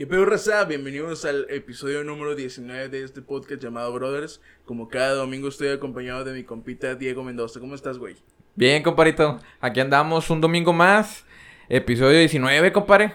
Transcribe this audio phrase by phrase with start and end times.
[0.00, 0.64] ¿Qué pedo, raza?
[0.64, 4.40] Bienvenidos al episodio número 19 de este podcast llamado Brothers.
[4.64, 7.60] Como cada domingo estoy acompañado de mi compita Diego Mendoza.
[7.60, 8.16] ¿Cómo estás, güey?
[8.54, 9.38] Bien, comparito.
[9.60, 11.26] Aquí andamos un domingo más.
[11.68, 13.12] Episodio 19, compadre.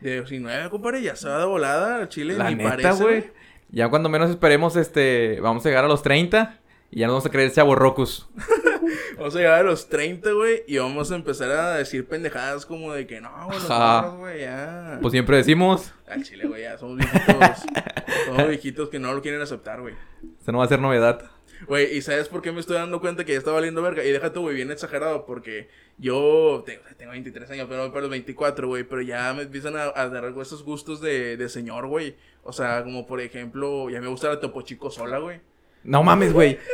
[0.00, 2.34] De 19, compadre, ya se va de volada a Chile.
[2.36, 3.30] La ni neta, güey.
[3.70, 6.58] Ya cuando menos esperemos, este, vamos a llegar a los 30
[6.90, 8.28] y ya nos vamos a creer chavorrocos.
[9.16, 12.92] Vamos a llegar a los 30, güey, y vamos a empezar a decir pendejadas como
[12.92, 14.02] de que no, güey, los Ajá.
[14.02, 14.98] morros, güey, ya.
[15.00, 17.62] Pues siempre decimos, Al Chile, güey, ya somos viejitos.
[18.26, 19.94] somos viejitos que no lo quieren aceptar, güey.
[20.40, 21.30] eso no va a ser novedad.
[21.66, 24.04] Güey, ¿y sabes por qué me estoy dando cuenta que ya está valiendo verga?
[24.04, 28.84] Y déjate, güey, bien exagerado, porque yo tengo, tengo 23 años, pero pero 24, güey,
[28.84, 32.16] pero ya me empiezan a, a dar esos gustos de, de señor, güey.
[32.42, 35.40] O sea, como por ejemplo, ya me gusta la Topo Chico sola, güey.
[35.84, 36.58] No mames, güey.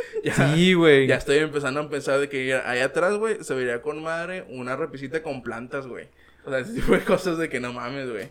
[0.55, 1.07] Sí, güey.
[1.07, 4.75] Ya estoy empezando a pensar de que allá atrás, güey, se vería con madre una
[4.75, 6.07] repisita con plantas, güey.
[6.45, 8.29] O sea, ese tipo de cosas de que no mames, güey.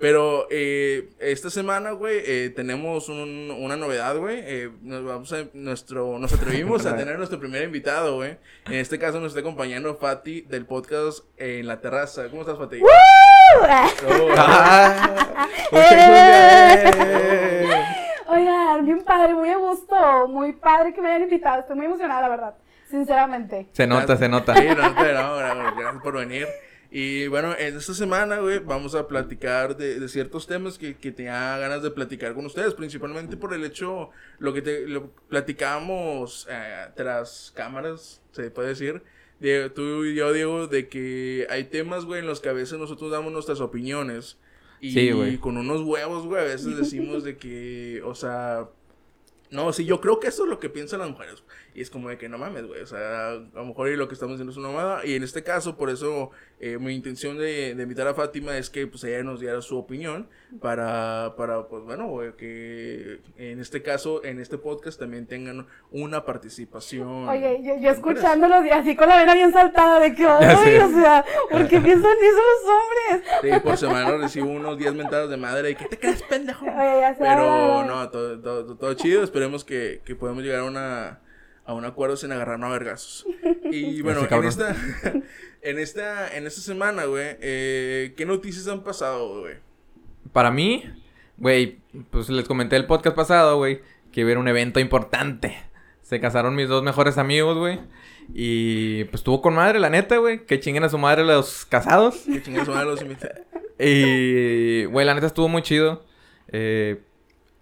[0.00, 4.38] Pero eh, esta semana, güey, eh, tenemos un- una novedad, güey.
[4.44, 8.36] Eh, nos vamos a, nuestro, nos atrevimos a tener nuestro primer invitado, güey.
[8.66, 12.28] En este caso nos está acompañando Fati del podcast En la Terraza.
[12.30, 12.80] ¿Cómo estás, Fati?
[12.80, 12.88] Oh,
[14.36, 15.48] Ah.
[18.28, 21.60] Oigan, bien padre, muy a gusto, muy padre que me hayan invitado.
[21.60, 22.54] Estoy muy emocionada, la verdad,
[22.90, 23.68] sinceramente.
[23.72, 24.54] se nota, se nota.
[24.54, 26.46] Sí, no, no, no, gra- gracias por venir.
[26.90, 31.12] Y bueno, en esta semana, güey, vamos a platicar de, de ciertos temas que, que
[31.12, 36.46] tenía ganas de platicar con ustedes, principalmente por el hecho, lo que te, lo platicamos
[36.50, 39.02] eh, tras cámaras, se puede decir,
[39.38, 42.78] de, tú y yo, Diego, de que hay temas, güey, en los que a veces
[42.78, 44.38] nosotros damos nuestras opiniones.
[44.80, 45.38] Y Sí, güey.
[45.38, 48.68] con unos huevos, güey, a veces decimos de que, o sea,
[49.50, 51.42] no, sí, yo creo que eso es lo que piensan las mujeres.
[51.78, 52.80] Y es como de que no mames, güey.
[52.80, 55.06] O sea, a lo mejor lo que estamos haciendo es una mamada.
[55.06, 58.68] Y en este caso, por eso, eh, mi intención de, de invitar a Fátima es
[58.68, 60.28] que pues ella nos diera su opinión.
[60.60, 66.24] Para, para pues bueno, güey, que en este caso, en este podcast también tengan una
[66.24, 67.28] participación.
[67.28, 70.22] Oye, yo, yo escuchándolos y así con la vena bien saltada de que,
[70.64, 70.82] sé.
[70.82, 73.30] o sea, ¿por qué piensan eso los hombres?
[73.40, 75.70] Sí, por semana recibo unos 10 mentadas de madre.
[75.70, 76.64] ¿Y qué te crees, pendejo?
[76.64, 79.22] Oye, ya Pero no, todo, todo, todo chido.
[79.22, 81.20] Esperemos que, que podamos llegar a una
[81.68, 83.26] a un acuerdo sin agarrarnos a vergazos.
[83.70, 84.74] Y bueno, en esta,
[85.62, 89.56] en esta, en esta semana, güey, eh, ¿qué noticias han pasado, güey?
[90.32, 90.84] Para mí,
[91.36, 95.58] güey, pues les comenté el podcast pasado, güey, que a haber un evento importante.
[96.00, 97.78] Se casaron mis dos mejores amigos, güey.
[98.32, 100.46] Y pues estuvo con madre, la neta, güey.
[100.46, 102.22] Que chinguen a su madre los casados.
[102.24, 103.42] Que chingados son los invitados.
[103.78, 106.04] Y, güey, la neta estuvo muy chido.
[106.48, 107.02] Eh,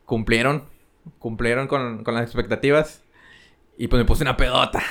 [0.04, 0.64] cumplieron,
[1.18, 3.02] cumplieron con, con las expectativas.
[3.76, 4.82] Y pues me puse una pedota.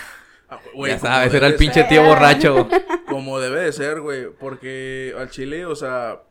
[0.49, 2.69] Ah, güey, ya sabes, era el pinche ser, tío borracho.
[3.07, 4.29] Como debe de ser, güey.
[4.29, 6.21] Porque al chile, o sea,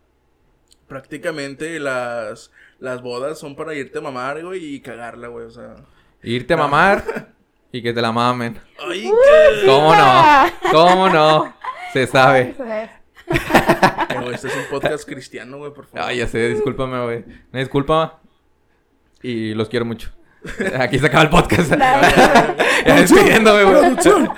[0.87, 5.75] prácticamente las, las bodas son para irte a mamar, güey, y cagarla, güey, o sea.
[6.23, 7.33] Irte a mamar
[7.73, 8.61] y que te la mamen.
[8.79, 9.67] ¡Ay, qué!
[9.67, 10.25] ¿Cómo no?
[10.71, 11.57] ¿Cómo no?
[11.93, 12.55] Se sabe.
[14.09, 16.09] Pero este es un podcast cristiano, güey, por favor.
[16.09, 17.25] Ay, ya sé, discúlpame, güey.
[17.53, 18.21] Una disculpa.
[19.23, 20.11] Y los quiero mucho.
[20.79, 21.71] Aquí se acaba el podcast.
[22.87, 23.97] ya despidiéndome, güey.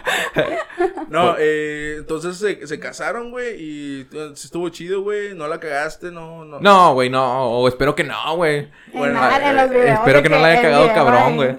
[1.09, 6.11] No, eh, entonces se, se casaron, güey, y eh, estuvo chido, güey, no la cagaste,
[6.11, 6.59] no, no.
[6.61, 7.45] No, güey, no.
[7.49, 8.69] O espero que no, güey.
[8.93, 11.59] Bueno, nada, en los Eh, videos espero que no la haya cagado video cabrón, güey.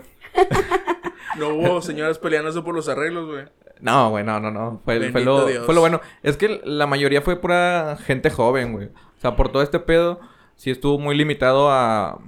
[1.38, 3.46] No hubo señoras peleándose por los arreglos, güey.
[3.80, 4.82] No, güey, no, no, no.
[4.84, 6.02] Fue, fue, lo, fue lo bueno.
[6.24, 8.88] Es que la mayoría fue pura gente joven, güey.
[8.88, 10.20] O sea, por todo este pedo,
[10.56, 12.20] sí estuvo muy limitado a,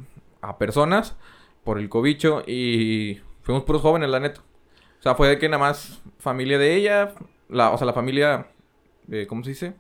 [0.42, 1.18] a personas
[1.64, 4.42] por el cobicho y fuimos puros jóvenes, la neta.
[5.00, 7.14] O sea, fue de que nada más familia de ella,
[7.48, 8.48] la, o sea, la familia,
[9.12, 9.74] eh, ¿cómo se dice?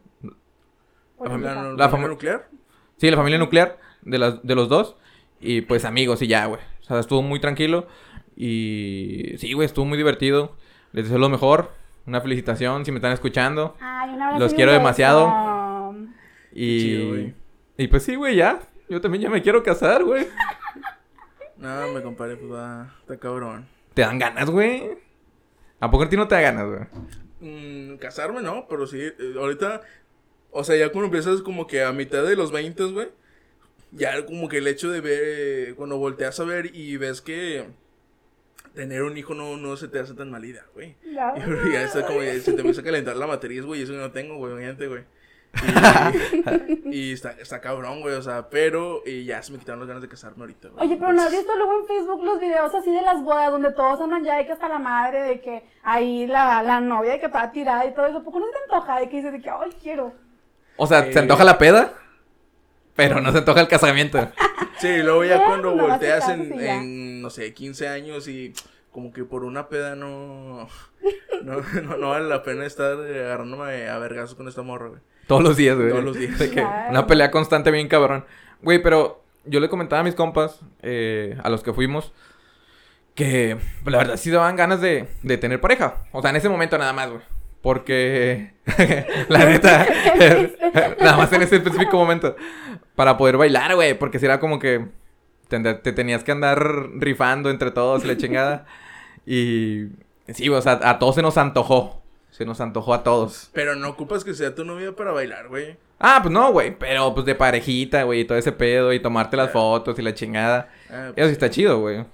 [1.20, 2.50] La familia, La la fam- familia nuclear.
[2.98, 4.96] Sí, la familia nuclear de, las, de los dos.
[5.42, 6.62] Y pues amigos y ya, güey.
[6.82, 7.88] O sea, estuvo muy tranquilo.
[8.36, 10.56] Y sí, güey, estuvo muy divertido.
[10.94, 11.72] Les deseo lo mejor.
[12.06, 13.76] Una felicitación si me están escuchando.
[13.82, 15.94] Ay, un abrazo Los quiero demasiado.
[16.54, 17.34] Y, chido,
[17.78, 18.60] y pues sí, güey, ya.
[18.90, 20.25] Yo también ya me quiero casar, güey.
[21.60, 23.68] No, me compadre, pues va, está cabrón.
[23.94, 24.98] ¿Te dan ganas, güey?
[25.82, 26.80] ¿A poco a ti no te da ganas, güey?
[27.42, 29.82] Mm, casarme, no, pero sí, eh, ahorita,
[30.52, 33.10] o sea, ya cuando empiezas como que a mitad de los 20, güey,
[33.92, 37.66] ya como que el hecho de ver, eh, cuando volteas a ver y ves que
[38.74, 40.96] tener un hijo no, no se te hace tan malida, güey.
[41.14, 41.34] Ya.
[41.68, 44.00] Y ya está como, se te empieza a calentar la matriz, güey, y eso que
[44.00, 45.04] no tengo, güey, imagínate, güey.
[46.86, 49.88] Y, y está, está cabrón, güey, o sea, pero y ya se me quitaron las
[49.88, 50.86] ganas de casarme ahorita, güey.
[50.88, 53.72] Oye, pero ¿no has visto luego en Facebook los videos así de las bodas donde
[53.74, 57.19] todos andan ya de que hasta la madre, de que ahí la, la novia de
[57.19, 58.24] que está tirada y todo eso?
[58.24, 60.13] ¿Por qué no se te antoja de que dices de que, ay, quiero?
[60.78, 61.13] O sea, Eh.
[61.13, 61.94] ¿se antoja la peda?
[62.96, 64.19] pero no se antoja el casamiento.
[64.78, 68.54] Sí, luego ya cuando volteas te en, no sé, 15 años y
[68.92, 70.69] como que por una peda no,
[71.44, 75.01] no, no, no vale la pena estar eh, agarrándome a vergazos con esta morra, güey.
[75.30, 75.92] Todos los días, güey.
[75.92, 76.40] Todos los días.
[76.40, 76.90] De que Claro.
[76.90, 78.26] Una pelea constante bien cabrón.
[78.64, 82.12] Güey, pero yo le comentaba a mis compas, eh, a los que fuimos,
[83.14, 85.98] que pues, la verdad sí daban ganas de, de tener pareja.
[86.14, 87.22] O sea, en ese momento nada más, güey.
[87.62, 88.54] Porque,
[89.30, 89.86] la neta,
[91.00, 92.36] nada más en ese específico momento,
[92.96, 93.94] para poder bailar, güey.
[93.94, 94.88] Porque si era como que
[95.48, 98.66] te, te tenías que andar rifando entre todos, y la chingada.
[99.28, 99.90] Y
[100.28, 102.02] sí, o sea, a todos se nos antojó.
[102.39, 103.50] Se nos antojó a todos.
[103.51, 105.75] Pero no ocupas que sea tu novia para bailar, güey.
[106.00, 106.74] Ah, pues no, güey.
[106.80, 108.21] Pero pues de parejita, güey.
[108.21, 108.94] Y todo ese pedo.
[108.94, 110.69] Y tomarte las fotos y la chingada.
[110.89, 112.06] Ah, Eso pues, sí está chido, güey.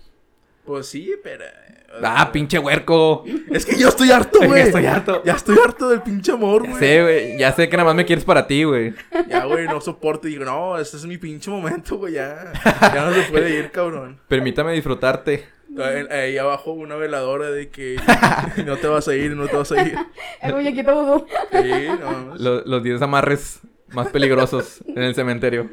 [0.65, 1.43] pues sí, pero...
[1.45, 3.23] o Ah, pinche huerco.
[3.51, 4.61] Es que yo estoy harto, Ya güey.
[4.63, 5.21] estoy harto.
[5.23, 6.79] Ya estoy harto del pinche amor, Ya güey.
[6.79, 7.37] sé, güey.
[7.37, 8.95] Ya sé que nada más me quieres para ti, güey.
[9.29, 10.27] Ya, güey, no soporto.
[10.27, 12.13] Y digo, no, este es mi pinche momento, güey.
[12.13, 12.51] Ya,
[12.81, 14.19] ya no se puede ir, cabrón.
[14.27, 15.53] Permítame disfrutarte.
[15.83, 17.97] Ahí abajo una veladora de que
[18.65, 19.95] no te vas a ir, no te vas a ir.
[20.41, 21.25] El muñequito vudú.
[21.51, 22.35] Sí, no.
[22.65, 25.69] Los 10 amarres más peligrosos en el cementerio.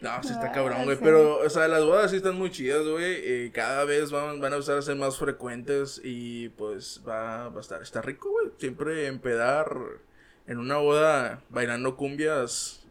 [0.00, 0.96] No, sí está Ah, cabrón, güey.
[0.96, 1.02] sí.
[1.04, 3.04] Pero, o sea, las bodas sí están muy chidas, güey.
[3.16, 7.58] eh, cada vez van, van a empezar a ser más frecuentes y pues va, va
[7.58, 8.52] a estar, está rico, güey.
[8.58, 9.76] Siempre empedar
[10.46, 12.86] en una boda bailando cumbias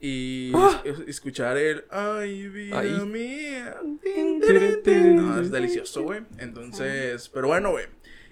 [0.00, 0.52] y
[0.84, 3.00] es- escuchar el Ay, vida Ay.
[3.06, 3.76] mía.
[4.02, 5.16] tin, tin, tin".
[5.16, 6.22] No, es delicioso, güey.
[6.38, 7.86] Entonces, pero bueno, güey.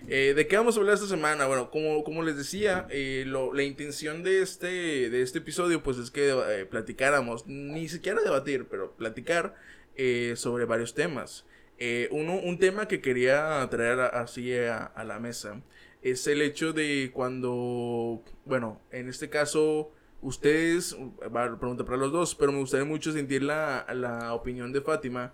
[0.09, 1.47] Eh, ¿De qué vamos a hablar esta semana?
[1.47, 5.99] Bueno, como, como les decía, eh, lo- la intención de este, de este episodio pues
[5.99, 9.57] es que eh, platicáramos, ni siquiera debatir, pero platicar
[9.97, 11.45] eh, sobre varios temas.
[11.79, 15.61] Eh, uno, un tema que quería traer así a, a la mesa
[16.01, 19.91] es el hecho de cuando, bueno, en este caso,
[20.23, 20.97] ustedes,
[21.35, 24.81] va a pregunta para los dos, pero me gustaría mucho sentir la, la opinión de
[24.81, 25.33] Fátima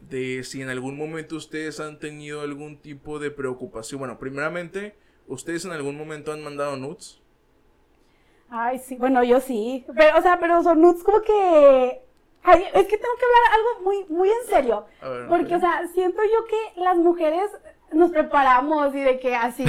[0.00, 4.00] de si en algún momento ustedes han tenido algún tipo de preocupación.
[4.00, 4.94] Bueno, primeramente,
[5.26, 7.20] ¿ustedes en algún momento han mandado nudes?
[8.50, 9.84] Ay, sí, bueno, yo sí.
[9.96, 12.00] Pero, o sea, pero son nudes como que.
[12.42, 14.84] Ay, es que tengo que hablar algo muy, muy en serio.
[15.00, 17.50] Ver, Porque, o sea, siento yo que las mujeres
[17.94, 19.64] nos preparamos y de que así,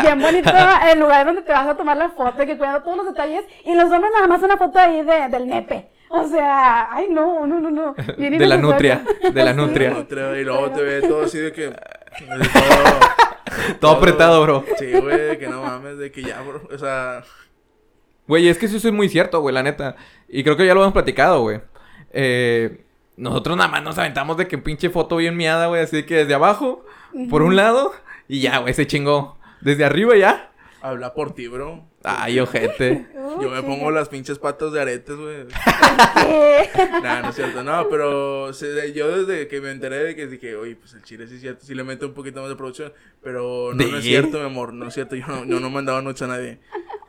[0.00, 0.50] bien bonito,
[0.92, 3.44] el lugar donde te vas a tomar la foto, y que cuidando todos los detalles,
[3.64, 5.90] y los hombres nada más una foto ahí de, del nepe.
[6.08, 7.94] O sea, ay, no, no, no, no.
[8.16, 9.92] Bien De la nutria, de la nutria.
[10.38, 11.62] Y luego te ve todo así de que...
[11.62, 11.72] de
[12.52, 14.64] todo, Todo apretado, bro.
[14.78, 16.62] Sí, güey, de que no mames, de que ya, bro.
[16.72, 17.24] O sea,
[18.26, 19.96] Güey, es que eso es muy cierto, güey, la neta.
[20.28, 21.60] Y creo que ya lo hemos platicado, güey.
[22.12, 22.84] Eh,
[23.16, 25.82] nosotros nada más nos aventamos de que pinche foto bien miada, güey.
[25.82, 26.84] Así que desde abajo,
[27.30, 27.92] por un lado,
[28.28, 29.38] y ya, güey, se chingó.
[29.60, 30.50] Desde arriba ya.
[30.82, 31.84] habla por ti, bro.
[32.04, 33.06] Ay, ojete.
[33.40, 35.46] Yo me pongo las pinches patas de aretes, güey.
[37.02, 37.62] Nah, no es cierto.
[37.62, 41.26] No, pero se- yo desde que me enteré de que dije, oye, pues el chile
[41.26, 42.92] sí es cierto, sí le meto un poquito más de producción.
[43.22, 45.16] Pero no, no es cierto, mi amor, no es cierto.
[45.16, 46.60] Yo no, yo no mandaba noche a nadie.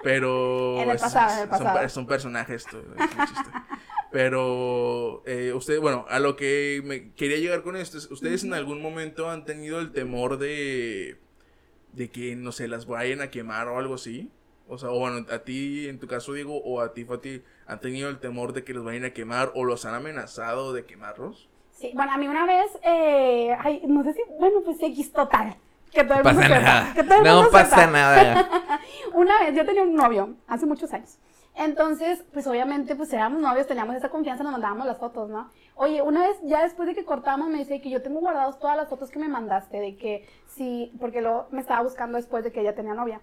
[0.08, 0.80] Pero.
[0.82, 1.74] En el pasado, en el son pasado.
[1.80, 2.82] pa- Es un personaje esto.
[4.10, 8.54] Pero, eh, usted, bueno, a lo que me quería llegar con esto es, ¿ustedes en
[8.54, 11.20] algún momento han tenido el temor de,
[11.92, 14.32] de que, no sé, las vayan a quemar o algo así?
[14.70, 17.82] O sea, o bueno, a ti, en tu caso, Diego, o a ti, Fati, ¿han
[17.82, 21.50] tenido el temor de que los vayan a quemar o los han amenazado de quemarlos?
[21.74, 25.58] Sí, bueno, a mí una vez, eh, ay, no sé si, bueno, pues X total.
[25.92, 26.94] Que todo No el pasa mundo sepa, nada.
[26.94, 27.88] que todo el No mundo pasa sepa.
[27.92, 28.50] nada.
[29.14, 31.18] Una vez yo tenía un novio, hace muchos años.
[31.56, 35.50] Entonces, pues obviamente, pues éramos novios, teníamos esa confianza, nos mandábamos las fotos, ¿no?
[35.76, 38.78] Oye, una vez, ya después de que cortamos, me dice que yo tengo guardados todas
[38.78, 42.52] las fotos que me mandaste, de que sí, porque luego me estaba buscando después de
[42.52, 43.22] que ella tenía novia.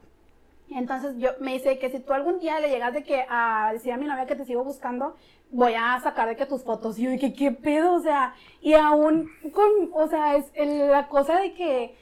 [0.70, 3.92] Entonces yo me dice que si tú algún día le llegas de que a decir
[3.92, 5.14] a mi novia que te sigo buscando,
[5.50, 6.98] voy a sacar de que tus fotos.
[6.98, 11.06] Y yo que qué pedo, o sea, y aún con, o sea, es el- la
[11.08, 11.94] cosa de que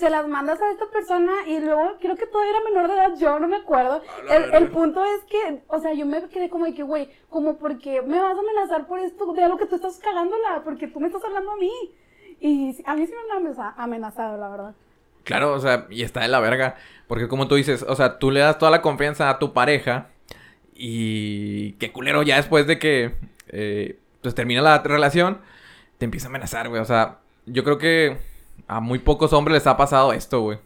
[0.00, 3.18] se las mandas a esta persona y luego creo que todavía era menor de edad,
[3.18, 4.02] yo no me acuerdo.
[4.30, 8.00] El, punto es que, o sea, yo me quedé como de que, güey, como porque
[8.00, 11.08] me vas a amenazar por esto de algo que tú estás cagándola, porque tú me
[11.08, 11.70] estás hablando a mí.
[12.40, 14.74] Y a mí sí me han amenaza- amenazado, la verdad.
[15.24, 16.76] Claro, o sea, y está de la verga.
[17.06, 20.08] Porque como tú dices, o sea, tú le das toda la confianza a tu pareja.
[20.74, 23.14] Y qué culero, ya después de que
[23.48, 25.42] eh, pues termina la relación,
[25.98, 26.80] te empieza a amenazar, güey.
[26.80, 28.16] O sea, yo creo que
[28.68, 30.58] a muy pocos hombres les ha pasado esto, güey.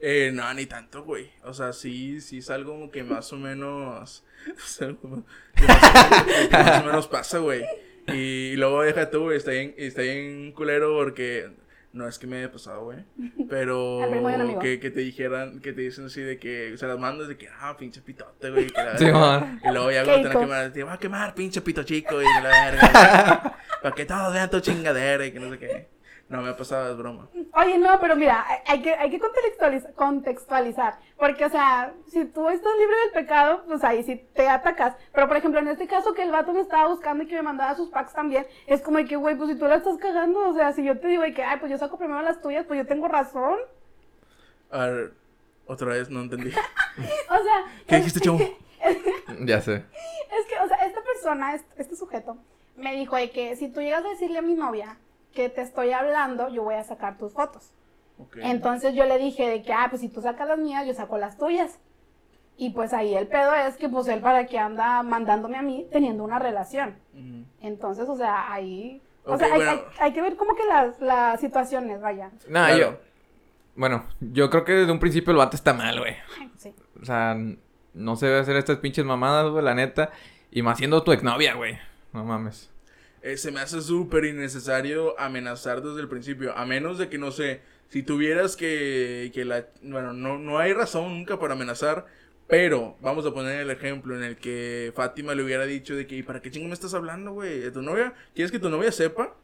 [0.00, 1.30] Eh, no, ni tanto, güey.
[1.44, 4.24] O sea, sí, sí es algo como que más o menos.
[4.56, 7.64] es algo como- que más, o menos, que más o menos pasa, güey.
[8.08, 9.36] Y luego deja tú, güey.
[9.36, 11.50] Está bien, está bien culero porque.
[11.94, 13.04] No es que me haya pasado, güey.
[13.50, 14.00] Pero
[14.62, 17.48] que, que te dijeran, que te dicen así de que se las mandas de que,
[17.60, 18.68] ah, pinche pitote, güey.
[18.68, 21.34] que la Sí, y luego ya cuando te van a quemar, te va a quemar,
[21.34, 23.58] pinche pito chico, y la verga.
[23.82, 25.88] Para que todos vean tu chingadera y que no sé qué.
[26.32, 27.28] No me ha pasado, es broma.
[27.52, 30.98] Oye, no, pero mira, hay- que, hay que contextualiz- contextualizar.
[31.18, 34.96] Porque, o sea, si tú estás libre del pecado, pues ahí sí te atacas.
[35.12, 37.42] Pero, por ejemplo, en este caso que el vato me estaba buscando y que me
[37.42, 40.48] mandaba sus packs también, es como de que, güey, pues si tú la estás cagando,
[40.48, 42.64] o sea, si yo te digo de que, ay, pues yo saco primero las tuyas,
[42.66, 43.58] pues yo tengo razón.
[44.70, 45.12] A ver,
[45.66, 46.48] otra vez, no entendí.
[47.28, 47.64] O sea.
[47.86, 48.38] ¿Qué dijiste, chavo?
[49.44, 49.74] Ya sé.
[49.76, 52.38] Es que, o sea, esta persona, este, este sujeto,
[52.76, 54.96] me dijo de que si tú llegas a decirle a mi novia
[55.32, 57.72] que te estoy hablando, yo voy a sacar tus fotos.
[58.36, 61.18] Entonces yo le dije de que, ah, pues si tú sacas las mías, yo saco
[61.18, 61.78] las tuyas.
[62.56, 65.86] Y pues ahí el pedo es que pues él para qué anda mandándome a mí
[65.90, 66.96] teniendo una relación.
[67.60, 69.02] Entonces, o sea, ahí...
[69.24, 69.70] O sea, hay, bueno.
[69.70, 72.30] hay- hay que ver como que las, las situaciones, vaya.
[72.46, 72.76] Claro.
[72.76, 72.98] yo.
[73.74, 76.14] Bueno, yo creo que desde un principio el vato está mal, güey.
[76.58, 76.74] Sí.
[77.00, 77.36] O sea,
[77.94, 80.10] no se debe hacer estas pinches mamadas, güey, la neta.
[80.50, 81.78] Y más siendo tu exnovia, güey.
[82.12, 82.70] No mames.
[83.22, 86.56] Eh, se me hace súper innecesario amenazar desde el principio.
[86.56, 89.66] A menos de que, no sé, si tuvieras que, que la...
[89.82, 92.06] Bueno, no, no hay razón nunca para amenazar.
[92.48, 96.16] Pero vamos a poner el ejemplo en el que Fátima le hubiera dicho de que,
[96.16, 97.60] "¿Y ¿para qué chingo me estás hablando, güey?
[97.60, 98.12] ¿De tu novia?
[98.34, 99.34] ¿Quieres que tu novia sepa?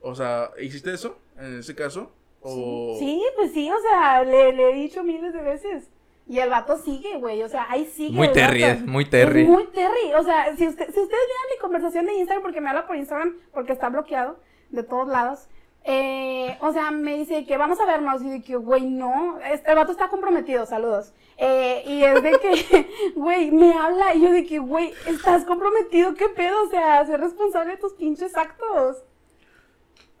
[0.00, 2.12] O sea, ¿hiciste eso en ese caso?
[2.40, 2.96] O...
[2.98, 5.90] Sí, pues sí, o sea, le, le he dicho miles de veces.
[6.30, 8.16] Y el vato sigue, güey, o sea, ahí sigue.
[8.16, 9.42] Muy Terry, es muy Terry.
[9.42, 12.60] Es muy Terry, o sea, si, usted, si ustedes vean mi conversación de Instagram, porque
[12.60, 15.48] me habla por Instagram, porque está bloqueado de todos lados,
[15.82, 19.70] eh, o sea, me dice que vamos a vernos, y de que, güey, no, este,
[19.70, 21.12] el vato está comprometido, saludos.
[21.36, 26.14] Eh, y es de que, güey, me habla, y yo de que, güey, estás comprometido,
[26.14, 26.62] ¿qué pedo?
[26.62, 29.02] O sea, ser responsable de tus pinches actos.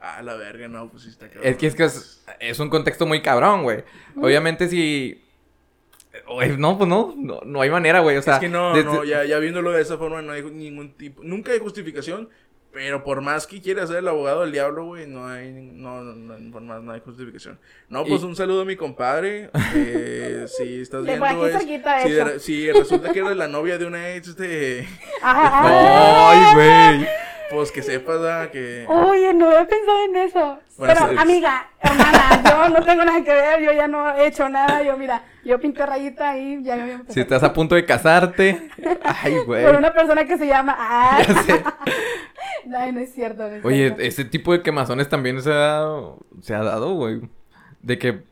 [0.00, 1.46] Ah, la verga, no, pues sí está cabrón.
[1.46, 3.84] Es que es que es, es un contexto muy cabrón, güey.
[4.16, 5.29] Obviamente si...
[6.58, 8.16] No, pues no, no, no hay manera, güey.
[8.16, 10.42] O sea, es que no, desde- no, ya, ya viéndolo de esa forma no hay
[10.42, 12.28] ningún tipo, nunca hay justificación,
[12.72, 16.14] pero por más que quiera ser el abogado del diablo, güey, no hay, no, no,
[16.14, 17.58] no, por más no hay justificación.
[17.88, 21.78] No, pues Y- un saludo a mi compadre, eh, si estás De viendo, es- si,
[22.10, 24.88] de- si resulta que eres la novia de una ex, este,
[25.22, 26.30] Ajá, ajá.
[26.30, 26.54] Ay,
[26.98, 27.08] güey.
[27.50, 28.84] Pues que sepas, que...
[28.88, 30.58] Oye, no había pensado en eso.
[30.78, 34.48] Bueno, Pero, amiga, hermana, yo no tengo nada que ver, yo ya no he hecho
[34.48, 34.82] nada.
[34.82, 38.70] Yo, mira, yo pinté rayita ahí, ya me Si estás a punto de casarte.
[39.04, 39.64] Ay, güey.
[39.66, 40.76] Por una persona que se llama.
[41.26, 41.62] Ya sé.
[42.66, 43.42] no, no es cierto.
[43.48, 44.02] no es Oye, cierto.
[44.02, 45.84] ese tipo de quemazones también se ha,
[46.40, 47.20] se ha dado, güey.
[47.82, 48.22] De que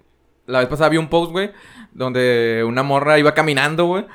[0.46, 1.50] la vez pasada vi un post, güey,
[1.92, 4.06] donde una morra iba caminando, güey,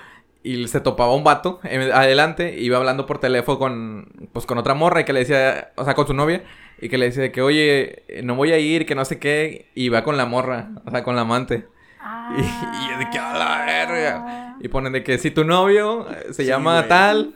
[0.44, 4.74] y se topaba un vato en- adelante, iba hablando por teléfono con, pues, con otra
[4.74, 6.44] morra y que le decía, o sea, con su novia,
[6.82, 9.20] y que le decía de que, oye, eh, no voy a ir, que no sé
[9.20, 11.66] qué, y va con la morra, o sea, con la amante.
[12.00, 12.36] Ah.
[12.38, 14.58] Y, y yo de que, a la verga.
[14.60, 16.90] Y ponen de que si tu novio eh, se Sí, llama güey.
[16.90, 17.36] tal,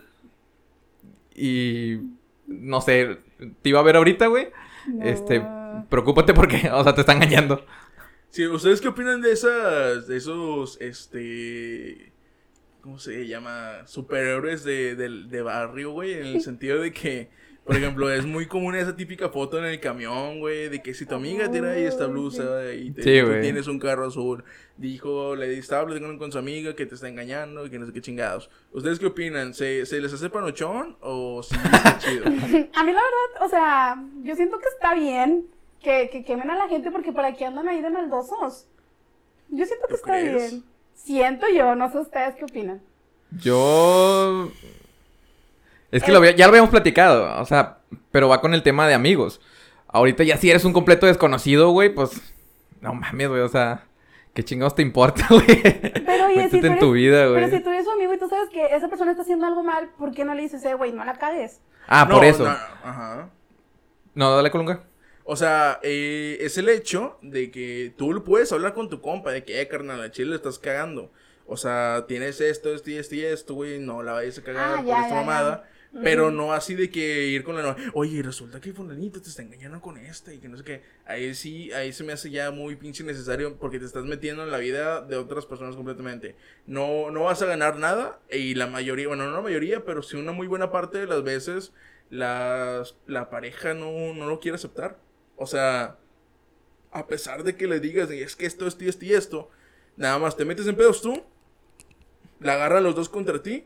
[1.35, 1.99] y
[2.47, 3.17] no sé,
[3.61, 4.49] te iba a ver ahorita, güey.
[4.87, 5.05] No.
[5.05, 5.43] Este,
[5.89, 7.65] preocúpate porque, o sea, te está engañando.
[8.29, 12.11] Sí, ¿ustedes qué opinan de esas, de esos, este,
[12.87, 13.85] ¿cómo se llama?
[13.85, 17.29] Superhéroes de, del- de barrio, güey, en el sentido de que,
[17.65, 21.05] por ejemplo, es muy común esa típica foto en el camión, güey, de que si
[21.05, 23.41] tu amiga tira ahí esta blusa y te, Sí, tú güey.
[23.41, 24.45] tienes un carro azul,
[24.77, 27.91] dijo, le estaba platicando con su amiga que te está engañando y que no sé
[27.91, 28.49] qué chingados.
[28.71, 29.53] ¿Ustedes qué opinan?
[29.53, 32.25] ¿Se, se les hace panochón o sí está chido?
[32.25, 35.45] A mí la verdad, o sea, yo siento que está bien
[35.81, 38.69] que, que quemen a la gente porque por aquí andan ahí de maldosos.
[39.49, 40.51] Yo siento que ¿Tú está crees?
[40.53, 40.63] bien.
[40.97, 42.81] Siento yo, no sé ustedes qué opinan.
[43.31, 44.49] Yo...
[45.91, 47.77] Es que lo había- ya lo habíamos platicado, o sea,
[48.11, 49.39] pero va con el tema de amigos.
[49.87, 52.21] Ahorita ya si eres un completo desconocido, güey, pues...
[52.81, 53.83] No mames, güey, o sea...
[54.33, 55.45] ¿Qué chingados te importa, güey?
[56.05, 57.41] Pero oye, si tú en eres, tu vida, güey.
[57.43, 59.63] pero si tú eres su amigo y tú sabes que esa persona está haciendo algo
[59.63, 61.59] mal, ¿por qué no le dices, eh, güey, no la cagues?
[61.87, 62.43] Ah, No, por eso.
[62.43, 63.29] no, No, ajá.
[64.35, 64.83] dale colunga.
[65.29, 69.43] O sea, eh, es el hecho de que tú puedes hablar con tu compa de
[69.43, 71.11] que, eh, carnal, a Chile le estás cagando.
[71.45, 74.69] O sea, tienes esto, esto y esto y esto, güey, no la vayas a cagar
[74.69, 75.15] Ah, por ya, esta ya, ya.
[75.15, 75.69] mamada.
[76.03, 77.75] Pero no así de que ir con la.
[77.93, 80.81] Oye, resulta que fulanito te está engañando con esta y que no sé qué.
[81.05, 84.51] Ahí sí, ahí se me hace ya muy pinche necesario porque te estás metiendo en
[84.51, 86.35] la vida de otras personas completamente.
[86.67, 90.17] No, no vas a ganar nada y la mayoría, bueno, no la mayoría, pero sí
[90.17, 91.73] una muy buena parte de las veces
[92.09, 94.99] las, la pareja no, no lo quiere aceptar.
[95.37, 95.97] O sea,
[96.91, 99.49] a pesar de que le digas, es que esto, esto y esto y esto,
[99.95, 101.23] nada más te metes en pedos tú,
[102.39, 103.65] la agarran los dos contra ti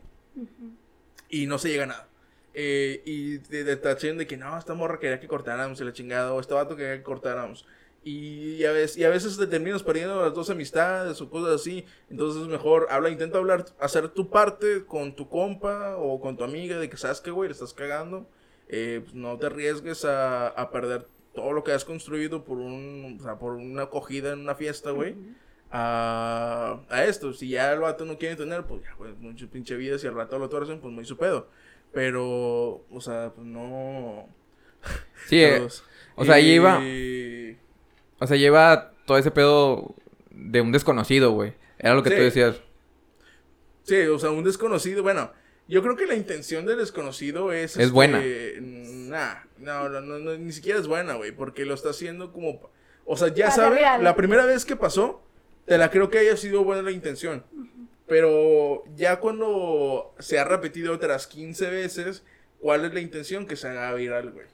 [1.28, 2.08] y no se llega a nada.
[2.54, 5.92] Eh, y te, te tachen de que no, esta morra quería que cortáramos y la
[5.92, 7.66] chingada, o este vato quería que cortáramos.
[8.04, 11.86] Y a, veces, y a veces te terminas perdiendo las dos amistades o cosas así.
[12.10, 16.42] Entonces es mejor, habla, intenta hablar, hacer tu parte con tu compa o con tu
[16.42, 18.26] amiga de que sabes que, güey, le estás cagando.
[18.68, 23.18] Eh, pues, no te arriesgues a, a perder todo lo que has construido por un,
[23.20, 25.14] o sea, por una acogida en una fiesta, güey.
[25.70, 29.74] A, a esto, si ya el vato no quiere tener, pues ya, güey, mucho pinche
[29.76, 31.48] vida, si al rato lo tuercen, pues muy su pedo.
[31.92, 34.28] Pero, o sea, pues no.
[35.28, 35.84] Sí, eh, Todos.
[36.16, 37.56] o sea, Y-
[38.18, 39.94] O sea, lleva todo ese pedo
[40.30, 41.54] de un desconocido, güey.
[41.78, 42.16] Era lo que Sí.
[42.16, 42.60] tú decías.
[43.84, 45.32] Sí, o sea, un desconocido, bueno,
[45.68, 47.76] yo creo que la intención del desconocido es...
[47.76, 48.22] Es buena.
[48.60, 52.70] Nah, no, no, no, no, ni siquiera es buena, güey, porque lo está haciendo como...
[53.04, 54.04] O sea, ya real.
[54.04, 55.22] la primera vez que pasó,
[55.66, 57.44] te la creo que haya sido buena la intención.
[58.06, 62.24] Pero ya cuando se ha repetido otras 15 veces,
[62.60, 63.46] ¿cuál es la intención?
[63.46, 64.46] Que se haga viral, güey.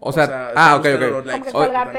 [0.00, 1.26] O sea, O sea, ah, ok, ok.
[1.26, 1.50] likes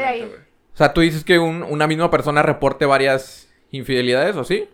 [0.06, 0.20] ahí.
[0.20, 0.32] güey.
[0.74, 4.70] O sea, tú dices que un- una misma persona reporte varias infidelidades, ¿o sí?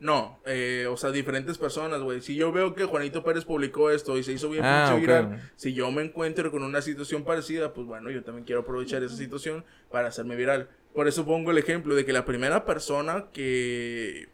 [0.00, 2.22] No, eh, o sea, diferentes personas, güey.
[2.22, 5.74] Si yo veo que Juanito Pérez publicó esto y se hizo bien Ah, viral, si
[5.74, 9.62] yo me encuentro con una situación parecida, pues bueno, yo también quiero aprovechar esa situación
[9.90, 10.68] para hacerme viral.
[10.94, 14.28] Por eso pongo el ejemplo de que la primera persona que,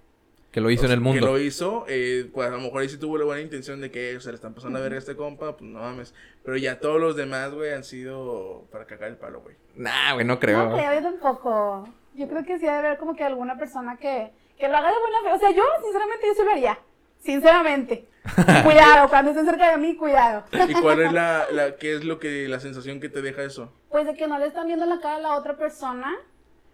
[0.52, 1.26] Que lo hizo en el que mundo.
[1.26, 4.18] lo hizo, eh, pues a lo mejor ahí sí tuvo la buena intención de que
[4.20, 6.14] se le están pasando a ver a este compa, pues no mames.
[6.44, 9.56] Pero ya todos los demás, güey, han sido para cagar el palo, güey.
[9.75, 10.68] Nah, güey, no creo.
[10.70, 11.88] No creo, yo tampoco.
[12.14, 14.98] Yo creo que sí debe haber como que alguna persona que, que lo haga de
[14.98, 15.32] buena fe.
[15.32, 16.78] O sea, yo, sinceramente, yo sí lo haría.
[17.20, 18.08] Sinceramente.
[18.64, 20.44] cuidado, cuando estén cerca de mí, cuidado.
[20.68, 23.72] ¿Y cuál es la, la, qué es lo que, la sensación que te deja eso?
[23.90, 26.16] Pues de que no le están viendo la cara a la otra persona.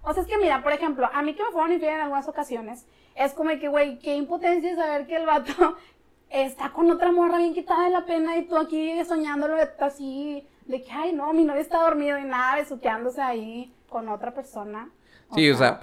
[0.03, 2.27] O sea, es que mira, por ejemplo, a mí que me fueron infiel en algunas
[2.27, 5.77] ocasiones, es como de que, güey, qué impotencia saber que el vato
[6.31, 10.83] está con otra morra bien quitada de la pena y tú aquí soñándolo así, de
[10.83, 14.91] que, ay, no, mi novio está dormido y nada, besuqueándose ahí con otra persona.
[15.35, 15.81] Sí, o sea,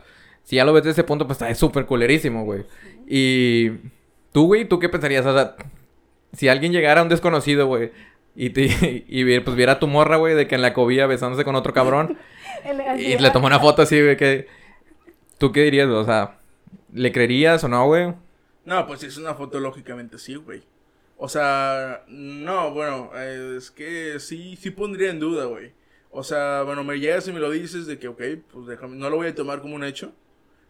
[0.49, 2.65] si ya lo ves de ese punto, pues está súper culerísimo, güey.
[3.05, 3.69] Y
[4.31, 5.23] tú, güey, ¿tú qué pensarías?
[5.27, 5.55] O sea,
[6.33, 7.91] si alguien llegara a un desconocido, güey,
[8.35, 11.45] y, te, y pues viera a tu morra, güey, de que en la cobía besándose
[11.45, 12.17] con otro cabrón,
[12.97, 14.47] y le tomó una foto así, güey, que...
[15.37, 15.87] ¿Tú qué dirías?
[15.87, 16.39] O sea,
[16.93, 18.15] ¿le creerías o no, güey?
[18.65, 20.63] No, pues si es una foto, lógicamente sí, güey.
[21.17, 25.73] O sea, no, bueno, es que sí, sí pondría en duda, güey.
[26.09, 29.11] O sea, bueno, me llegas y me lo dices de que, ok, pues déjame, no
[29.11, 30.11] lo voy a tomar como un hecho,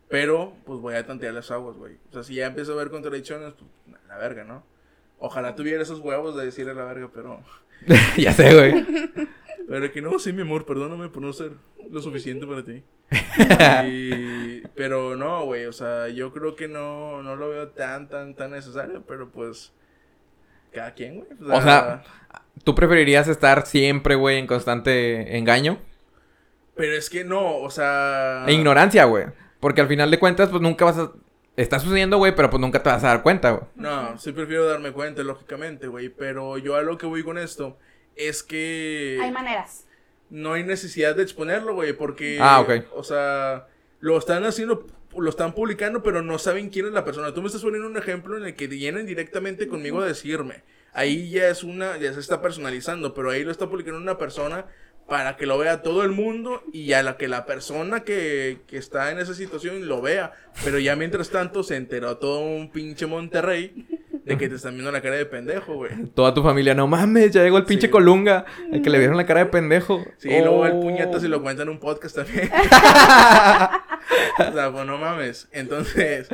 [0.10, 1.96] pero pues voy a tantear las aguas, güey.
[2.10, 4.64] O sea, si ya empiezo a ver contradicciones, pues la verga, ¿no?
[5.20, 7.42] Ojalá tuviera esos huevos de decirle la verga, pero...
[8.18, 8.86] ya sé, güey.
[9.68, 11.52] Pero que no, sí, mi amor, perdóname por no ser
[11.92, 12.84] lo suficiente para ti.
[13.86, 18.34] Y- pero no, güey, o sea, yo creo que no, no lo veo tan, tan,
[18.34, 19.74] tan necesario, pero pues,
[20.74, 21.28] cada quien, güey.
[21.52, 22.04] O sea,
[22.64, 25.80] ¿tú preferirías estar siempre, güey, en constante engaño?
[26.80, 28.46] pero es que no, o sea...
[28.48, 29.26] E ignorancia, güey.
[29.60, 31.12] Porque al final de cuentas, pues nunca vas a...
[31.56, 33.64] Está sucediendo, güey, pero pues nunca te vas a dar cuenta, güey.
[33.76, 37.78] No, sí prefiero darme cuenta, lógicamente, güey, pero yo a lo que voy con esto
[38.16, 39.20] es que...
[39.22, 39.86] Hay maneras.
[40.30, 42.38] no hay necesidad de exponerlo, güey, porque...
[42.40, 42.86] Ah, ok.
[42.94, 43.68] O sea,
[44.00, 47.34] lo están haciendo, lo están publicando, pero no saben quién es la persona.
[47.34, 50.64] Tú me estás poniendo un ejemplo en el que vienen directamente conmigo a decirme.
[50.94, 54.66] Ahí ya es una, ya se está personalizando, pero ahí lo está publicando una persona
[55.10, 58.78] para que lo vea todo el mundo y a la que la persona que, que
[58.78, 60.32] está en esa situación lo vea.
[60.64, 63.88] Pero ya mientras tanto se enteró todo un pinche Monterrey
[64.26, 65.92] de que te están viendo la cara de pendejo, güey.
[66.14, 67.92] Toda tu familia, no mames, ya llegó el pinche Sí.
[67.92, 70.06] Colunga, el que le vieron la cara de pendejo.
[70.18, 70.82] Sí, y luego el Oh.
[70.82, 72.50] puñeta se lo cuenta en un podcast también.
[74.40, 75.48] o sea, pues no mames.
[75.52, 76.28] Entonces,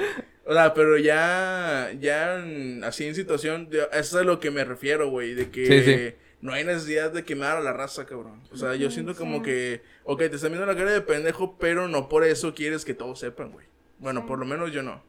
[0.45, 2.43] o sea, pero ya, ya
[2.83, 5.83] así en situación, de- eso es a lo que me refiero, güey, de que Sí,
[5.83, 6.13] sí.
[6.45, 8.41] No hay necesidad de quemar a la raza, cabrón.
[8.53, 9.43] O sea, yo siento como sí.
[9.43, 12.93] que, ok, te están viendo la cara de pendejo, pero no por eso quieres que
[12.93, 13.65] todos sepan, güey.
[13.99, 14.27] Bueno, Sí.
[14.27, 15.01] por lo menos yo no.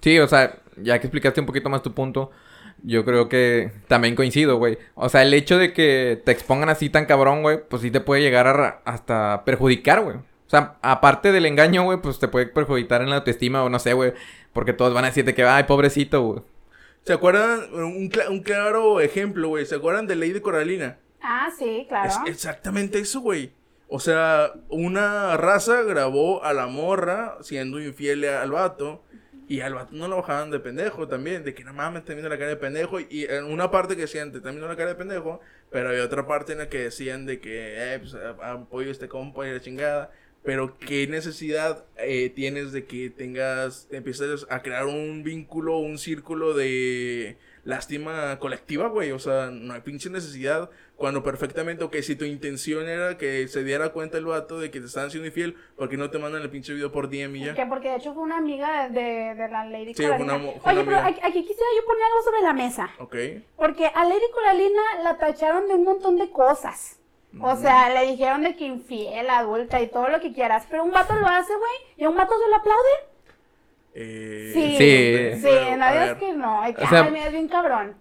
[0.00, 2.30] Sí, o sea, ya que explicaste un poquito más tu punto,
[2.82, 4.78] yo creo que también coincido, güey.
[4.94, 8.00] O sea, el hecho de que te expongan así tan cabrón, güey, pues sí te
[8.00, 10.16] puede llegar a hasta perjudicar, güey.
[10.16, 13.78] O sea, aparte del engaño, güey, pues te puede perjudicar en la autoestima o no
[13.78, 14.12] sé, güey.
[14.52, 16.42] Porque todos van a decirte que, ay, pobrecito, güey.
[17.04, 17.72] ¿Se acuerdan?
[17.74, 19.66] Un, un claro ejemplo, güey.
[19.66, 20.98] ¿Se acuerdan de de Coralina?
[21.20, 22.08] Ah, sí, claro.
[22.08, 23.52] Es exactamente eso, güey.
[23.88, 29.04] O sea, una raza grabó a la morra siendo infiel al vato.
[29.46, 31.44] Y al vato no lo bajaban de pendejo también.
[31.44, 32.98] De que no mames, viendo la cara de pendejo.
[32.98, 35.40] Y en una parte que decían, te están viendo la cara de pendejo.
[35.70, 39.08] Pero hay otra parte en la que decían de que, eh, pues apoyo a este
[39.08, 40.10] compa y la chingada.
[40.44, 46.52] Pero qué necesidad eh, tienes de que tengas, empieces a crear un vínculo, un círculo
[46.52, 49.10] de lástima colectiva, güey.
[49.12, 53.64] O sea, no hay pinche necesidad cuando perfectamente, ok, si tu intención era que se
[53.64, 56.42] diera cuenta el vato de que te estaban siendo infiel, ¿por qué no te mandan
[56.42, 57.54] el pinche video por DM y ya?
[57.54, 60.50] Que porque de hecho fue una amiga de, de la Lady Sí, fue una fue
[60.72, 61.06] Oye, una pero amiga.
[61.06, 62.90] aquí, aquí quisiera yo poner algo sobre la mesa.
[62.98, 63.16] Ok.
[63.56, 67.00] Porque a Lady Coralina la tacharon de un montón de cosas.
[67.40, 70.66] O sea, le dijeron de que infiel, adulta y todo lo que quieras.
[70.70, 72.90] Pero un vato lo hace, güey, y a un vato se lo aplaude.
[73.94, 75.40] Eh, Sí, Sí.
[75.48, 76.60] sí, nadie es que no.
[76.60, 77.94] Hay que, O sea- ay, mira, es bien cabrón.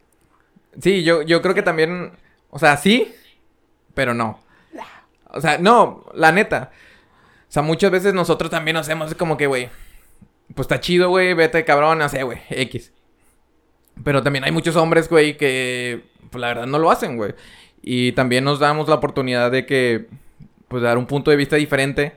[0.81, 2.11] Sí, yo, yo creo que también,
[2.49, 3.13] o sea, sí,
[3.93, 4.39] pero no.
[5.35, 6.71] O sea, no, la neta.
[7.47, 9.69] O sea, muchas veces nosotros también hacemos como que, güey,
[10.55, 12.91] pues está chido, güey, vete cabrón, no sé, güey, X.
[14.03, 17.33] Pero también hay muchos hombres, güey, que, pues la verdad no lo hacen, güey.
[17.83, 20.05] Y también nos damos la oportunidad de que,
[20.69, 22.13] pues dar un punto de vista diferente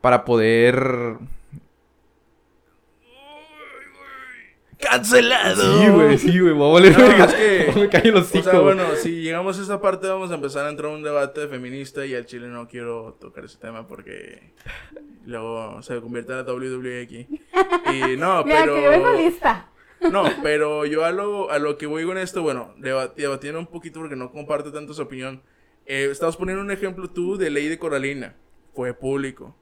[0.00, 1.16] para poder...
[4.78, 5.80] ¡Cancelado!
[5.80, 7.72] Sí, güey, sí, güey, voy a valer No, es que-
[8.02, 10.90] Me el O sea, bueno, si llegamos a esa parte vamos a empezar a entrar
[10.90, 14.52] en un debate feminista y al chile no quiero tocar ese tema porque
[15.24, 17.26] luego se convierte en la WWE aquí.
[17.94, 18.74] Y no, Mira, pero...
[18.74, 19.68] que yo vengo lista.
[20.10, 23.66] No, pero yo a lo, a lo que voy con esto, bueno, debat- debatiendo un
[23.66, 25.42] poquito porque no comparte tanto su opinión.
[25.86, 28.34] Eh, estamos poniendo un ejemplo tú de ley de Coralina.
[28.74, 29.56] Fue público.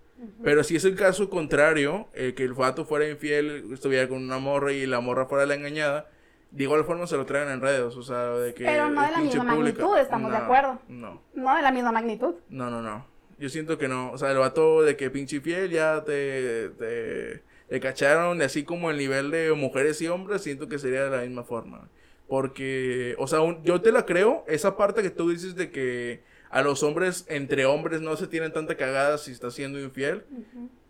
[0.44, 4.38] Pero si es el caso contrario, eh, que el vato fuera infiel, estuviera con una
[4.38, 6.08] morra y la morra fuera la engañada,
[6.52, 8.64] de igual forma se lo traen en redes, o sea, de que...
[8.64, 9.54] Pero no de la misma pública.
[9.82, 10.78] magnitud, estamos de acuerdo.
[10.86, 12.34] No, No de la misma magnitud.
[12.48, 13.04] no, no, no.
[13.38, 14.12] Yo siento que no.
[14.12, 18.64] O sea, el vato de que pinche infiel ya te, te, te cacharon, y así
[18.64, 21.88] como el nivel de mujeres y hombres, siento que sería de la misma forma.
[22.28, 26.22] Porque, o sea, un- yo te la creo, esa parte que tú dices de que
[26.50, 30.22] a los hombres, entre hombres, no se tienen tanta cagada si estás siendo infiel.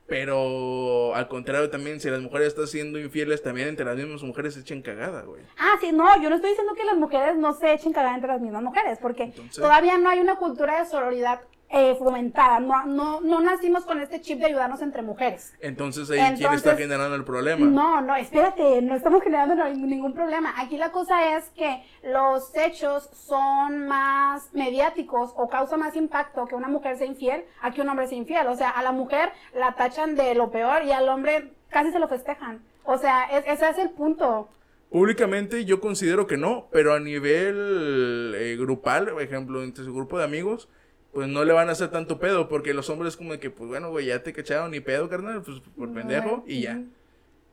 [0.09, 4.55] Pero al contrario también, si las mujeres están siendo infieles, también entre las mismas mujeres
[4.55, 5.43] se echen cagada, güey.
[5.59, 8.29] Ah, sí, no, yo no estoy diciendo que las mujeres no se echen cagada entre
[8.29, 11.41] las mismas mujeres, porque Entonces- todavía no hay una cultura de sororidad
[11.75, 12.61] eh, fomentada.
[12.61, 15.55] No, no, no nacimos con este chip de ayudarnos entre mujeres.
[15.61, 17.65] Entonces ahí, ¿quién está Entonces- generando el problema?
[17.67, 20.53] No, no, espérate, no estamos generando ningún problema.
[20.59, 26.55] Aquí la cosa es que los hechos son más mediáticos o causa más impacto que
[26.55, 28.47] una mujer sea infiel a que un hombre sea infiel.
[28.49, 31.99] O sea, a la mujer la tachan de lo peor y al hombre casi se
[31.99, 32.61] lo festejan.
[32.85, 34.49] O sea, es- ese es el punto.
[34.91, 40.19] Públicamente yo considero que no, pero a nivel eh, grupal, por ejemplo, entre su grupo
[40.19, 40.69] de amigos,
[41.13, 43.69] pues no le van a hacer tanto pedo, porque los hombres como de que, pues
[43.69, 46.83] bueno, güey, ya te cacharon ni pedo, carnal, pues por pendejo y ya.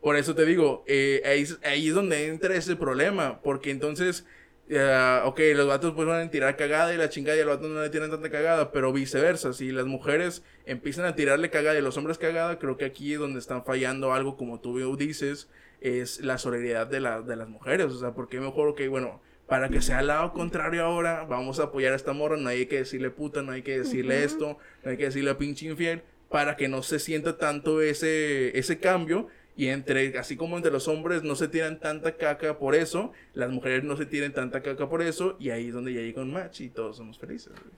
[0.01, 4.25] Por eso te digo, eh, ahí, ahí es donde entra ese problema, porque entonces,
[4.69, 7.69] eh, ok, los vatos pues van a tirar cagada y la chingada y los vatos
[7.69, 11.81] no le tiran tanta cagada, pero viceversa, si las mujeres empiezan a tirarle cagada y
[11.81, 15.49] los hombres cagada, creo que aquí es donde están fallando algo, como tú dices,
[15.81, 19.69] es la solidaridad de, la, de las mujeres, o sea, porque mejor, ok, bueno, para
[19.69, 22.77] que sea al lado contrario ahora, vamos a apoyar a esta morra, no hay que
[22.77, 26.67] decirle puta, no hay que decirle esto, no hay que decirle pinche infiel, para que
[26.67, 29.27] no se sienta tanto ese, ese cambio.
[29.57, 33.49] Y entre, así como entre los hombres no se tiran tanta caca por eso, las
[33.49, 36.31] mujeres no se tiran tanta caca por eso, y ahí es donde ya llega un
[36.31, 37.51] match y todos somos felices.
[37.51, 37.73] güey.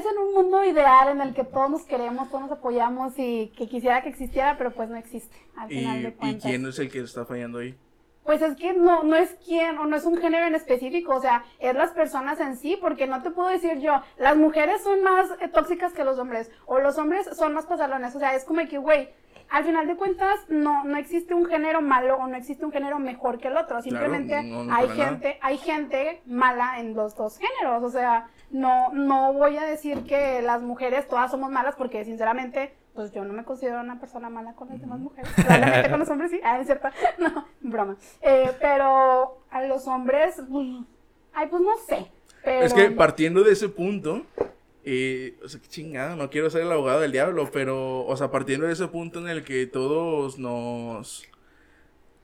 [0.00, 3.52] Es en un mundo ideal en el que todos nos queremos, todos nos apoyamos y
[3.58, 6.42] que quisiera que existiera, pero pues no existe al Y, final de y cuentas.
[6.48, 7.74] quién es el que está fallando ahí?
[8.24, 11.20] Pues es que no, no es quién o no es un género en específico, o
[11.20, 15.02] sea, es las personas en sí, porque no te puedo decir yo, las mujeres son
[15.02, 18.44] más eh, tóxicas que los hombres, o los hombres son más pasalones, o sea, es
[18.44, 19.08] como que, güey,
[19.50, 22.98] al final de cuentas no, no existe un género malo o no existe un género
[22.98, 24.94] mejor que el otro, simplemente no, no hay nada.
[24.94, 30.04] gente, hay gente mala en los dos géneros, o sea, no, no voy a decir
[30.04, 34.28] que las mujeres todas somos malas porque sinceramente, pues yo no me considero una persona
[34.30, 35.30] mala con las demás mujeres.
[35.34, 37.96] Probablemente con los hombres sí, ah, es cierto, no, broma.
[38.20, 40.66] Eh, pero a los hombres, pues,
[41.32, 42.10] ay, pues no sé.
[42.44, 42.66] Pero...
[42.66, 44.22] Es que partiendo de ese punto,
[44.84, 48.30] eh, o sea, qué chingada, no quiero ser el abogado del diablo, pero, o sea,
[48.30, 51.28] partiendo de ese punto en el que todos nos,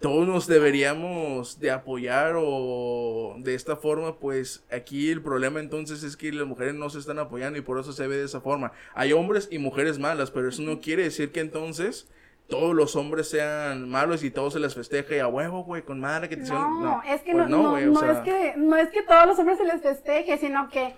[0.00, 6.16] todos nos deberíamos de apoyar o de esta forma, pues aquí el problema entonces es
[6.16, 8.72] que las mujeres no se están apoyando y por eso se ve de esa forma.
[8.94, 12.08] Hay hombres y mujeres malas, pero eso no quiere decir que entonces
[12.48, 16.28] todos los hombres sean malos y todos se les festeje a huevo, güey, con madre
[16.28, 18.76] que te hicieron- No, es que pues no, no, o no sea, es que no
[18.76, 20.94] es que todos los hombres se les festeje, sino que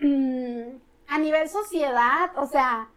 [0.00, 0.76] mm,
[1.08, 2.88] a nivel sociedad, o sea,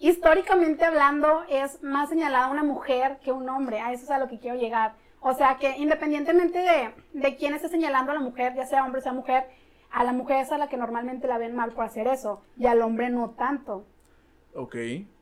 [0.00, 3.80] históricamente hablando, es más señalada una mujer que un hombre.
[3.80, 4.94] A eso es a lo que quiero llegar.
[5.20, 9.00] O sea, que independientemente de, de quién esté señalando a la mujer, ya sea hombre
[9.00, 9.44] o sea mujer,
[9.90, 12.66] a la mujer es a la que normalmente la ven mal por hacer eso, y
[12.66, 13.84] al hombre no tanto.
[14.54, 14.76] Ok,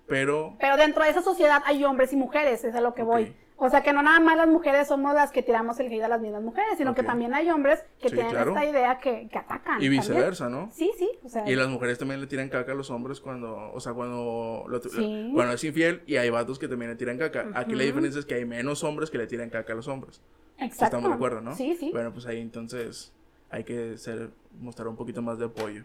[0.06, 3.34] pero Pero dentro de esa sociedad hay hombres y mujeres, es a lo que voy.
[3.60, 6.08] O sea, que no nada más las mujeres somos las que tiramos el hate a
[6.08, 8.52] las mismas mujeres, sino que también hay hombres que Sí, tienen claro.
[8.52, 9.78] esta idea que, que atacan.
[9.78, 9.90] Y también.
[9.90, 10.70] viceversa, ¿no?
[10.72, 11.10] Sí, sí.
[11.24, 13.92] O sea, Y las mujeres también le tiran caca a los hombres cuando, o sea,
[13.94, 15.30] cuando, lo- Sí.
[15.34, 17.48] cuando es infiel y hay vatos que también le tiran caca.
[17.54, 20.20] Aquí la diferencia es que hay menos hombres que le tiran caca a los hombres.
[20.58, 20.84] exacto.
[20.84, 21.54] Estamos de acuerdo, ¿no?
[21.56, 21.90] Sí, sí.
[21.92, 23.12] Bueno, pues ahí entonces
[23.50, 25.82] hay que ser, mostrar un poquito más de apoyo.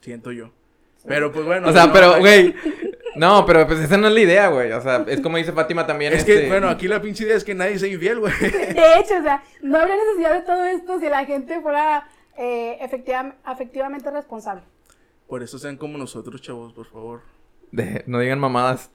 [0.00, 0.50] Siento yo.
[1.06, 1.68] Pero pues bueno.
[1.68, 2.54] O sea, no, pero, güey.
[3.18, 4.72] No, pero pues esa no es la idea, güey.
[4.72, 6.12] O sea, es como dice Fátima también.
[6.12, 8.32] Es que, este, bueno, aquí la pinche idea es que nadie sea infiel, güey.
[8.40, 12.78] De hecho, o sea, no habría necesidad de todo esto si la gente fuera eh,
[12.80, 14.62] efectiva- afectivamente responsable.
[15.26, 17.22] Por eso sean como nosotros, chavos, por favor.
[17.72, 18.90] de- no digan mamadas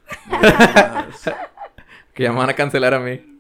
[2.14, 3.31] que ya me van a cancelar a mí.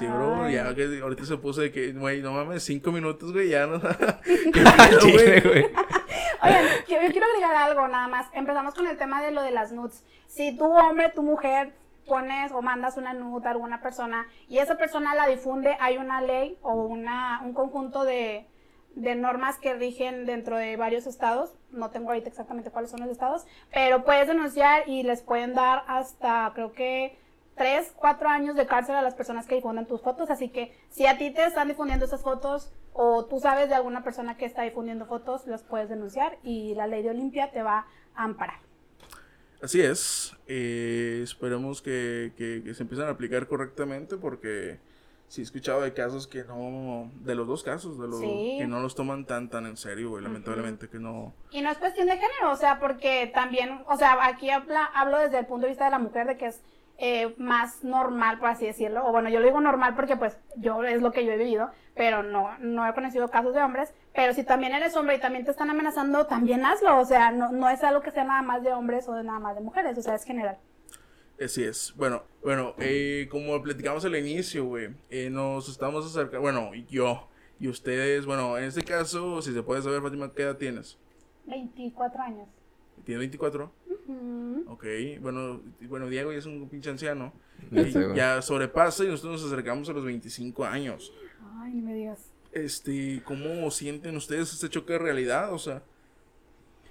[0.00, 0.54] Bro, Ay.
[0.54, 3.80] ya que ahorita se puso de que, güey, no mames, cinco minutos, güey, ya no.
[4.24, 5.64] ¿Qué güey.
[6.42, 8.28] Oigan, yo, yo quiero agregar algo nada más.
[8.32, 10.04] Empezamos con el tema de lo de las nudes.
[10.26, 11.74] Si tu hombre, tu mujer,
[12.08, 16.22] pones o mandas una nude a alguna persona y esa persona la difunde, hay una
[16.22, 18.46] ley o una, un conjunto de,
[18.94, 21.54] de normas que rigen dentro de varios estados.
[21.70, 25.84] No tengo ahorita exactamente cuáles son los estados, pero puedes denunciar y les pueden dar
[25.86, 27.16] hasta, creo que,
[27.58, 30.30] tres, cuatro años de cárcel a las personas que difunden tus fotos.
[30.30, 34.02] Así que si a ti te están difundiendo esas fotos o tú sabes de alguna
[34.02, 37.86] persona que está difundiendo fotos, las puedes denunciar y la ley de Olimpia te va
[38.14, 38.60] a amparar.
[39.62, 40.36] Así es.
[40.46, 44.78] Eh, esperemos que, que- que se empiecen a aplicar correctamente porque
[45.26, 48.56] sí he escuchado de casos que no, de los dos casos, de los Sí.
[48.60, 51.34] que no los toman tan tan en serio, güey, lamentablemente que no.
[51.50, 55.18] Y no es cuestión de género, o sea, porque también, o sea, aquí habla, hablo
[55.18, 56.62] desde el punto de vista de la mujer, de que es
[56.98, 59.06] eh, más normal, por así decirlo.
[59.06, 61.70] O bueno, yo lo digo normal porque pues yo es lo que yo he vivido,
[61.94, 63.94] pero no, no he conocido casos de hombres.
[64.14, 66.98] Pero si también eres hombre y también te están amenazando, también hazlo.
[66.98, 69.38] O sea, no, no es algo que sea nada más de hombres o de nada
[69.38, 70.58] más de mujeres, o sea, es general.
[71.42, 71.94] Así es.
[71.96, 77.28] Bueno, bueno, eh, como platicamos al inicio, güey, eh, nos estamos acercando, bueno, yo
[77.60, 80.98] y ustedes, bueno, en este caso, si se puede saber, Fátima, ¿qué edad tienes?
[81.46, 82.48] 24 años.
[83.04, 83.72] ¿Tienes 24?
[84.08, 84.64] Ujú.
[84.68, 84.84] Ok,
[85.20, 87.32] bueno, bueno, Diego ya es un pinche anciano.
[87.70, 91.12] Y ya sobrepasa y nosotros nos acercamos a los 25 años.
[91.60, 92.30] Ay, ni me digas.
[92.52, 95.52] Este, ¿cómo sienten ustedes este choque de realidad?
[95.52, 95.82] O sea,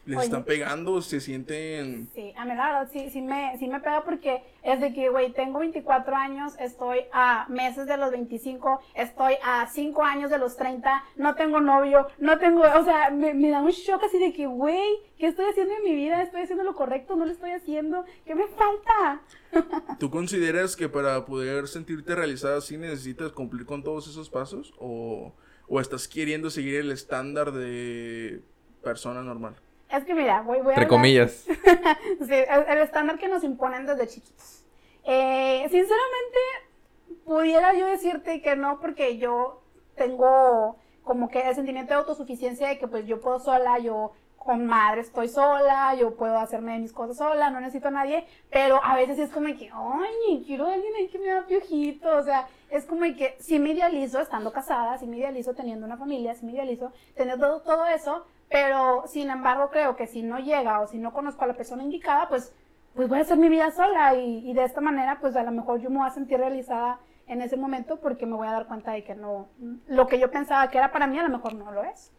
[0.08, 0.26] ¿les Oye.
[0.26, 1.02] están pegando?
[1.02, 2.10] ¿Se sienten...?
[2.16, 5.10] Sí, a mí la verdad sí, sí, me, sí me pega porque es de que,
[5.10, 10.38] güey, tengo 24 años, estoy a meses de los 25, estoy a 5 años de
[10.38, 14.18] los 30, no tengo novio, no tengo, o sea, me, me da un shock así
[14.18, 16.22] de que, güey, ¿qué estoy haciendo en mi vida?
[16.24, 17.18] ¿Estoy haciendo lo correcto?
[17.18, 18.06] ¿No lo estoy haciendo?
[18.26, 19.22] ¿Qué me falta?
[20.00, 24.74] ¿Tú consideras que para poder sentirte realizada sí necesitas cumplir con todos esos pasos?
[24.80, 25.34] ¿O,
[25.68, 28.42] o estás queriendo seguir el estándar de
[28.84, 29.58] persona normal?
[29.90, 31.46] Es que mira, voy, voy a Entre hablar- comillas.
[32.28, 34.64] Sí, el, el estándar que nos imponen desde chiquitos.
[35.06, 36.38] Eh, sinceramente,
[37.26, 39.62] pudiera yo decirte que no, porque yo
[39.96, 44.66] tengo como que el sentimiento de autosuficiencia de que pues yo puedo sola, yo con
[44.66, 48.80] madre estoy sola, yo puedo hacerme de mis cosas sola, no necesito a nadie, pero
[48.84, 52.24] a veces es como que, ay, quiero a alguien ahí que me da piojito, o
[52.24, 56.34] sea, es como que sí me idealizo estando casada, sí me idealizo teniendo una familia,
[56.34, 60.80] sí me idealizo teniendo todo, todo eso, pero sin embargo creo que si no llega
[60.80, 62.54] o si no conozco a la persona indicada, pues,
[62.96, 65.52] pues voy a hacer mi vida sola y, y de esta manera pues a lo
[65.52, 68.68] mejor yo me voy a sentir realizada en ese momento porque me voy a dar
[68.68, 69.50] cuenta de que no,
[69.88, 72.12] lo que yo pensaba que era para mí a lo mejor no lo es.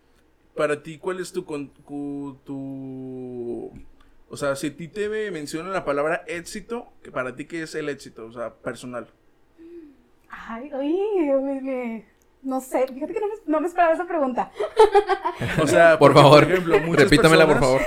[0.54, 1.70] Para ti, ¿cuál es tu, con-
[2.44, 3.70] tu...
[4.30, 7.74] O sea, si a ti te menciona la palabra éxito, que para ti, ¿qué es
[7.74, 8.26] el éxito?
[8.26, 9.08] O sea, personal.
[10.30, 12.04] Ay, me- me-
[12.42, 14.50] no sé, fíjate que no me, no me esperaba esa pregunta.
[15.62, 17.80] O sea, Por porque, favor, ejemplo, repítamela, por favor.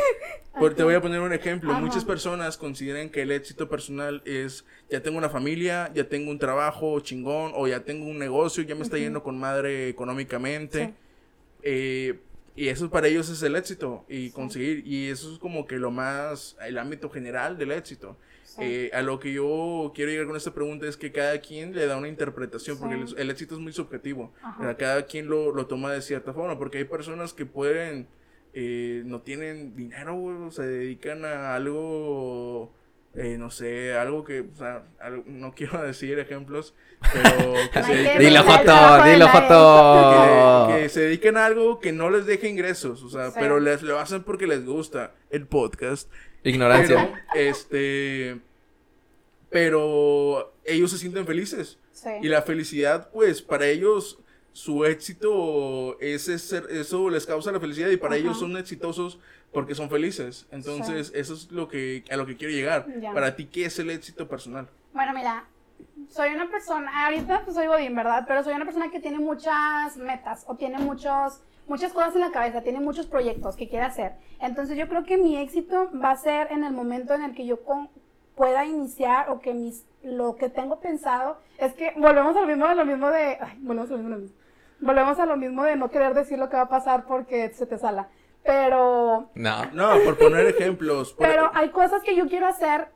[0.58, 1.72] Por- te voy a poner un ejemplo.
[1.72, 1.80] Ajá.
[1.82, 6.40] Muchas personas consideran que el éxito personal es ya tengo una familia, ya tengo un
[6.40, 10.86] trabajo chingón o ya tengo un negocio, ya me está yendo con madre económicamente.
[10.88, 10.94] Sí.
[11.64, 12.20] Eh,
[12.56, 14.86] y eso para ellos es el éxito y conseguir.
[14.86, 18.18] Y eso es como que lo más, el ámbito general del éxito.
[18.56, 18.62] Sí.
[18.64, 21.86] Eh, a lo que yo quiero llegar con esta pregunta es que cada quien le
[21.86, 24.34] da una interpretación, porque el, el éxito es muy subjetivo.
[24.42, 24.58] Ajá.
[24.60, 28.08] O sea, Cada quien lo, lo toma de cierta forma, porque hay personas que pueden,
[28.54, 32.74] eh, no tienen dinero, se dedican a algo,
[33.16, 36.74] eh, no sé, algo que, o sea, algo- no quiero decir ejemplos,
[37.14, 39.28] pero que se qué Dilo, Joto, dilo.
[39.30, 40.68] Joto.
[40.76, 43.38] que, que se dedican a algo que no les deja ingresos, o sea, Sí.
[43.40, 46.12] pero les lo hacen porque les gusta el podcast.
[46.43, 47.23] Ignorancia.
[47.34, 48.39] Pero, este,
[49.49, 51.77] pero ellos se sienten felices.
[51.91, 52.10] Sí.
[52.21, 54.19] Y la felicidad, pues, para ellos,
[54.54, 58.23] su éxito, ese ser, eso les causa la felicidad y para Ajá.
[58.23, 59.19] ellos son exitosos
[59.51, 60.47] porque son felices.
[60.51, 62.88] Entonces, eso es lo que, a lo que quiero llegar.
[62.99, 63.13] Ya.
[63.13, 64.67] Para ti, ¿qué es el éxito personal?
[64.93, 65.45] Bueno, mira,
[66.10, 68.25] soy una persona, ahorita pues soy Godín, ¿verdad?
[68.27, 72.31] Pero soy una persona que tiene muchas metas o tiene muchos, muchas cosas en la
[72.31, 74.12] cabeza, tiene muchos proyectos que quiere hacer.
[74.39, 77.45] Entonces yo creo que mi éxito va a ser en el momento en el que
[77.45, 77.89] yo con-
[78.36, 82.65] pueda iniciar o que mis, lo que tengo pensado es que volvemos a lo mismo,
[82.65, 84.38] a lo mismo de, ay, volvemos a lo mismo, a lo mismo.
[84.79, 87.65] Volvemos a lo mismo de no querer decir lo que va a pasar porque se
[87.67, 88.07] te sala.
[88.43, 89.65] Pero No.
[89.73, 91.13] No, por poner ejemplos.
[91.13, 92.88] por- pero hay cosas que yo quiero hacer,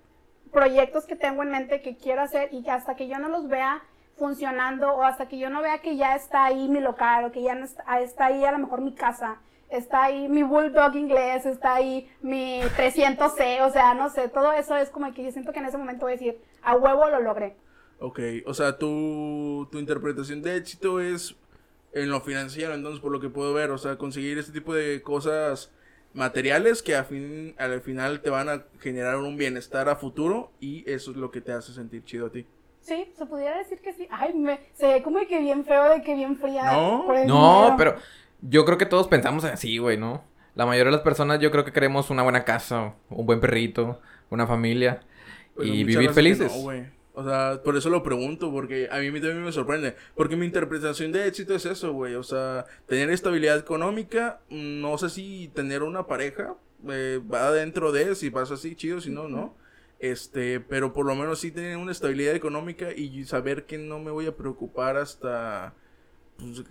[0.51, 3.47] proyectos que tengo en mente que quiero hacer y que hasta que yo no los
[3.47, 3.83] vea
[4.17, 7.41] funcionando o hasta que yo no vea que ya está ahí mi local o que
[7.41, 9.37] ya no está, está ahí a lo mejor mi casa,
[9.69, 14.75] está ahí mi bulldog inglés, está ahí mi 300C, o sea, no sé, todo eso
[14.77, 17.21] es como que yo siento que en ese momento voy a decir, a huevo lo
[17.21, 17.55] logré.
[17.99, 21.35] Ok, o sea, tu, tu interpretación de éxito es
[21.93, 25.01] en lo financiero, entonces, por lo que puedo ver, o sea, conseguir este tipo de
[25.01, 25.71] cosas
[26.13, 30.89] materiales que a fin, al final te van a generar un bienestar a futuro y
[30.89, 32.45] eso es lo que te hace sentir chido a ti.
[32.85, 34.07] Sí, se pudiera decir que sí.
[34.11, 36.63] Ay, me, se ve como que bien feo de que bien fría.
[36.71, 37.75] No, por el No, dinero.
[37.77, 37.95] pero
[38.41, 40.23] yo creo que todos pensamos así, güey, ¿no?
[40.55, 43.99] La mayoría de las personas yo creo que queremos una buena casa, un buen perrito,
[44.29, 45.01] una familia
[45.55, 46.51] Pues y vivir felices.
[46.53, 46.85] no, güey.
[47.13, 49.95] o sea, por eso lo pregunto, porque a mí también me sorprende.
[50.15, 52.15] Porque mi interpretación de éxito es eso, güey.
[52.15, 56.55] O sea, tener estabilidad económica, mm, no sé si tener una pareja
[56.89, 59.55] eh, va dentro de, si pasa así, chido, si no, no.
[59.99, 64.11] Este, pero por lo menos sí tener una estabilidad económica y saber que no me
[64.11, 65.73] voy a preocupar hasta...
[66.37, 66.63] pues,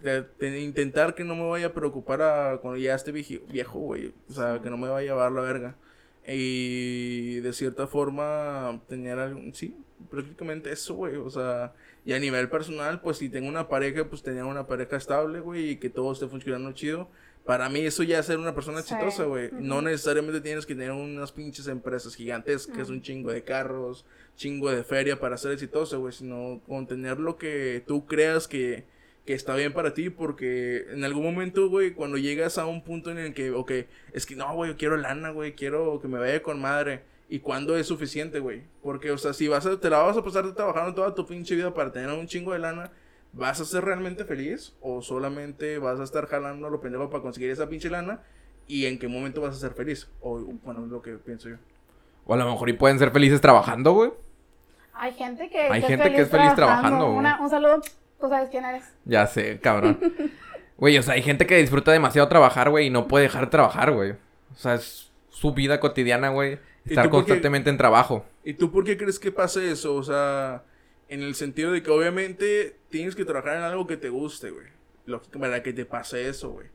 [0.62, 4.12] intentar que no me vaya a preocupar cuando ya esté viejo, güey.
[4.28, 5.76] O sea, que no me vaya a llevar la verga.
[6.26, 9.76] Y de cierta forma tener algún, sí,
[10.10, 11.16] prácticamente eso, güey.
[11.16, 14.96] O sea, y a nivel personal, pues si tengo una pareja, pues tener una pareja
[14.96, 17.08] estable, güey, y que todo esté funcionando chido.
[17.44, 18.94] Para mí eso ya es ser una persona Sí.
[18.94, 19.50] exitosa, güey.
[19.52, 24.82] No necesariamente tienes que tener unas pinches empresas gigantescas, un chingo de carros, chingo de
[24.82, 28.84] feria para ser exitoso, güey, sino con tener lo que tú creas que,
[29.26, 33.10] que está bien para ti, porque en algún momento, güey, cuando llegas a un punto
[33.10, 33.72] en el que, ok,
[34.14, 37.02] es que no, güey, yo quiero lana, güey, quiero que me vaya con madre.
[37.28, 38.62] ¿Y cuándo es suficiente, güey?
[38.82, 41.54] Porque, o sea, si vas a, te la vas a pasar trabajando toda tu pinche
[41.54, 42.92] vida para tener un chingo de lana,
[43.34, 44.74] ¿vas a ser realmente feliz?
[44.80, 48.20] ¿O solamente vas a estar jalando a lo pendejo para conseguir esa pinche lana?
[48.66, 50.08] ¿Y en qué momento vas a ser feliz?
[50.20, 51.56] O, bueno, es lo que pienso yo.
[52.26, 54.10] O a lo mejor y pueden ser felices trabajando, güey.
[54.94, 57.18] Hay gente que, Hay gente que es feliz trabajando, güey.
[57.18, 57.80] Una- un saludo,
[58.20, 58.84] tú sabes quién eres.
[59.04, 59.98] Ya sé, cabrón.
[60.76, 63.50] Güey, o sea, hay gente que disfruta demasiado trabajar, güey, y no puede dejar de
[63.52, 64.10] trabajar, güey.
[64.10, 66.58] O sea, es su vida cotidiana, güey.
[66.84, 68.26] ¿Y Estar qué- constantemente en trabajo.
[68.42, 69.94] ¿Y tú por qué crees que pase eso?
[69.94, 70.64] O sea,
[71.08, 74.66] en el sentido de que obviamente tienes que trabajar en algo que te guste, güey.
[75.38, 76.68] Para que te pase eso, güey.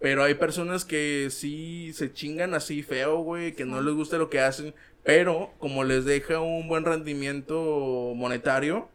[0.00, 4.30] Pero hay personas que sí se chingan así feo, güey, que no les gusta lo
[4.30, 8.88] que hacen, pero como les deja un buen rendimiento monetario,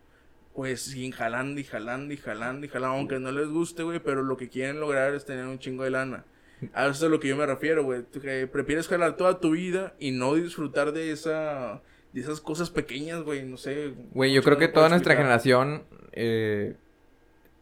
[0.55, 4.23] pues siguen jalando y jalando y jalando y jalando, aunque no les guste, güey, pero
[4.23, 6.25] lo que quieren lograr es tener un chingo de lana.
[6.73, 8.03] A eso es a lo que yo me refiero, güey.
[8.05, 11.81] Que prefieres jalar toda tu vida y no disfrutar de esa
[12.15, 13.93] de esas cosas pequeñas, güey, no sé.
[14.13, 15.25] Güey, yo creo que toda nuestra explicar.
[15.25, 16.75] generación eh,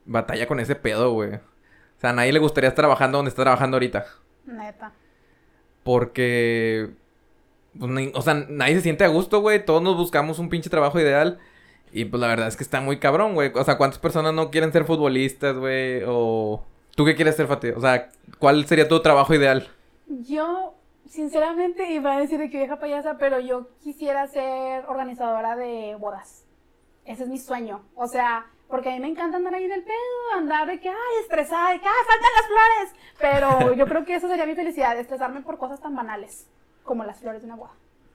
[0.05, 1.33] batalla con ese pedo, güey.
[1.35, 4.05] O sea, a nadie le gustaría estar trabajando donde está trabajando ahorita.
[4.45, 4.93] Neta.
[5.83, 6.91] Porque...
[7.77, 9.63] pues, ni- o sea, nadie se siente a gusto, güey.
[9.65, 11.39] Todos nos buscamos un pinche trabajo ideal.
[11.91, 13.51] Y pues la verdad es que está muy cabrón, güey.
[13.55, 16.01] O sea, ¿cuántas personas no quieren ser futbolistas, güey?
[16.07, 16.63] O...
[16.95, 17.69] ¿Tú qué quieres ser, Fati?
[17.69, 19.67] O sea, ¿cuál sería tu trabajo ideal?
[20.07, 20.75] Yo,
[21.13, 26.45] sinceramente, iba a decir de que vieja payasa, pero yo quisiera ser organizadora de bodas.
[27.05, 27.83] Ese es mi sueño.
[27.95, 30.89] O sea, porque a mí me encanta andar ahí en el pedo, andar de que,
[30.89, 33.09] ay, estresada, de que, ay, faltan las flores.
[33.19, 36.49] Pero yo creo que eso sería mi felicidad, estresarme por cosas tan banales
[36.83, 37.73] como las flores de una boda.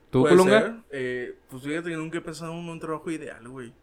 [0.09, 0.59] ¿Tú, Puede Colunga?
[0.59, 0.73] ser.
[0.91, 3.73] Eh, pues fíjate que nunca he pensado en un trabajo ideal, güey.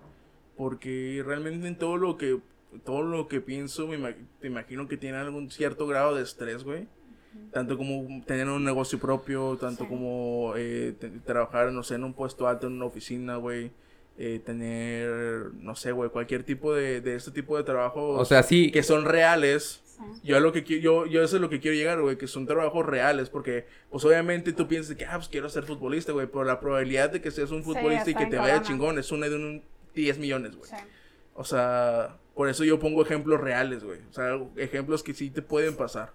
[0.56, 2.40] Porque realmente en todo lo que
[2.84, 6.86] todo lo que pienso, me, te imagino que tiene algún cierto grado de estrés, güey.
[7.52, 9.88] Tanto como tener un negocio propio, tanto Sí.
[9.90, 10.94] como eh,
[11.24, 13.70] trabajar, no sé, en un puesto alto en una oficina, güey.
[14.18, 18.42] Eh, tener, no sé, güey, cualquier tipo de, de este tipo de trabajo O sea,
[18.42, 18.70] sí.
[18.70, 19.82] que son reales.
[19.84, 20.02] Sí.
[20.24, 22.46] Yo a lo que yo, yo eso es lo que quiero llegar, güey, que son
[22.46, 26.44] trabajos reales, porque, pues obviamente tú piensas que, ah, pues quiero ser futbolista, güey, pero
[26.44, 29.28] la probabilidad de que seas un Sí, futbolista y que te vaya chingón es una
[29.28, 29.62] de un
[29.94, 30.68] 10 millones, güey.
[30.70, 30.76] Sí.
[31.34, 34.00] O sea, por eso yo pongo ejemplos reales, güey.
[34.10, 36.12] O sea, ejemplos que sí te pueden pasar.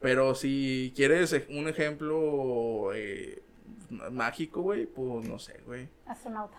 [0.00, 3.42] Pero si quieres un ejemplo eh,
[4.10, 5.88] mágico, güey, pues no sé, güey.
[6.06, 6.58] Astronauta.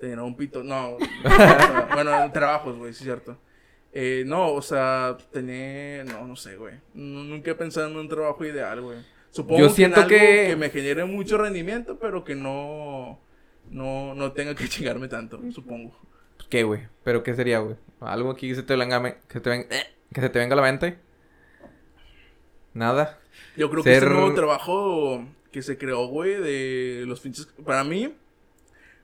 [0.00, 0.96] Tener un pito, no.
[1.94, 3.36] bueno, trabajos, güey, sí es cierto.
[3.92, 6.74] Eh, no, o sea, tener, no, no sé, güey.
[6.94, 8.98] Nu- Nunca he pensado en un trabajo ideal, güey.
[9.30, 13.18] Supongo Yo que siento en algo que- que me genere mucho rendimiento, pero que no,
[13.70, 15.94] no, no tenga que chingarme tanto, supongo.
[16.48, 16.88] ¿Qué, güey?
[17.04, 17.76] ¿Pero qué sería, güey?
[18.00, 20.54] ¿Algo aquí que se te venga, que, se te ven- eh, que se te venga
[20.54, 20.98] a la mente?
[22.74, 23.18] Nada.
[23.56, 27.46] Yo creo que Ser- este nuevo trabajo que se creó, güey, de los pinches.
[27.64, 28.14] Para mí,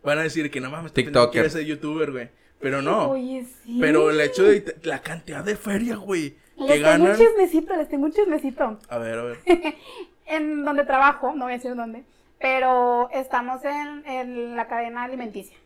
[0.02, 1.32] van a decir que no mames, este pendejo TikToker.
[1.32, 2.28] quiere ser youtuber, güey.
[2.60, 3.10] Pero no.
[3.10, 3.78] Oye, sí.
[3.80, 7.10] Pero el hecho de la cantidad de feria, güey, que Les tengo ganan.
[7.12, 8.78] un chismecito, les tengo un chismecito.
[8.88, 9.38] A ver, a ver.
[10.30, 12.04] En donde trabajo, no voy a decir dónde,
[12.38, 15.56] pero estamos en, en la cadena alimenticia.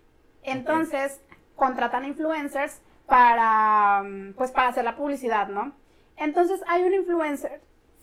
[0.45, 1.21] Entonces,
[1.57, 4.05] contratan influencers para,
[4.37, 5.73] pues, para hacer la publicidad, ¿no?
[6.17, 7.61] Entonces, hay un influencer,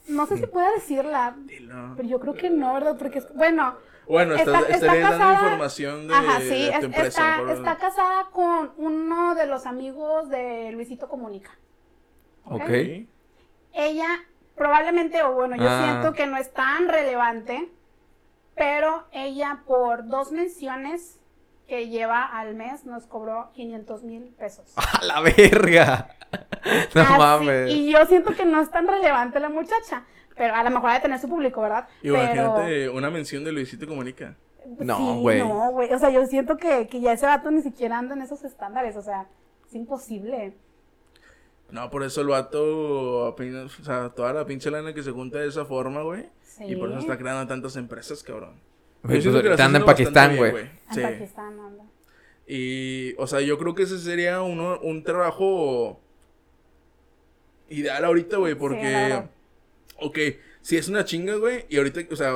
[0.10, 1.93] no sé si pueda decirla, Dilo.
[1.95, 2.97] pero yo creo que no, ¿verdad?
[2.97, 3.76] Porque, es- bueno,
[4.07, 7.38] Bueno, Está- está estarías dando casada- información de, ajá, sí, de tu es- empresa.
[7.38, 11.51] está, está casada con uno de los amigos de Luisito Comunica.
[12.45, 12.62] Ok.
[12.64, 12.70] Ok.
[13.74, 14.07] ella
[14.55, 15.84] probablemente, o bueno, yo Ah.
[16.01, 17.70] siento que no es tan relevante,
[18.55, 21.19] pero ella por dos menciones
[21.70, 24.74] que lleva al mes nos cobró 500 mil pesos.
[24.76, 26.10] ¡A la verga!
[26.94, 27.72] No Así- mames.
[27.74, 30.04] Y yo siento que no es tan relevante la muchacha,
[30.36, 31.88] pero a lo mejor ha de tener su público, ¿verdad?
[32.04, 34.36] Imagínate una mención de Luisito Comunica.
[34.78, 35.40] No, Sí, güey.
[35.40, 35.92] No, güey.
[35.94, 38.96] O sea, yo siento que, que ya ese vato ni siquiera anda en esos estándares,
[38.98, 39.28] o sea,
[39.68, 40.54] es imposible.
[41.72, 43.36] No, por eso el vato, o
[43.84, 46.30] sea, toda la pinche lana que se junta de esa forma, güey.
[46.44, 46.66] Sí.
[46.66, 48.60] Y por eso está creando tantas empresas, cabrón.
[49.04, 50.52] Güey, pues, anda en Pakistán, güey.
[50.58, 51.02] En Sí.
[51.02, 51.84] Pakistán anda.
[52.47, 56.00] Y, o sea, yo creo que ese sería uno, un trabajo
[57.70, 59.30] ideal ahorita, güey, Sí, porque, verdad.
[60.00, 60.18] ok,
[60.62, 62.34] si es una chinga, güey, y ahorita, o sea,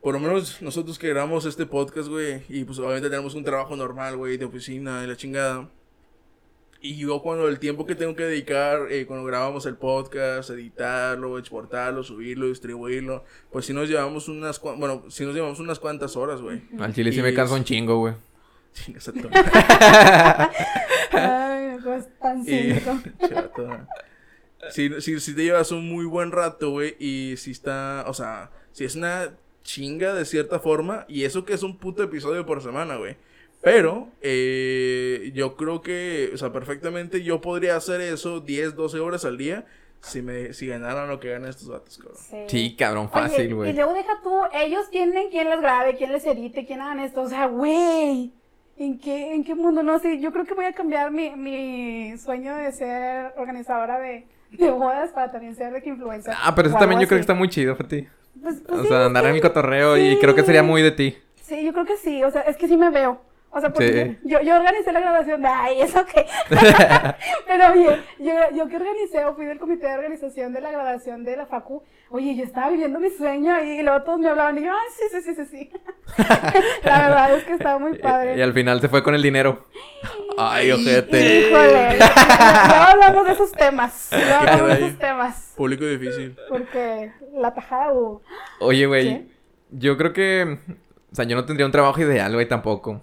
[0.00, 3.74] por lo menos nosotros que grabamos este podcast, güey, y pues obviamente tenemos un trabajo
[3.76, 5.68] normal, güey, de oficina y la chingada.
[6.80, 11.36] Y yo cuando el tiempo que tengo que dedicar, eh, cuando grabamos el podcast, editarlo,
[11.38, 16.40] exportarlo, subirlo, distribuirlo, pues si nos llevamos unas, bueno, si nos llevamos unas cuantas horas,
[16.40, 16.62] güey.
[16.78, 18.14] Al chile sí me canso es- un chingo, güey.
[18.74, 19.08] Chingas
[21.12, 23.00] Ay, no es tan cínico.
[24.70, 28.50] Si, si, si te llevas un muy buen rato, güey, y si está, o sea,
[28.72, 29.30] si es una
[29.62, 33.16] chinga de cierta forma, y eso que es un puto episodio por semana, güey.
[33.70, 39.24] Pero, eh, yo creo que, o sea, perfectamente yo podría hacer eso 10, 12 horas
[39.26, 39.66] al día
[40.00, 42.16] si me si ganaran lo que ganan estos vatos, cabrón.
[42.48, 43.72] Sí, cabrón, fácil, Y güey.
[43.74, 47.20] luego deja tú, ellos tienen quien les grabe, quien les edite, quien hagan esto.
[47.22, 48.32] O sea, güey,
[48.78, 49.82] ¿en qué, ¿en qué mundo?
[49.82, 54.26] No sé, yo creo que voy a cambiar mi, mi sueño de ser organizadora de,
[54.52, 56.32] de bodas para también ser de que influencer.
[56.42, 58.06] Ah, pero eso también yo creo que está muy chido para ti.
[58.40, 60.18] Pues- pues O sí, sea, andar en el cotorreo y sí.
[60.20, 61.16] creo que sería muy de ti.
[61.42, 63.20] Sí, yo creo que sí, o sea, es que sí me veo.
[63.50, 64.28] O sea, porque Sí.
[64.28, 66.26] yo, yo organicé la graduación de, ay, ¿eso qué?
[67.46, 71.24] Pero oye, yo, yo que organicé o fui del comité de organización de la graduación
[71.24, 74.64] de la FACU, oye, yo estaba viviendo mi sueño y luego todos me hablaban y
[74.64, 75.70] yo, ay, sí, sí, sí, sí, sí.
[76.84, 78.36] la verdad es que estaba muy padre.
[78.36, 79.64] Y al final se fue con el dinero.
[80.36, 81.48] Ay, ojete.
[81.48, 86.36] Híjole, ya hablamos de esos temas, ya hablamos de esos temas, Público difícil.
[86.50, 88.22] porque la tajada hubo.
[88.60, 89.26] Oye, güey,
[89.70, 90.58] yo creo que...
[91.10, 93.00] O sea, yo no tendría un trabajo ideal, güey, tampoco.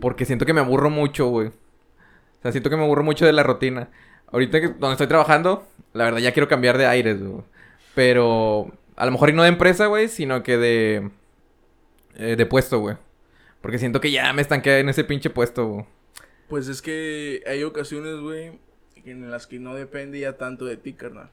[0.00, 1.48] Porque siento que me aburro mucho, güey.
[1.48, 3.90] O sea, siento que me aburro mucho de la rutina.
[4.30, 7.42] Ahorita que donde estoy trabajando, la verdad ya quiero cambiar de aires, güey.
[7.94, 11.10] Pero a lo mejor y no de empresa, güey, sino que de...
[12.16, 12.96] eh, de puesto, güey.
[13.60, 15.86] Porque siento que ya me estanqué en ese pinche puesto, güey.
[16.48, 18.58] Pues es que hay ocasiones, güey,
[19.04, 21.30] en las que no depende ya tanto de ti, carnal.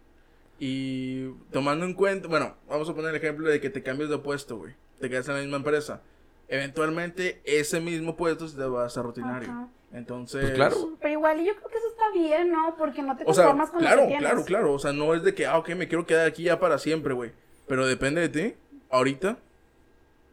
[0.60, 4.18] Y tomando en cuenta, bueno, vamos a poner el ejemplo de que te cambies de
[4.18, 4.74] puesto, güey.
[5.00, 6.02] Te quedas en la misma empresa.
[6.48, 9.50] Eventualmente, ese mismo puesto se te va a hacer rutinario.
[9.50, 9.68] Ajá.
[9.94, 10.42] Entonces.
[10.42, 10.76] Pues claro.
[11.00, 12.76] Pero igual, y yo creo que eso está bien, ¿no?
[12.78, 14.26] Porque no te O sea, conformas con lo claro, que tienes.
[14.26, 14.74] claro, claro.
[14.74, 17.14] O sea, no es de que, ah, ok, me quiero quedar aquí ya para siempre,
[17.14, 17.32] güey.
[17.68, 18.56] Pero depende de ti,
[18.90, 19.38] ahorita,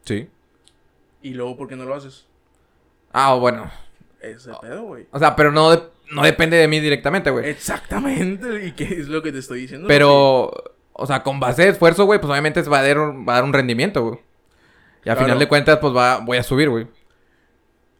[0.04, 0.28] Sí.
[1.22, 2.26] y luego, ¿por qué no lo haces?
[3.12, 3.70] Ah, bueno.
[4.20, 5.06] Ese pedo, güey.
[5.12, 7.48] O sea, pero no, de- no depende de mí directamente, güey.
[7.48, 9.86] Exactamente, y qué es lo que te estoy diciendo.
[9.88, 10.52] Pero,
[10.92, 13.36] o sea, con base de esfuerzo, güey, pues obviamente va a dar, un- va a
[13.36, 14.20] dar un rendimiento, güey.
[15.05, 15.20] Y a Claro.
[15.26, 16.86] final de cuentas, pues va, voy a subir, güey.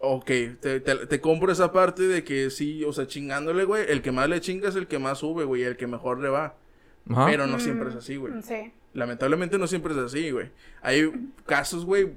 [0.05, 0.27] Ok,
[0.61, 3.85] te, te, te compro esa parte de que sí, o sea, chingándole, güey.
[3.89, 5.63] El que más le chinga es el que más sube, güey.
[5.63, 6.57] El que mejor le va.
[7.11, 7.27] Ajá.
[7.27, 8.33] Pero no siempre es así, güey.
[8.33, 8.73] Mm, Sí.
[8.95, 10.51] Lamentablemente no siempre es así, güey.
[10.83, 11.11] Hay
[11.47, 12.13] casos, güey.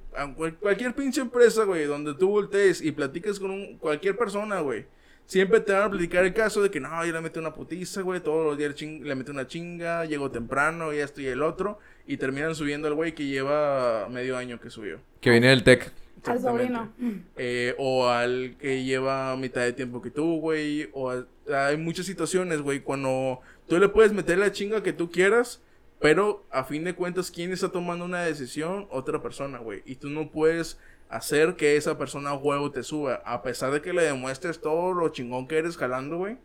[0.60, 4.86] Cualquier pinche empresa, güey, donde tú voltees y platiques con un- cualquier persona, güey.
[5.28, 8.02] Siempre te van a platicar el caso de que no, yo le metí una putiza,
[8.02, 8.20] güey.
[8.20, 10.06] Todos los días le ching- le metí una chinga.
[10.06, 11.80] Llego temprano y esto y el otro.
[12.08, 15.00] Y terminan subiendo al güey que lleva medio año que subió.
[15.22, 15.92] Que viene del TEC.
[16.26, 16.92] Al sobrino.
[17.38, 20.90] Eh, o al que lleva mitad de tiempo que tú, güey.
[20.94, 21.26] O a-
[21.68, 25.62] hay muchas situaciones, güey, cuando tú le puedes meter la chinga que tú quieras,
[26.02, 28.86] Pero a fin de cuentas, ¿quién está tomando una decisión?
[28.92, 29.82] Otra persona, güey.
[29.86, 30.78] Y tú no puedes
[31.16, 33.22] hacer que esa persona a huevo te suba.
[33.26, 36.38] A pesar de que le demuestres todo lo chingón que eres jalando, güey.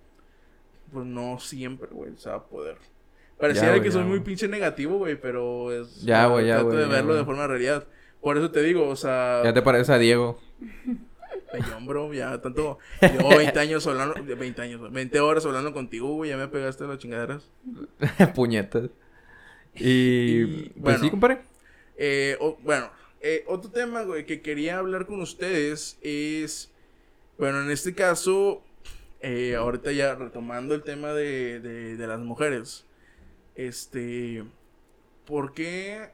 [0.93, 2.77] Pues no siempre, güey, se va a poder.
[3.39, 6.03] Pareciera que ya, soy muy pinche negativo, güey, pero es...
[6.03, 7.19] Ya, güey, ya, Trato güey, de ya, verlo güey.
[7.21, 7.87] de forma realidad.
[8.21, 9.41] Por eso te digo, o sea...
[9.45, 10.39] Ya te pareces a Diego.
[11.51, 12.79] Pellón, bro, ya tanto.
[13.01, 14.15] Llevo 20 años hablando.
[14.23, 16.31] 20 años, 20 horas hablando contigo, güey.
[16.31, 17.51] Ya me pegaste las chingaderas.
[18.35, 18.91] Puñetas.
[19.75, 20.99] Y, Y, pues bueno.
[21.01, 21.39] sí, compadre.
[21.97, 22.91] Eh, o- bueno,
[23.21, 26.73] eh, otro tema, güey, que quería hablar con ustedes es.
[27.39, 28.63] Bueno, en este caso,
[29.21, 32.87] eh, ahorita ya retomando el tema de, de, de las mujeres.
[33.55, 34.45] Este.
[35.27, 36.11] ¿Por qué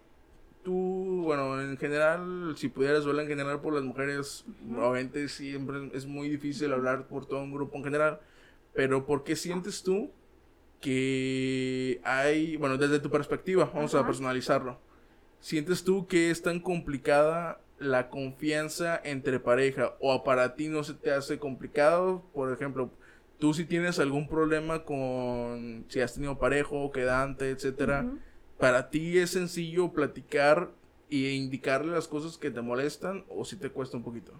[0.66, 4.44] tú, bueno, en general, si pudieras hablar en general por las mujeres,
[4.76, 8.20] obviamente siempre es muy difícil hablar por todo un grupo en general,
[8.74, 10.10] pero ¿por qué sientes tú
[10.80, 14.80] que hay, bueno, desde tu perspectiva, vamos a personalizarlo,
[15.46, 20.94] ¿sientes tú que es tan complicada la confianza entre pareja o para ti no se
[20.94, 22.24] te hace complicado?
[22.34, 22.90] Por ejemplo,
[23.38, 28.06] tú si tienes algún problema con si has tenido parejo, quedante, etcétera,
[28.58, 30.72] para ti es sencillo platicar
[31.10, 34.32] e indicarle las cosas que te molestan o si te cuesta un poquito.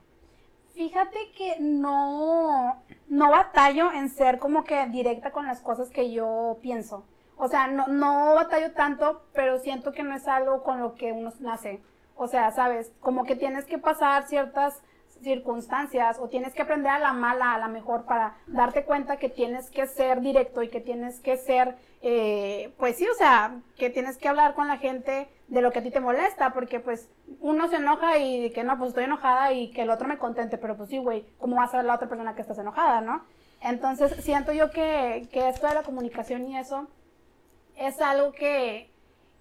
[0.75, 6.59] Fíjate que no, no batallo en ser como que directa con las cosas que yo
[6.63, 7.05] pienso.
[7.37, 11.13] O sea, no, no batallo tanto, pero siento que no es algo con lo que
[11.13, 11.83] uno nace.
[12.17, 14.83] O sea, sabes, como que tienes que pasar ciertas
[15.23, 19.29] circunstancias o tienes que aprender a la mala, a la mejor, para darte cuenta que
[19.29, 23.91] tienes que ser directo y que tienes que ser, eh, pues sí, o sea, que
[23.91, 27.09] tienes que hablar con la gente de lo que a ti te molesta, porque pues
[27.41, 30.59] uno se enoja y que no, pues estoy enojada y que el otro me contente,
[30.59, 33.25] pero pues sí, güey, ¿cómo va a saber la otra persona que estás enojada, no?
[33.61, 36.89] Entonces, siento yo que, que esto de la comunicación y eso
[37.77, 38.91] es algo que,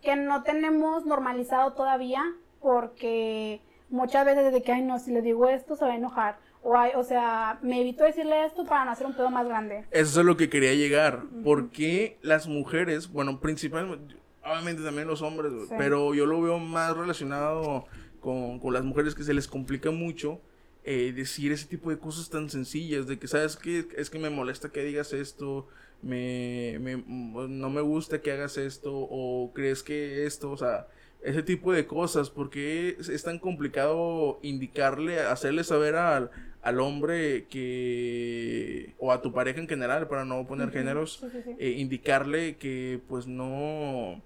[0.01, 2.23] que no tenemos normalizado todavía
[2.61, 6.37] porque muchas veces de que, ay, no, si le digo esto se va a enojar.
[6.63, 9.85] O, ay, o sea, me evito decirle esto para no hacer un pedo más grande.
[9.91, 11.21] Eso es lo que quería llegar.
[11.43, 15.75] ¿Por qué las mujeres, bueno, principalmente, obviamente también los hombres, Sí.
[15.77, 17.85] pero yo lo veo más relacionado
[18.19, 20.41] con, con las mujeres que se les complica mucho
[20.83, 23.87] eh, decir ese tipo de cosas tan sencillas, de que, ¿sabes qué?
[23.95, 25.67] Es que me molesta que digas esto,
[26.01, 30.87] me, me- no me gusta que hagas esto, o crees que esto, o sea,
[31.21, 36.29] ese tipo de cosas, porque es, es tan complicado indicarle, hacerle saber al,
[36.61, 41.41] al hombre que, o a tu pareja en general, para no poner géneros, sí, sí,
[41.43, 41.55] sí.
[41.59, 44.21] eh, indicarle que pues no,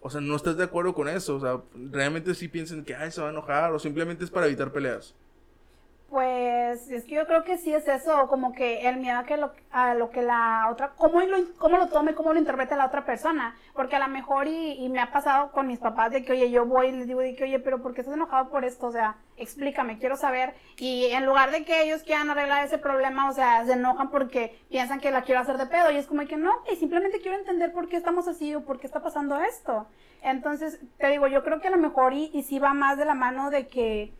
[0.00, 3.10] o sea, no estás de acuerdo con eso, o sea, realmente sí piensan que, ay,
[3.10, 5.14] se va a enojar, o simplemente es para evitar peleas.
[6.08, 9.36] Pues es que yo creo que sí es eso, como que el miedo a, que
[9.36, 12.86] lo, a lo que la otra, cómo lo, cómo lo tome, cómo lo interprete la
[12.86, 16.24] otra persona, porque a lo mejor y, y me ha pasado con mis papás de
[16.24, 18.48] que, oye, yo voy y les digo de que, oye, pero ¿por qué estás enojado
[18.48, 18.86] por esto?
[18.86, 23.28] O sea, explícame, quiero saber, y en lugar de que ellos quieran arreglar ese problema,
[23.28, 26.26] o sea, se enojan porque piensan que la quiero hacer de pedo, y es como
[26.26, 29.38] que no, y simplemente quiero entender por qué estamos así o por qué está pasando
[29.42, 29.86] esto.
[30.22, 33.04] Entonces, te digo, yo creo que a lo mejor y, y sí va más de
[33.04, 34.14] la mano de que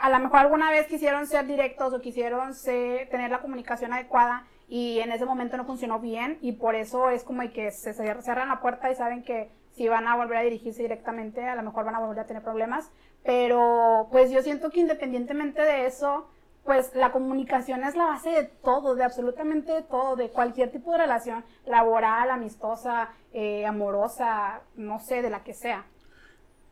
[0.00, 4.46] a lo mejor alguna vez quisieron ser directos o quisieron ser- tener la comunicación adecuada
[4.68, 8.48] y en ese momento no funcionó bien y por eso es como que se cierran
[8.48, 11.84] la puerta y saben que si van a volver a dirigirse directamente a lo mejor
[11.84, 12.90] van a volver a tener problemas
[13.24, 16.28] pero pues yo siento que independientemente de eso
[16.64, 20.92] pues la comunicación es la base de todo, de absolutamente de todo, de cualquier tipo
[20.92, 25.86] de relación laboral, amistosa, eh, amorosa, no sé, de la que sea.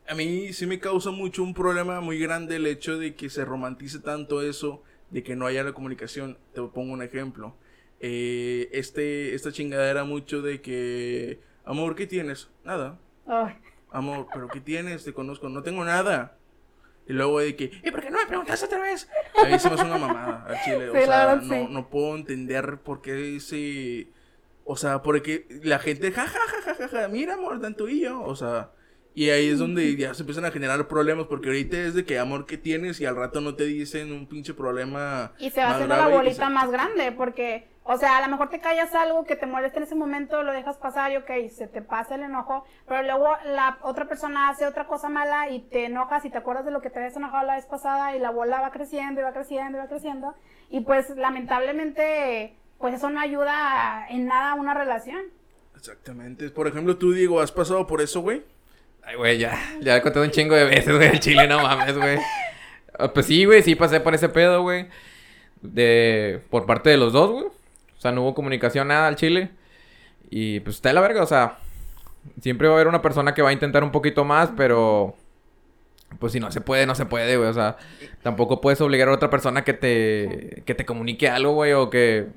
[0.09, 3.45] A mí sí me causa mucho un problema muy grande el hecho de que se
[3.45, 4.81] romantice tanto eso,
[5.11, 6.37] de que no haya la comunicación.
[6.53, 7.55] Te pongo un ejemplo.
[7.99, 12.49] Eh, este, esta chingadera mucho de que, amor, ¿qué tienes?
[12.63, 12.97] Nada.
[13.91, 15.03] Amor, ¿pero qué tienes?
[15.03, 15.47] Te conozco.
[15.49, 16.37] No tengo nada.
[17.07, 19.09] Y luego de que, ¿y por qué no me preguntas otra vez?
[19.43, 20.89] A mí se me hace una mamada al chile.
[20.89, 21.67] O Sí, sea, no, sí.
[21.69, 24.07] no puedo entender por qué ese...
[24.63, 28.01] O sea, porque la gente, ja, ja, ja, ja, ja, ja, mira, amor, tanto y
[28.01, 28.21] yo.
[28.23, 28.71] O sea,
[29.15, 32.19] y ahí es donde ya se empiezan a generar problemas, porque ahorita es de que
[32.19, 35.33] amor que tienes y al rato no te dicen un pinche problema.
[35.39, 38.49] Y se va haciendo la bolita se- más grande, porque, o sea, a lo mejor
[38.49, 41.67] te callas algo que te molesta en ese momento, lo dejas pasar y ok, se
[41.67, 45.85] te pasa el enojo, pero luego la otra persona hace otra cosa mala y te
[45.85, 48.29] enojas y te acuerdas de lo que te habías enojado la vez pasada y la
[48.31, 50.35] bola va creciendo y va creciendo y va creciendo.
[50.69, 55.21] Y pues lamentablemente, pues eso no ayuda en nada a una relación.
[55.75, 56.49] Exactamente.
[56.49, 58.43] Por ejemplo, tú, Diego, ¿has pasado por eso, güey?
[59.09, 59.57] Ay, güey, ya.
[59.81, 62.19] Ya he contado un chingo de veces, güey, el chile, no mames, güey.
[62.97, 64.87] Ah, Pues sí, güey, sí pasé por ese pedo, güey.
[65.61, 66.41] De...
[66.51, 67.45] Por parte de los dos, güey.
[67.45, 69.49] O sea, no hubo comunicación nada al chile.
[70.29, 71.57] Y pues está de la verga, o sea...
[72.39, 75.15] Siempre va a haber una persona que va a intentar un poquito más, pero...
[76.19, 77.49] Pues si no se puede, no se puede, güey.
[77.49, 77.77] O sea,
[78.21, 82.27] tampoco puedes obligar a otra persona que te, que te comunique algo, güey, o que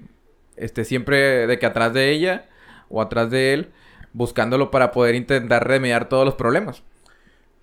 [0.56, 2.46] esté siempre de que atrás de ella
[2.88, 3.72] o atrás de él,
[4.12, 6.82] buscándolo para poder intentar remediar todos los problemas.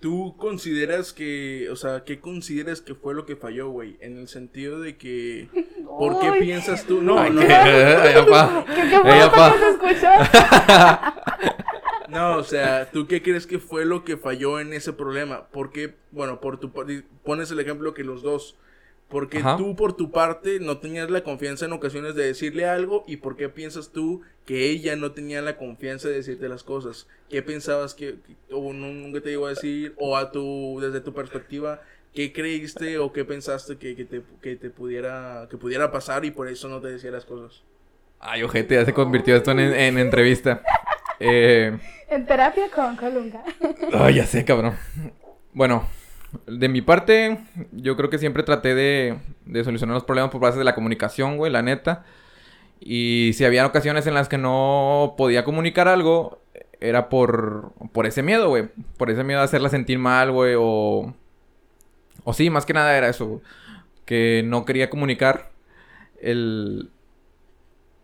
[0.00, 3.98] ¿Tú consideras que, o sea, qué consideras que fue lo que falló, güey?
[4.00, 5.48] En el sentido de que,
[5.98, 6.40] ¿por qué Uy.
[6.40, 7.02] piensas tú?
[7.02, 8.64] No, Ay, no, qué- apá.
[8.66, 9.98] ¿Qué, qué fue
[12.08, 15.48] no, o sea, ¿tú qué crees que fue lo que falló en ese problema?
[15.52, 16.72] Porque, bueno, por tu
[17.22, 18.56] pones el ejemplo que los dos,
[19.10, 19.56] porque Ajá.
[19.56, 23.36] tú por tu parte no tenías la confianza en ocasiones de decirle algo y por
[23.36, 27.06] qué piensas tú que ella no tenía la confianza de decirte las cosas.
[27.28, 31.00] ¿Qué pensabas que, que- o no- nunca te iba a decir o a tu desde
[31.00, 31.82] tu perspectiva
[32.14, 36.30] qué creíste o qué pensaste que, que te que te pudiera que pudiera pasar y
[36.30, 37.62] por eso no te decía las cosas?
[38.20, 40.62] Ay, ojete, ya se convirtió esto en, en entrevista.
[41.18, 41.78] Eh...
[42.08, 43.42] En terapia con Colunga.
[43.92, 44.74] Ay, ya sé, cabrón.
[45.52, 45.88] Bueno,
[46.46, 47.38] de mi parte,
[47.72, 51.36] yo creo que siempre traté de, de solucionar los problemas por base de la comunicación,
[51.36, 52.04] güey, la neta.
[52.80, 56.40] Y si había ocasiones en las que no podía comunicar algo,
[56.80, 58.68] era por, por ese miedo, güey.
[58.96, 61.14] Por ese miedo de hacerla sentir mal, güey, o...
[62.24, 63.40] O sí, más que nada era eso, güey.
[64.04, 65.50] Que no quería comunicar
[66.20, 66.90] el...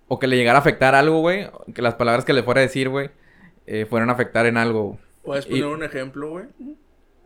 [0.09, 1.49] O que le llegara a afectar algo, güey.
[1.75, 3.11] Que las palabras que le fuera a decir, güey,
[3.67, 4.99] eh, fueran a afectar en algo.
[5.23, 6.45] ¿Puedes Y- poner un ejemplo, güey?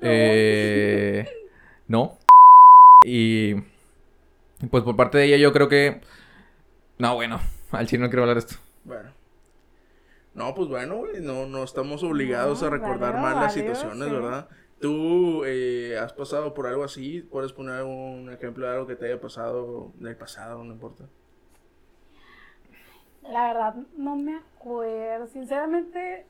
[0.02, 1.28] Eh,
[1.88, 2.18] no.
[3.04, 3.54] Y
[4.70, 6.00] pues por parte de ella yo creo que...
[6.98, 7.40] No, bueno,
[7.70, 8.56] al chino no quiero hablar de esto.
[8.84, 9.10] Bueno.
[10.34, 13.74] No, pues bueno, güey, no, no estamos obligados No, a recordar valió, mal las valió,
[13.74, 14.14] situaciones, sí.
[14.14, 14.48] ¿verdad?
[14.80, 17.20] ¿Tú eh, has pasado por algo así?
[17.20, 20.62] ¿Puedes poner un ejemplo de algo que te haya pasado del pasado?
[20.64, 21.04] No importa.
[23.22, 25.26] La verdad, no me acuerdo.
[25.26, 26.26] Sinceramente,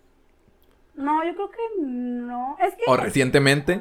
[1.01, 2.57] no, yo creo que no.
[2.61, 2.83] Es que.
[2.87, 3.81] O recientemente.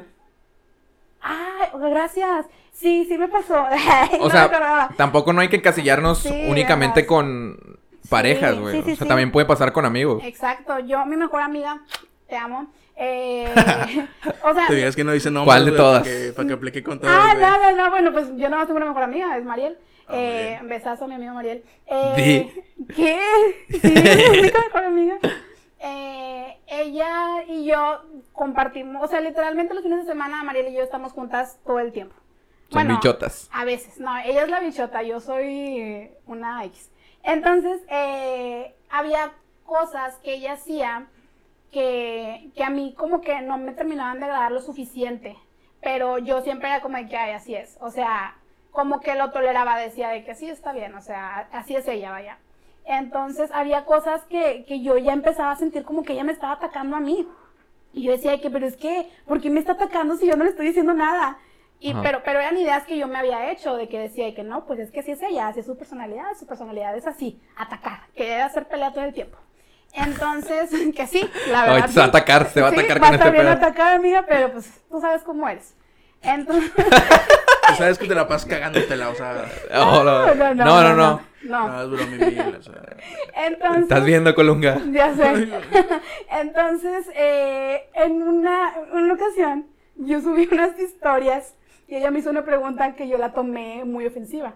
[1.20, 2.46] Ay, gracias.
[2.72, 3.64] Sí, sí me pasó.
[4.20, 4.90] O No sea, me acordaba.
[4.96, 8.76] tampoco no hay que encasillarnos Sí, únicamente con parejas, güey.
[8.76, 9.08] sí, sí, o sea, sí.
[9.08, 10.22] también puede pasar con amigos.
[10.24, 11.80] Exacto, yo, mi mejor amiga,
[12.28, 12.66] te amo.
[13.02, 13.48] Eh,
[14.44, 16.02] o sea, Te digas que no dice nombres, ¿Cuál de todas?
[16.02, 18.56] Para que, para que aplique con todas, ah, no, no, no, bueno, pues yo nada
[18.58, 19.78] más tengo una mejor amiga, es Mariel.
[20.06, 21.64] Ah, Eh, besazo a mi amiga Mariel.
[21.86, 22.12] Eh,
[22.76, 22.84] Di.
[22.94, 23.18] ¿Qué?
[23.70, 25.18] Sí, es mi única mejor amiga.
[25.78, 26.29] Eh,
[26.70, 28.02] ella y yo
[28.32, 31.92] compartimos, o sea, literalmente los fines de semana Mariel y yo estamos juntas todo el
[31.92, 32.14] tiempo.
[32.70, 33.50] Son bichotas.
[33.52, 36.88] A veces, no, ella es la bichota, yo soy eh, una X.
[37.24, 39.32] Entonces, eh, había
[39.66, 41.08] cosas que ella hacía
[41.72, 45.36] que, que a mí como que no me terminaban de agradar lo suficiente,
[45.82, 48.36] pero yo siempre era como de que, ay, así es, o sea,
[48.70, 52.12] como que lo toleraba, decía de que sí, está bien, o sea, así es ella,
[52.12, 52.38] vaya.
[52.84, 56.54] Entonces, había cosas que, que yo ya empezaba a sentir como que ella me estaba
[56.54, 57.26] atacando a mí.
[57.92, 60.36] Y yo decía de que, pero es que, ¿por qué me está atacando si yo
[60.36, 61.38] no le estoy diciendo nada?
[61.80, 62.02] Y, Ajá.
[62.02, 64.66] pero, pero eran ideas que yo me había hecho, de que decía de que no,
[64.66, 68.00] pues es que así es ella, así es su personalidad, su personalidad es así, atacar,
[68.14, 69.38] que debe hacer pelea todo el tiempo.
[69.94, 71.82] Entonces, que sí, la verdad.
[71.86, 73.42] Ay, se va a atacar, se va a Sí, atacar va con a estar este
[73.42, 73.66] bien pedo.
[73.66, 75.74] atacada, amiga, pero pues tú sabes cómo eres.
[76.22, 76.70] Entonces,
[77.66, 79.44] Tú sabes que te la pasas cagándotela, o sea...
[79.74, 80.82] Oh, no, no, no, no.
[80.82, 80.94] no.
[80.96, 82.82] No, es broma, Miguel, o sea...
[83.46, 84.78] Entonces, Estás viendo, Colunga.
[84.90, 85.48] Ya sé.
[86.30, 89.66] Entonces, eh, en una, una ocasión,
[89.96, 91.54] yo subí unas historias
[91.88, 94.54] y ella me hizo una pregunta que yo la tomé muy ofensiva.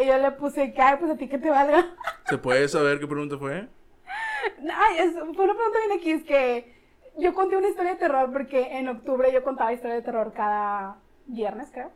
[0.00, 1.86] Y yo le puse, que, ay, pues a ti que te valga.
[2.26, 3.68] ¿Se puede saber qué pregunta fue?
[4.06, 6.74] Ay, es- fue una pregunta bien aquí, es que
[7.16, 10.96] yo conté una historia de terror porque en octubre yo contaba historia de terror cada
[11.26, 11.92] viernes, creo.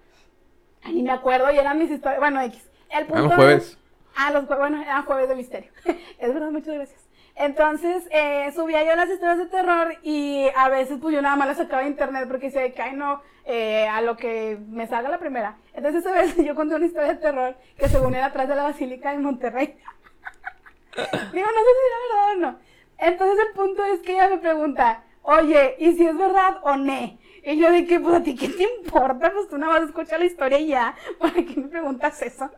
[0.83, 2.65] Ay, Ni me acuerdo y eran mis historias, bueno, X.
[2.91, 3.79] El punto los jueves.
[4.21, 5.71] Ah, los bueno, jueves de misterio.
[6.19, 7.09] es verdad, muchas gracias.
[7.37, 11.47] Entonces, eh, subía yo las historias de terror y a veces pues yo nada más
[11.47, 15.09] las sacaba de internet porque decía que, ay no, eh, a lo que me salga
[15.09, 15.57] la primera.
[15.73, 18.65] Entonces, a veces yo conté una historia de terror que según era atrás de la
[18.65, 19.67] Basílica de Monterrey.
[20.97, 22.59] Digo, no sé si era verdad o no.
[22.99, 27.19] Entonces el punto es que ella me pregunta, oye, ¿y si es verdad o no?
[27.45, 30.19] Y yo de que, pues a ti qué te importa, pues tú nada más escucha
[30.19, 32.51] la historia y ya, ¿para qué me preguntas eso?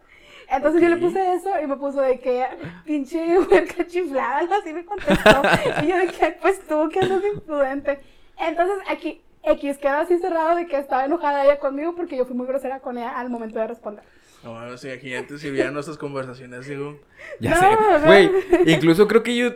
[0.51, 2.45] Entonces yo le puse eso y me puso de que,
[2.85, 5.43] pinche huerca chiflada, así me contestó.
[5.83, 8.01] y yo de que, pues tú que andas imprudente.
[8.39, 12.37] Entonces aquí, X quedó así cerrado de que estaba enojada ella conmigo porque yo fui
[12.37, 14.03] muy grosera con ella al momento de responder.
[14.43, 16.99] No, bueno, si imagínate si vieran nuestras conversaciones, digo...
[17.41, 17.67] Ya No, sé.
[18.01, 18.07] no.
[18.07, 18.31] Güey,
[18.73, 19.53] incluso creo que yo,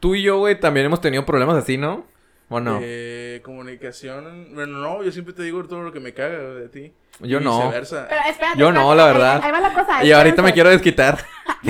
[0.00, 2.04] tú y yo, güey, también hemos tenido problemas así, ¿no?
[2.48, 2.78] ¿O no?
[2.82, 4.54] Eh, comunicación...
[4.54, 6.92] Bueno, no, yo siempre te digo todo lo que me caga de ti.
[7.20, 7.58] Yo Y no.
[7.58, 8.06] Viceversa.
[8.08, 9.40] Pero espérate, Yo no, espérate, la verdad.
[9.44, 10.04] Ahí va la cosa.
[10.04, 11.18] y ahorita me quiero desquitar.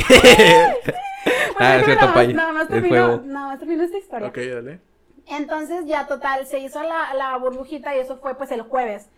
[1.57, 2.35] Pues Ah, es cierto, nada más- Pai.
[2.35, 4.29] Nada más Es termino, más termino esta historia.
[4.29, 4.81] Ok, dale.
[5.27, 9.09] Entonces ya total, se hizo la, la burbujita y eso fue pues el jueves.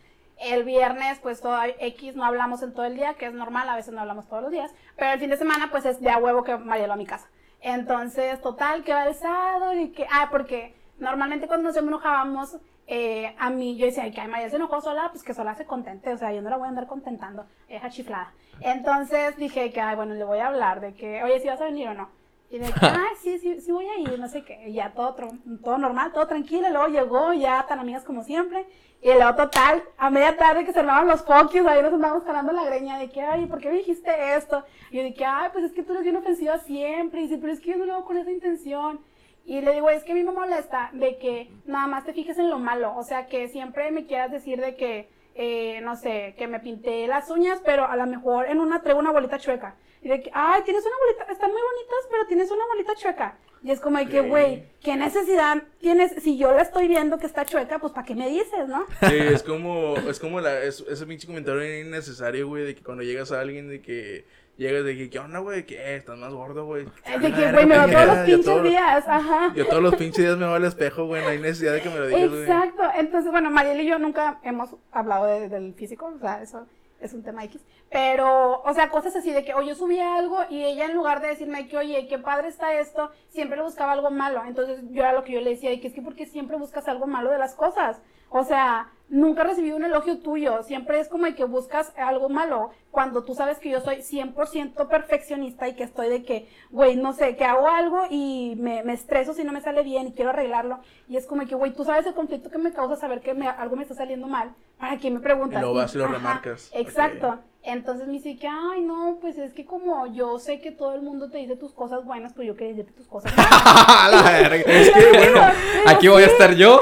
[0.40, 3.74] El viernes, pues todo X no hablamos en todo el día, que es normal, a
[3.74, 4.70] veces no hablamos todos los días.
[4.96, 7.28] Pero el fin de semana, pues es de a huevo que va a mi casa.
[7.60, 10.06] Entonces, total, que va el sábado y que.
[10.10, 14.80] Ah, porque normalmente cuando nos enojábamos, eh, a mí yo decía, que María se enojó
[14.80, 16.12] sola, pues que sola se contente.
[16.12, 18.32] O sea, yo no la voy a andar contentando, es chiflada.
[18.60, 21.66] Entonces dije que, ay, bueno, le voy a hablar de que, oye, si vas a
[21.66, 22.08] venir o no.
[22.50, 24.68] Y de que, ay, sí, sí, sí voy a ir, no sé qué.
[24.68, 25.14] Y ya todo,
[25.62, 26.68] todo normal, todo tranquilo.
[26.70, 28.66] Luego llegó, ya tan amigas como siempre.
[29.00, 32.52] Y luego total, a media tarde que se armaban los focus, ahí nos andábamos jalando
[32.52, 34.64] la greña de que, ay, ¿por qué me dijiste esto?
[34.90, 37.20] Y yo dije, ay, pues es que tú eres bien ofensiva siempre.
[37.20, 39.00] Y dice, pero es que yo no lo hago con esa intención.
[39.48, 42.36] Y le digo, es que a mí me molesta de que nada más te fijes
[42.38, 42.94] en lo malo.
[42.98, 47.06] O sea, que siempre me quieras decir de que, eh, no sé, que me pinté
[47.06, 49.74] las uñas, pero a lo mejor en una traigo una bolita chueca.
[50.02, 53.38] Y de que, ay, tienes una bolita, están muy bonitas, pero tienes una bolita chueca.
[53.64, 56.22] Y es como de que, güey, ¿qué necesidad tienes?
[56.22, 58.84] Si yo la estoy viendo que está chueca, pues ¿para qué me dices, no?
[59.00, 63.02] Sí, es como, es como la, es, ese pinche comentario innecesario, güey, de que cuando
[63.02, 64.26] llegas a alguien de que
[64.58, 65.64] llegas de que, ¿qué onda, güey?
[65.64, 65.96] ¿Qué?
[65.96, 66.84] ¿Estás más gordo, güey?
[66.84, 69.52] De que, güey, me va todos los pinches días, ajá.
[69.54, 71.88] Yo todos los pinches días me voy al espejo, güey, no hay necesidad de que
[71.88, 72.42] me lo digas, güey.
[72.42, 76.66] Exacto, entonces, bueno, Mariel y yo nunca hemos hablado del físico, o sea, eso
[77.00, 77.60] es un tema X.
[77.90, 81.22] Pero, o sea, cosas así de que, o yo subía algo y ella en lugar
[81.22, 84.42] de decirme que, oye, qué padre está esto, siempre le buscaba algo malo.
[84.46, 86.86] Entonces yo era lo que yo le decía, y que es que porque siempre buscas
[86.88, 88.02] algo malo de las cosas.
[88.28, 92.28] O sea, nunca he recibido un elogio tuyo, siempre es como el que buscas algo
[92.28, 96.96] malo, cuando tú sabes que yo soy 100% perfeccionista y que estoy de que, güey,
[96.96, 100.12] no sé, que hago algo y me, me, estreso si no me sale bien y
[100.12, 103.20] quiero arreglarlo, y es como que, güey, tú sabes el conflicto que me causa saber
[103.20, 105.60] que me, algo me está saliendo mal, ¿para qué me preguntas?
[105.60, 106.70] Y lo vas y lo remarcas.
[106.74, 107.38] Exacto.
[107.68, 111.02] Entonces me dice que, ay, no, pues es que como yo sé que todo el
[111.02, 114.52] mundo te dice tus cosas buenas, pues yo quería decirte tus cosas malas.
[114.66, 115.40] es que, bueno,
[115.86, 116.80] aquí voy a estar yo.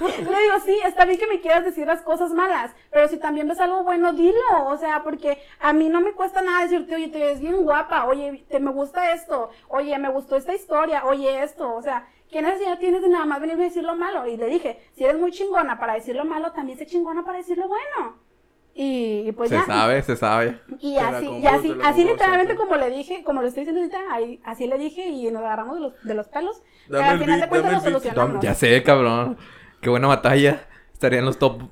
[0.00, 3.46] Le digo, sí, está bien que me quieras decir las cosas malas, pero si también
[3.46, 4.66] ves algo bueno, dilo.
[4.68, 8.06] O sea, porque a mí no me cuesta nada decirte, oye, te ves bien guapa,
[8.06, 11.74] oye, te me gusta esto, oye, me gustó esta historia, oye, esto.
[11.74, 14.26] O sea, ¿qué necesidad tienes de nada más venirme a decir lo malo?
[14.26, 17.36] Y le dije, si eres muy chingona para decir lo malo, también sé chingona para
[17.36, 18.31] decir lo bueno.
[18.74, 19.62] Y, pues se ya.
[19.62, 20.58] Se sabe, se sabe.
[20.80, 24.40] Y así, y así, así literalmente como le dije, como lo estoy diciendo ahorita, ahí,
[24.44, 26.62] así le dije y nos agarramos de los, de los pelos.
[26.88, 28.42] pero al final de cuentas lo solucionamos.
[28.42, 29.36] Ya sé, cabrón.
[29.80, 30.66] Qué buena batalla.
[30.92, 31.62] Estaría en los top.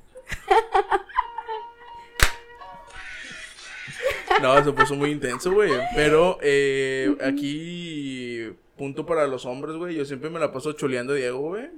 [4.41, 5.71] no, se puso muy intenso, güey.
[5.95, 9.95] Pero eh, aquí punto para los hombres, güey.
[9.95, 11.69] Yo siempre me la paso choleando a Diego, güey.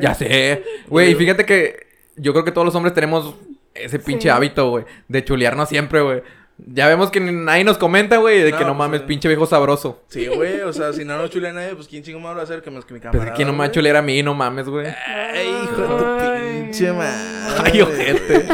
[0.00, 0.62] Ya sé.
[0.86, 1.86] Güey, fíjate que
[2.16, 3.34] yo creo que todos los hombres tenemos
[3.80, 4.84] ese pinche hábito, güey.
[5.08, 6.22] De chulearnos siempre, güey.
[6.66, 10.02] Ya vemos que nadie nos comenta, güey, de que no pues, mames, pinche viejo sabroso.
[10.08, 12.40] Sí, güey, o sea, si no nos chulea a nadie, pues quién chingo me va
[12.40, 13.26] a hacer que más que mi camarada.
[13.26, 14.86] Pues quién no me va a chulear a mí, no mames, güey.
[14.88, 17.62] Ay, hijo de tu pinche madre.
[17.64, 18.46] Ay, ojete.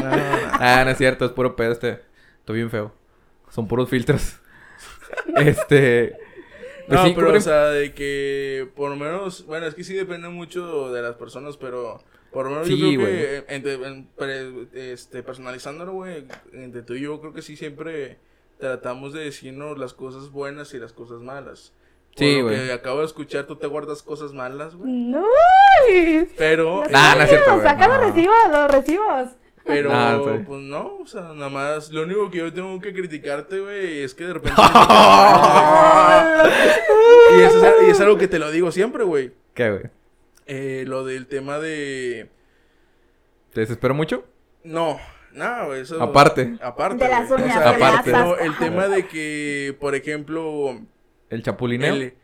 [0.53, 2.01] Ah, no es cierto, es puro pedo este.
[2.41, 2.93] Estoy bien feo.
[3.49, 4.37] Son puros filtros.
[5.37, 6.15] este.
[6.87, 10.29] Pues no, pero, o sea, de que por lo menos, bueno, es que sí depende
[10.29, 12.03] mucho de las personas, pero
[12.35, 17.33] por lo menos yo creo que entre, este, personalizándolo, güey, entre tú y yo creo
[17.33, 18.19] que sí siempre
[18.59, 21.73] tratamos de decirnos las cosas buenas y las cosas malas.
[22.17, 22.73] sí, güey.
[22.73, 24.91] acabo de escuchar, tú te guardas cosas malas, güey.
[24.91, 25.25] No.
[26.37, 26.83] Pero...
[26.91, 29.29] Nah, no es cierto, Saca los recibos, los recibos.
[29.65, 29.91] Pero,
[30.45, 34.13] pues no, o sea, nada más, lo único que yo tengo que criticarte, güey, es
[34.13, 34.61] que de repente...
[37.39, 39.33] y, eso es, y es algo que te lo digo siempre, güey.
[39.55, 39.85] ¿Qué, güey?
[40.47, 42.31] Eh, lo del tema de...
[43.53, 44.27] ¿Te desespero mucho?
[44.63, 44.99] No,
[45.33, 46.03] no, eso...
[46.03, 46.57] Aparte.
[46.61, 47.05] Aparte.
[47.05, 48.13] De las uñas, aparte.
[48.13, 50.81] No, el tema de que, por ejemplo...
[51.31, 51.95] ¿El chapulineo?
[51.95, 52.15] El...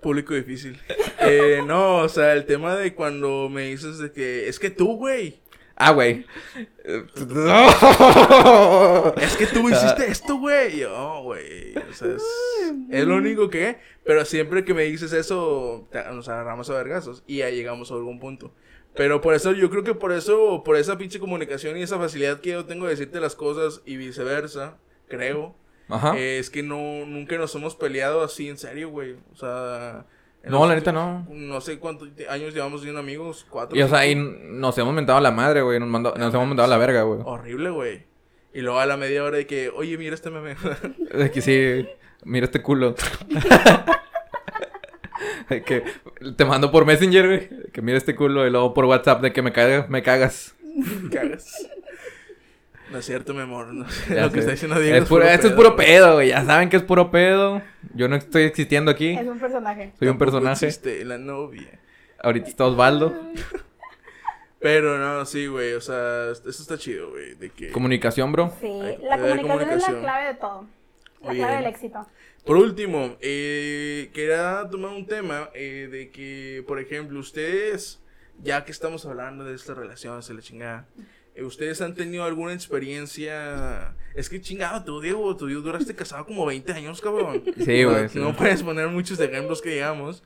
[0.00, 0.80] Público difícil.
[1.20, 4.48] Eh, no, o sea, el tema de cuando me dices de que...
[4.48, 5.40] Es que tú, güey.
[5.82, 6.26] Ah, güey.
[9.16, 10.80] es que tú hiciste esto, güey.
[10.80, 11.74] Yo, güey.
[11.74, 12.16] O sea,
[12.90, 13.78] es, lo único que.
[14.04, 17.24] Pero siempre que me dices eso, nos agarramos a vergazos.
[17.26, 18.52] Y ya llegamos a algún punto.
[18.94, 22.42] Pero por eso, yo creo que por eso, por esa pinche comunicación y esa facilidad
[22.42, 24.76] que yo tengo de decirte las cosas y viceversa,
[25.08, 25.56] creo.
[25.88, 26.16] Ajá.
[26.18, 29.16] es que no, nunca nos hemos peleado así en serio, güey.
[29.32, 30.04] O sea.
[30.44, 31.26] No, la neta no.
[31.30, 33.76] No sé cuántos años llevamos siendo amigos, cuatro.
[33.78, 35.78] Y o sea, ahí nos hemos mentado a la madre, güey.
[35.78, 37.20] Nos, nos hemos mentado a la verga, güey.
[37.24, 38.04] Horrible, güey.
[38.52, 40.56] Y luego a la media hora de que, oye, mira este meme.
[41.14, 41.86] de que sí,
[42.24, 42.94] mira este culo.
[45.48, 45.84] que
[46.36, 47.48] te mando por Messenger, güey.
[47.72, 48.46] Que mira este culo.
[48.46, 49.88] Y luego por WhatsApp de que me, cagas.
[49.88, 50.54] Me cagas.
[51.12, 51.68] cagas.
[52.90, 53.72] No es cierto, mi amor.
[53.72, 54.96] No sé lo que está diciendo Diego.
[54.96, 56.28] Es puro- esto es puro pedo, güey.
[56.30, 57.62] Ya saben que es puro pedo.
[57.94, 59.10] Yo no estoy existiendo aquí.
[59.10, 59.92] Es un personaje.
[59.98, 60.66] Soy un personaje.
[60.66, 61.78] existe la novia.
[62.22, 63.14] Ahorita está Osvaldo.
[64.58, 65.72] Pero no, sí, güey.
[65.74, 67.34] O sea, eso está chido, güey.
[67.34, 67.70] De que.
[67.70, 68.52] Comunicación, bro.
[68.60, 70.66] Sí, Hay- la comunicación, es la clave de todo.
[71.22, 71.38] La Oye.
[71.38, 72.06] clave del éxito.
[72.44, 78.00] Por último, eh, quería tomar un tema eh, de que, por ejemplo, ustedes,
[78.42, 80.86] ya que estamos hablando de estas relaciones, de la chingada,
[81.44, 83.96] ustedes han tenido alguna experiencia.
[84.14, 87.42] Es que chingado, tú, Diego, tú duraste casado como 20 años, cabrón.
[87.64, 88.18] Sí, güey, sí.
[88.18, 90.22] No puedes poner muchos ejemplos que digamos.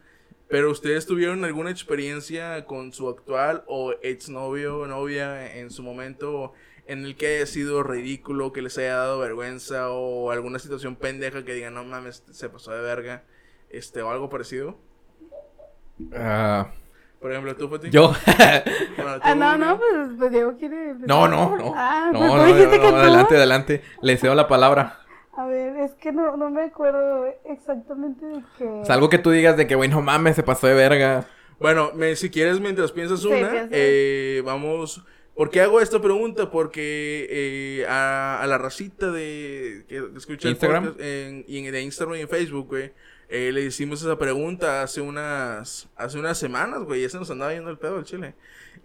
[0.48, 6.52] Pero ustedes tuvieron alguna experiencia con su actual o exnovio o novia en su momento
[6.86, 11.44] en el que haya sido ridículo, que les haya dado vergüenza o alguna situación pendeja
[11.44, 13.24] que digan, no mames, se pasó de verga,
[13.70, 14.78] este, o algo parecido.
[16.12, 16.70] Ah,
[17.24, 17.88] Por ejemplo, tú, Fati.
[17.88, 18.12] yo.
[18.96, 20.92] Bueno, tú, Ah, no, no, pues, pues Diego quiere.
[21.06, 21.72] no, no, no.
[21.74, 22.96] Ah, no, pues no, dijiste no, que no, tú.
[22.96, 23.82] adelante, adelante.
[24.02, 24.98] Le cedo la palabra.
[25.34, 28.66] A ver, es que no, no me acuerdo exactamente de qué.
[28.66, 31.24] O sea, algo que tú digas de que, güey, no mames, se pasó de verga.
[31.58, 33.68] Bueno, me- si quieres, mientras piensas Sí, una, piensa.
[33.72, 35.02] eh, vamos...
[35.34, 36.50] ¿Por qué hago esta pregunta?
[36.50, 40.84] Porque eh, a, a la racita de que escucha el Instagram.
[40.84, 42.92] podcast en, y en- de Instagram y en Facebook, güey,
[43.28, 47.52] eh, le hicimos esa pregunta hace unas hace unas semanas, güey, ya se nos andaba
[47.52, 48.34] yendo el pedo al chile.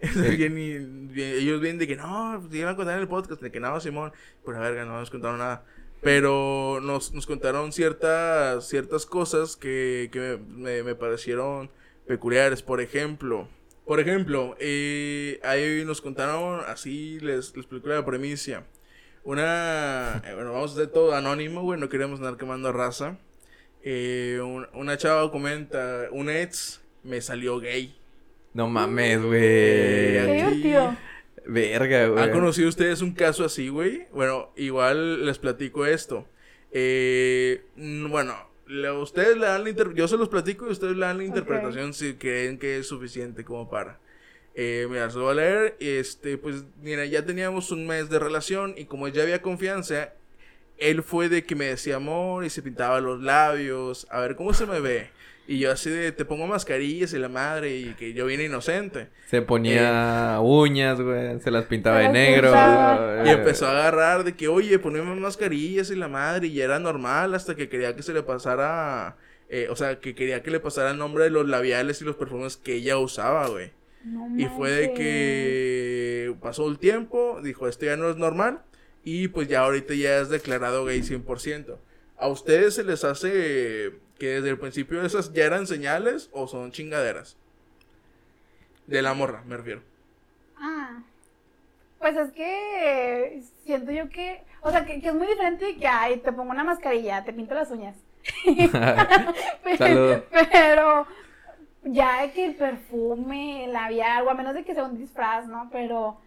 [0.00, 3.42] Bien y- bien- ellos vienen de que no, pues, iban a contar en el podcast,
[3.42, 4.12] de que no, Simón,
[4.44, 5.64] pues la verga, no nos contaron nada.
[6.00, 11.70] Pero nos, nos contaron ciertas, ciertas cosas que, que me, me parecieron
[12.06, 12.62] peculiares.
[12.62, 13.46] Por ejemplo,
[13.84, 18.64] por ejemplo, eh, ahí nos contaron, así les, les explico la premisa.
[19.24, 23.18] Una, eh, bueno, vamos a hacer todo anónimo, güey, no queremos andar quemando raza.
[23.82, 27.96] Eh, un- una chava comenta, un ex me salió gay.
[28.52, 29.40] No mames, güey.
[29.40, 30.96] Qué aquí- divertido.
[31.46, 32.22] Verga, güey.
[32.24, 34.06] ¿Han conocido ustedes un caso así, güey?
[34.12, 36.26] Bueno, igual les platico esto.
[36.72, 38.34] Eh, bueno,
[38.66, 41.24] le- ustedes le dan la inter- yo se los platico y ustedes le dan la
[41.24, 43.98] interpretación si creen que es suficiente como para.
[44.54, 45.76] Eh, mira, se lo voy a leer.
[45.80, 50.12] Este, pues, mira, ya teníamos un mes de relación y como ya había confianza,
[50.80, 54.06] él fue de que me decía amor y se pintaba los labios.
[54.10, 55.10] A ver, ¿cómo se me ve?
[55.46, 59.08] Y yo así de, te pongo mascarillas y la madre y que yo vine inocente.
[59.26, 61.40] Se ponía uñas, güey.
[61.40, 62.48] Se las pintaba de negro.
[62.48, 63.26] pintaba.
[63.26, 66.78] Y empezó a agarrar de que, oye, ponemos mascarillas y la madre, y ya era
[66.78, 69.16] normal hasta que quería que se le pasara,
[69.48, 72.14] eh, o sea, que quería que le pasara el nombre de los labiales y los
[72.14, 73.72] perfumes que ella usaba, güey.
[74.04, 78.62] No Y fue de que pasó el tiempo, dijo, esto ya no es normal,
[79.04, 81.76] y pues ya ahorita ya es declarado gay 100%.
[82.18, 86.72] ¿A ustedes se les hace que desde el principio esas ya eran señales o son
[86.72, 87.36] chingaderas?
[88.86, 89.82] De la morra, me refiero.
[90.58, 91.02] Ah.
[91.98, 95.86] Pues es que siento yo que, o sea, que, que es muy diferente de que,
[95.86, 97.96] ay, te pongo una mascarilla, te pinto las uñas.
[100.52, 101.06] Pero
[101.84, 105.46] ya de que el perfume, el labial, o a menos de que sea un disfraz,
[105.46, 105.68] ¿no?
[105.72, 106.18] Pero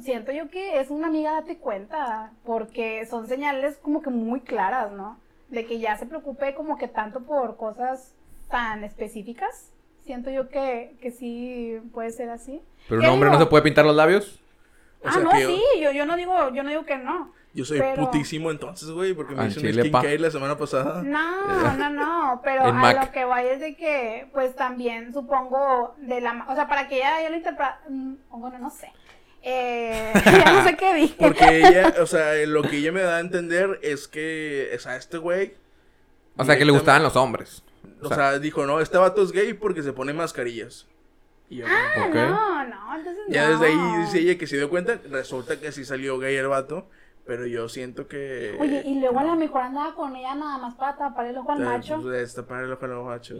[0.00, 4.92] siento yo que es una amiga, date cuenta, porque son señales como que muy claras,
[4.92, 5.18] ¿no?
[5.48, 8.14] De que ya se preocupe como que tanto por cosas
[8.48, 9.70] tan específicas.
[10.04, 12.60] Siento yo que, que sí puede ser así.
[12.88, 14.40] Pero un ¿Qué hombre no se puede pintar los labios.
[15.04, 17.32] O ah, sea no, que- sí, yo, yo no digo, yo no digo que no.
[17.54, 21.02] Yo soy Pero- putísimo entonces, güey, porque me hice un skincare la semana pasada.
[21.02, 22.98] No, no, no, pero a Mac.
[23.06, 26.88] lo que voy es de que, pues también supongo de la, ma- o sea, para
[26.88, 27.72] que ella, ella lo interprete,
[28.30, 28.90] bueno, no sé,
[29.42, 31.14] eh, ya no sé qué dije.
[31.18, 34.96] Porque ella, o sea, lo que ella me da a entender es que, o sea,
[34.96, 35.54] este güey,
[36.36, 37.62] O sea, que le gustaban los hombres.
[38.02, 40.86] o sea, dijo, no, este vato es gay porque se pone mascarillas.
[41.50, 43.52] Y yo, Ah, no, no, entonces ya no.
[43.58, 46.88] desde ahí dice ella que se dio cuenta, resulta que sí salió gay el vato,
[47.24, 48.56] pero yo siento que...
[48.60, 51.52] Oye, y luego a lo mejor andaba con ella nada más para tapar el ojo
[51.52, 52.00] al sea, macho.
[52.02, 53.34] pues, destapar el ojo al macho,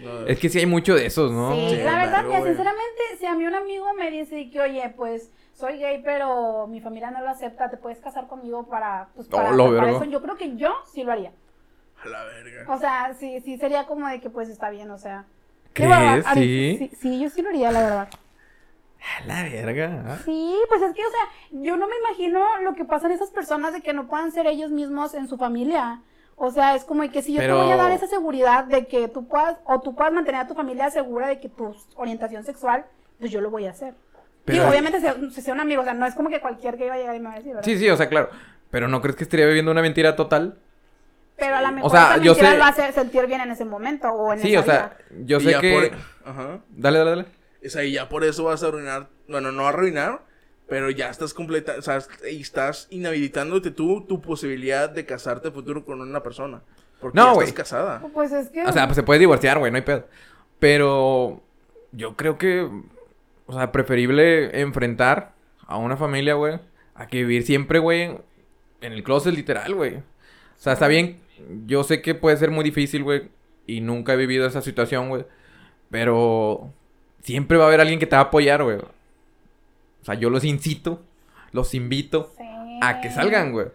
[0.00, 0.26] no.
[0.26, 1.52] Es que sí hay mucho de esos, ¿no?
[1.52, 2.44] Sí, Sí, la verdad, que güey.
[2.44, 6.80] sinceramente, si a mí un amigo me dice que, oye, pues soy gay, pero mi
[6.80, 10.22] familia no lo acepta, te puedes casar conmigo para, pues, para, lo para eso, yo
[10.22, 11.32] creo que yo sí lo haría.
[12.04, 12.72] A la verga.
[12.72, 15.24] O sea, sí, sí sería como de que pues está bien, o sea.
[15.72, 15.90] ¿Crees?
[15.90, 16.76] Digo, ahorita- Sí.
[16.78, 16.90] sí.
[16.96, 18.08] Sí, yo sí lo haría, la verdad.
[19.00, 20.04] A La verga.
[20.06, 20.18] ah.
[20.24, 23.72] Sí, pues es que, o sea, yo no me imagino lo que pasan esas personas
[23.72, 26.02] de que no puedan ser ellos mismos en su familia.
[26.36, 28.86] O sea, es como que si yo Pero- te voy a dar esa seguridad de
[28.86, 32.44] que tú puedas, o tú puedas mantener a tu familia segura de que tu orientación
[32.44, 32.84] sexual,
[33.18, 33.94] pues yo lo voy a hacer.
[34.44, 36.76] Pero- Digo, obviamente sea, se sea un amigo, o sea, no es como que cualquier
[36.76, 37.64] que iba a llegar y me va a decir, ¿verdad?
[37.64, 38.30] Sí, sí, o sea, claro.
[38.70, 40.58] Pero ¿no crees que estaría viviendo una mentira total?
[41.36, 43.64] Pero a lo mejor sea, esa yo mentira sé- lo hace sentir bien en ese
[43.64, 45.24] momento o en Sí, esa o sea, vida.
[45.26, 45.90] yo sé que...
[46.24, 46.58] por- Ajá.
[46.70, 47.24] Dale, dale, dale.
[47.68, 50.22] Es ahí ya por eso vas a arruinar, bueno, no arruinar,
[50.68, 51.98] pero ya estás completa, o sea,
[52.30, 56.62] y estás inhabilitándote tú tu posibilidad de casarte a futuro con una persona.
[56.98, 57.48] Porque No, ya güey.
[57.48, 58.02] estás casada.
[58.14, 58.62] Pues es que.
[58.64, 60.06] O sea, pues se puede divorciar, güey, no hay pedo.
[60.58, 61.42] Pero
[61.92, 62.68] yo creo que,
[63.46, 65.34] o sea, preferible enfrentar
[65.66, 66.58] a una familia, güey,
[66.94, 68.18] a que vivir siempre, güey,
[68.80, 69.96] en el closet literal, güey.
[69.96, 70.02] O
[70.56, 71.20] sea, está bien,
[71.66, 73.28] yo sé que puede ser muy difícil, güey,
[73.66, 75.24] y nunca he vivido esa situación, güey.
[75.90, 76.72] Pero
[77.28, 78.78] siempre va a haber alguien que te va a apoyar, güey.
[78.78, 81.02] O sea, yo los incito,
[81.52, 82.44] los invito Sí.
[82.82, 83.66] a que salgan, güey.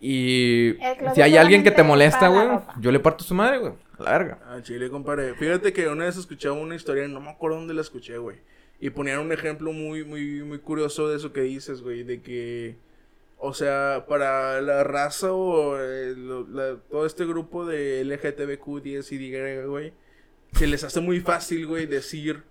[0.00, 0.74] Y
[1.14, 2.48] si hay alguien que te molesta, güey,
[2.80, 3.72] yo le parto su madre, güey.
[3.98, 4.38] A la verga.
[4.46, 5.34] Ah, chile, compadre.
[5.34, 8.38] Fíjate que una vez escuchaba una historia, no me acuerdo dónde la escuché, güey.
[8.80, 12.02] Y ponían un ejemplo muy, muy, muy curioso de eso que dices, güey.
[12.04, 12.76] De que,
[13.38, 19.12] o sea, para la raza o eh, lo- la- todo este grupo de LGTBQ, 10
[19.12, 19.92] y Y, güey,
[20.52, 22.42] se les hace muy fácil, güey, decir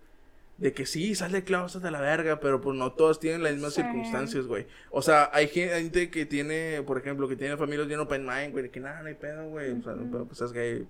[0.57, 3.73] de que sí, sale closet de la verga, pero pues no todos tienen las mismas
[3.73, 3.81] Sí.
[3.81, 4.65] circunstancias, güey.
[4.91, 8.63] O sea, hay gente que tiene, por ejemplo, que tiene familias bien open mind, güey,
[8.63, 9.71] de que nada, no hay pedo, güey.
[9.71, 10.27] O sea, Ujú.
[10.27, 10.87] pues es gay.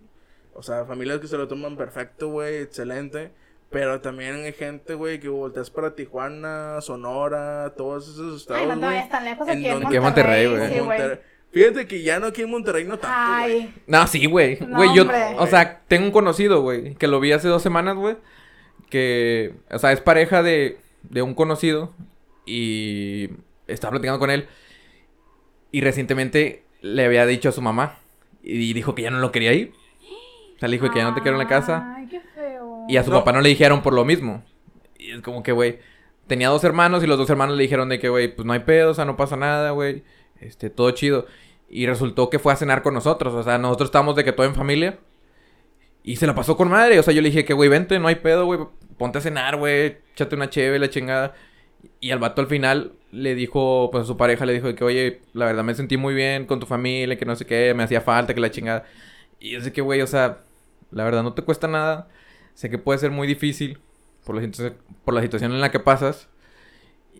[0.54, 3.32] O sea, familias que se lo toman perfecto, güey, excelente.
[3.72, 8.88] Pero también hay gente, güey, que volteas para Tijuana, Sonora, todos esos Ay, estados, no
[8.88, 9.10] te güey.
[9.10, 10.68] tan lejos en aquí en donde- Monterrey, güey.
[10.68, 10.86] Sí, güey.
[10.86, 11.20] Monterrey-
[11.52, 13.52] Fíjate que ya no aquí en Monterrey no tanto, güey.
[13.62, 14.60] Ay, No, sí, güey.
[14.60, 15.36] No, Güey, yo, hombre.
[15.38, 18.16] o sea, tengo un conocido, güey, que lo vi hace dos semanas, güey,
[18.94, 21.92] que, o sea, es pareja de, de un conocido
[22.46, 23.30] y
[23.68, 24.48] estaba platicando con él
[25.72, 27.98] y recientemente le había dicho a su mamá
[28.44, 29.74] y dijo que ya no lo quería ir.
[30.56, 32.86] O sea, le dijo que ya no te quiero en la casa Ay, qué feo.
[32.88, 33.18] y a su No.
[33.20, 34.44] papá no le dijeron por lo mismo.
[35.00, 35.80] Y es como que, güey,
[36.28, 38.60] tenía dos hermanos y los dos hermanos le dijeron de que, güey, pues no hay
[38.60, 40.04] pedo, o sea, no pasa nada, güey.
[40.40, 41.26] Este, todo chido.
[41.70, 43.34] Y resultó que fue a cenar con nosotros.
[43.34, 45.00] O sea, nosotros estábamos de que todo en familia.
[46.04, 47.00] Y se la pasó con madre.
[47.00, 48.60] O sea, yo le dije que, güey, vente, no hay pedo, güey.
[48.98, 49.98] Ponte a cenar, güey.
[50.14, 51.34] Échate una cheve, la chingada.
[52.00, 54.84] Y al vato al final le dijo, pues a su pareja le dijo de que,
[54.84, 57.84] oye, la verdad me sentí muy bien con tu familia, que no sé qué, me
[57.84, 58.86] hacía falta, que la chingada.
[59.40, 60.40] Y de que, güey, o sea,
[60.92, 62.08] la verdad no te cuesta nada.
[62.54, 63.80] Sé que puede ser muy difícil
[64.26, 64.74] por la,
[65.06, 66.28] por la situación en la que pasas.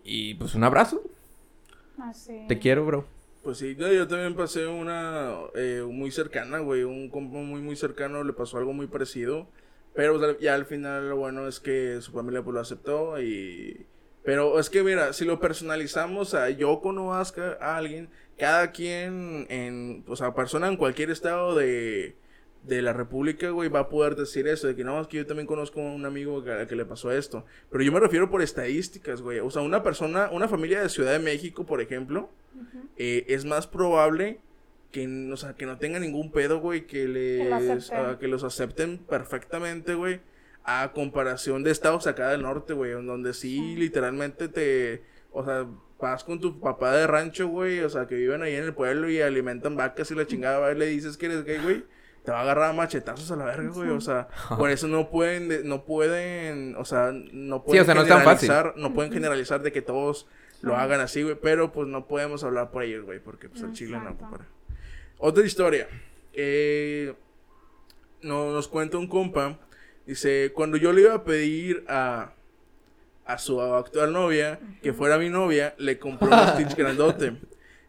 [0.04, 1.02] Y pues un abrazo.
[1.98, 2.44] Así.
[2.48, 3.13] Te quiero, bro.
[3.44, 6.82] Pues sí, yo, también pasé una eh, muy cercana, güey.
[6.82, 9.50] Un compa muy, muy cercano le pasó algo muy parecido.
[9.94, 13.86] Pero sea, ya al final lo bueno es que su familia pues lo aceptó y...
[14.24, 20.04] Pero es que mira, si lo personalizamos a yo conozco a alguien, cada quien en,
[20.08, 22.16] o sea, persona en cualquier estado de,
[22.66, 25.26] de la república, güey, va a poder decir eso, de que no, es que yo
[25.26, 27.44] también conozco a un amigo que, a que le pasó esto.
[27.70, 29.40] Pero yo me refiero por estadísticas, güey.
[29.40, 32.30] O sea, una persona, una familia de Ciudad de México, por ejemplo,
[32.96, 34.40] eh, es más probable
[34.92, 38.44] que, o sea, que no tenga ningún pedo, güey, que, les, lo ah, que los
[38.44, 40.20] acepten perfectamente, güey,
[40.62, 45.02] a comparación de estados acá del norte, güey, en donde sí, literalmente te,
[45.32, 45.66] o sea,
[46.00, 49.10] vas con tu papá de rancho, güey, o sea, que viven ahí en el pueblo
[49.10, 51.84] y alimentan vacas y la chingada, y le dices que eres gay, güey.
[52.24, 53.90] Te va a agarrar a machetazos a la verga, güey.
[53.90, 57.94] O sea, por eso no pueden, de- no pueden, o sea, no pueden o sea,
[57.94, 58.48] no es tan fácil.
[58.48, 60.26] generalizar, no pueden generalizar de que todos
[60.62, 61.36] lo hagan así, güey.
[61.40, 64.44] Pero pues no podemos hablar por ellos, güey, porque pues el chile no, compadre.
[65.18, 65.86] Otra historia.
[66.32, 67.14] Eh,
[68.22, 69.58] no, nos cuenta un compa.
[70.06, 72.32] Dice, cuando yo le iba a pedir a,
[73.26, 77.36] a su actual novia que fuera mi novia, le compré un Stitch grandote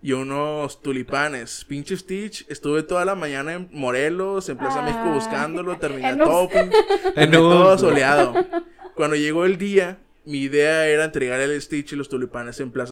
[0.05, 1.65] y unos tulipanes.
[1.65, 4.93] Pinche Stitch, estuve toda la mañana en Morelos, en Plaza Ay.
[4.93, 6.71] México buscándolo, terminé En todo, un-
[7.15, 8.35] En todo soleado.
[8.93, 12.91] Cuando llegó el día, mi idea era entregar el Stitch y los tulipanes en Plaza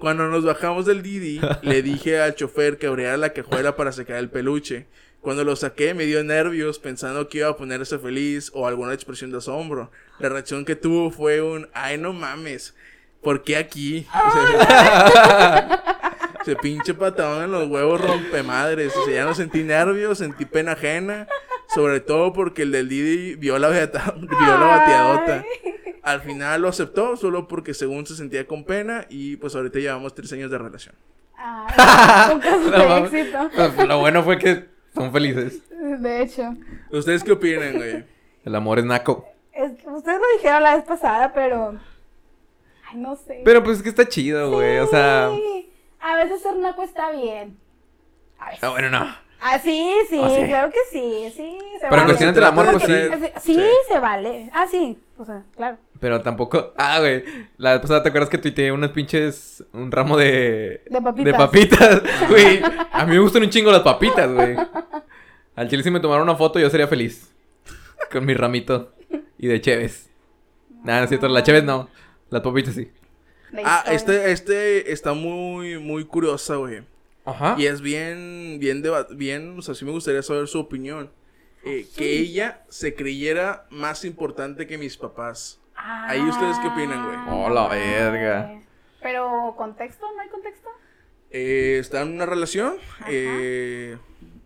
[0.00, 4.16] cuando nos bajamos del Didi, le dije al chofer que abriera la cajuela para sacar
[4.16, 4.86] el peluche.
[5.20, 9.30] Cuando lo saqué me dio nervios pensando que iba a ponerse feliz o alguna expresión
[9.30, 9.90] de asombro.
[10.18, 12.74] La reacción que tuvo fue un, ay no mames,
[13.24, 14.06] ¿por qué aquí?
[16.44, 18.94] Se pinche patadón en los huevos rompe madres.
[18.96, 21.26] O sea, ya no sentí nervios, sentí pena ajena.
[21.74, 25.44] Sobre todo porque el del Didi vio la, beata- vio la bateadota.
[26.02, 30.14] Al final lo aceptó solo porque según se sentía con pena y pues ahorita llevamos
[30.14, 30.94] tres años de relación.
[31.36, 33.50] Ay, un caso No éxito.
[33.56, 35.62] Pues, Lo bueno fue que son felices.
[35.70, 36.54] De hecho.
[36.90, 38.04] ¿Ustedes qué opinan, güey?
[38.44, 39.26] El amor es naco.
[39.52, 41.74] Es ustedes lo dijeron la vez pasada, pero.
[42.94, 43.42] Ay, no sé.
[43.44, 44.78] Pero pues es que está chido, güey.
[44.78, 45.30] O sea.
[46.00, 47.56] A veces ser naco está bien.
[48.38, 48.62] A veces.
[48.64, 49.24] Ah, bueno, no.
[49.46, 50.44] Ah, sí, sí, sí.
[50.46, 51.58] claro que sí, sí.
[51.74, 52.04] Se Pero vale.
[52.04, 52.92] cuestiones del amor, pues sí.
[53.42, 53.62] Sí, Sí.
[53.88, 54.48] se vale.
[54.54, 54.98] Ah, sí.
[55.18, 55.76] O sea, claro.
[56.00, 56.72] Pero tampoco.
[56.76, 57.24] Ah, güey.
[57.58, 59.62] La vez pasada te acuerdas que tuiteé unos pinches.
[59.72, 60.82] Un ramo de.
[60.90, 61.24] De papitas.
[61.24, 62.02] De papitas.
[62.28, 62.62] Güey.
[62.92, 64.56] A mí me gustan un chingo las papitas, güey.
[65.56, 67.30] Al chile si me tomaron una foto yo sería feliz.
[68.10, 68.92] Con mi ramito.
[69.38, 70.10] Y de Cheves.
[70.84, 71.28] Nada, no es cierto.
[71.28, 71.88] La Cheves no.
[72.30, 72.90] Las papitas sí.
[73.64, 76.82] Ah, este, este está muy, muy curiosa, güey.
[77.24, 77.54] Ajá.
[77.58, 81.10] Y es bien, bien, bien, o sea, sí me gustaría saber su opinión.
[81.64, 85.60] Eh, que ella se creyera más importante que mis papás.
[85.76, 87.16] Ahí ustedes qué opinan, güey.
[87.16, 88.60] Ah, Oh, la verga.
[89.00, 90.06] Pero, ¿contexto?
[90.14, 90.68] ¿No hay contexto?
[91.30, 92.74] Eh, está en una relación.
[93.08, 93.96] eh,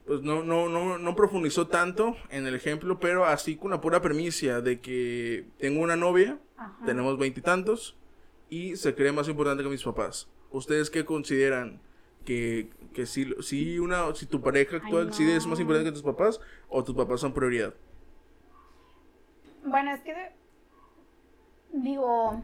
[0.07, 4.01] pues no, no, no, no profundizó tanto en el ejemplo, pero así con la pura
[4.01, 6.84] premisa de que tengo una novia, Ajá.
[6.84, 7.96] tenemos veintitantos,
[8.50, 10.28] y, se cree más importante que mis papás.
[10.50, 11.80] ¿Ustedes qué consideran?
[12.24, 15.62] Que, que si, si, una, si tu pareja actual Ay, sí es más no.
[15.62, 17.74] importante que tus papás, o tus papás son prioridad.
[19.64, 20.14] Bueno, es que
[21.72, 22.42] digo,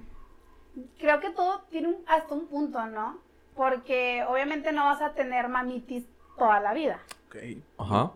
[0.98, 3.18] creo que todo tiene un- hasta un punto, ¿no?
[3.56, 6.04] Porque obviamente no vas a tener mamitis
[6.36, 7.00] toda la vida.
[7.28, 7.36] Ok.
[7.78, 8.12] Ajá.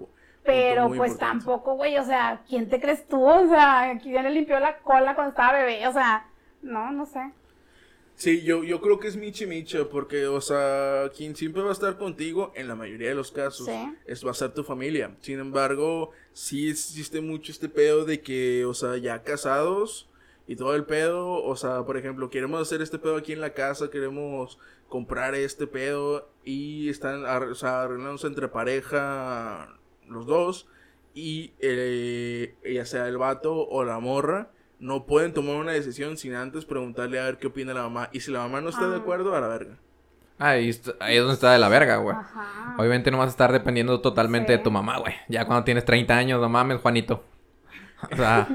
[0.53, 1.18] Pero pues importante.
[1.44, 3.22] tampoco, güey, o sea, ¿quién te crees tú?
[3.24, 5.86] O sea, ¿quién le limpió la cola cuando estaba bebé?
[5.86, 6.26] O sea,
[6.62, 7.20] no, no sé.
[8.16, 11.72] Sí, yo, yo creo que es Michi Micha, porque, o sea, quien siempre va a
[11.72, 13.94] estar contigo, en la mayoría de los casos, Sí.
[14.07, 15.12] es, va a ser tu familia.
[15.20, 20.09] Sin embargo, sí existe mucho este pedo de que, o sea, ya casados
[20.49, 23.55] y todo el pedo, o sea, por ejemplo, queremos hacer este pedo aquí en la
[23.55, 29.78] casa, queremos comprar este pedo y están, ar- o sea, arreglándose entre pareja
[30.11, 30.66] los dos
[31.14, 36.34] y eh, ya sea el vato o la morra no pueden tomar una decisión sin
[36.34, 38.11] antes preguntarle a ver qué opina la mamá.
[38.12, 38.98] Y si la mamá no está de Ah.
[38.98, 39.76] acuerdo, a la verga.
[40.38, 42.14] Ahí, está- ahí es donde está de la verga, güey.
[42.16, 42.76] Ajá.
[42.78, 44.59] Obviamente no vas a estar dependiendo totalmente Sí.
[44.59, 45.14] de tu mamá, güey.
[45.28, 47.24] Ya cuando tienes 30 años, no mames, Juanito.
[48.12, 48.46] O sea,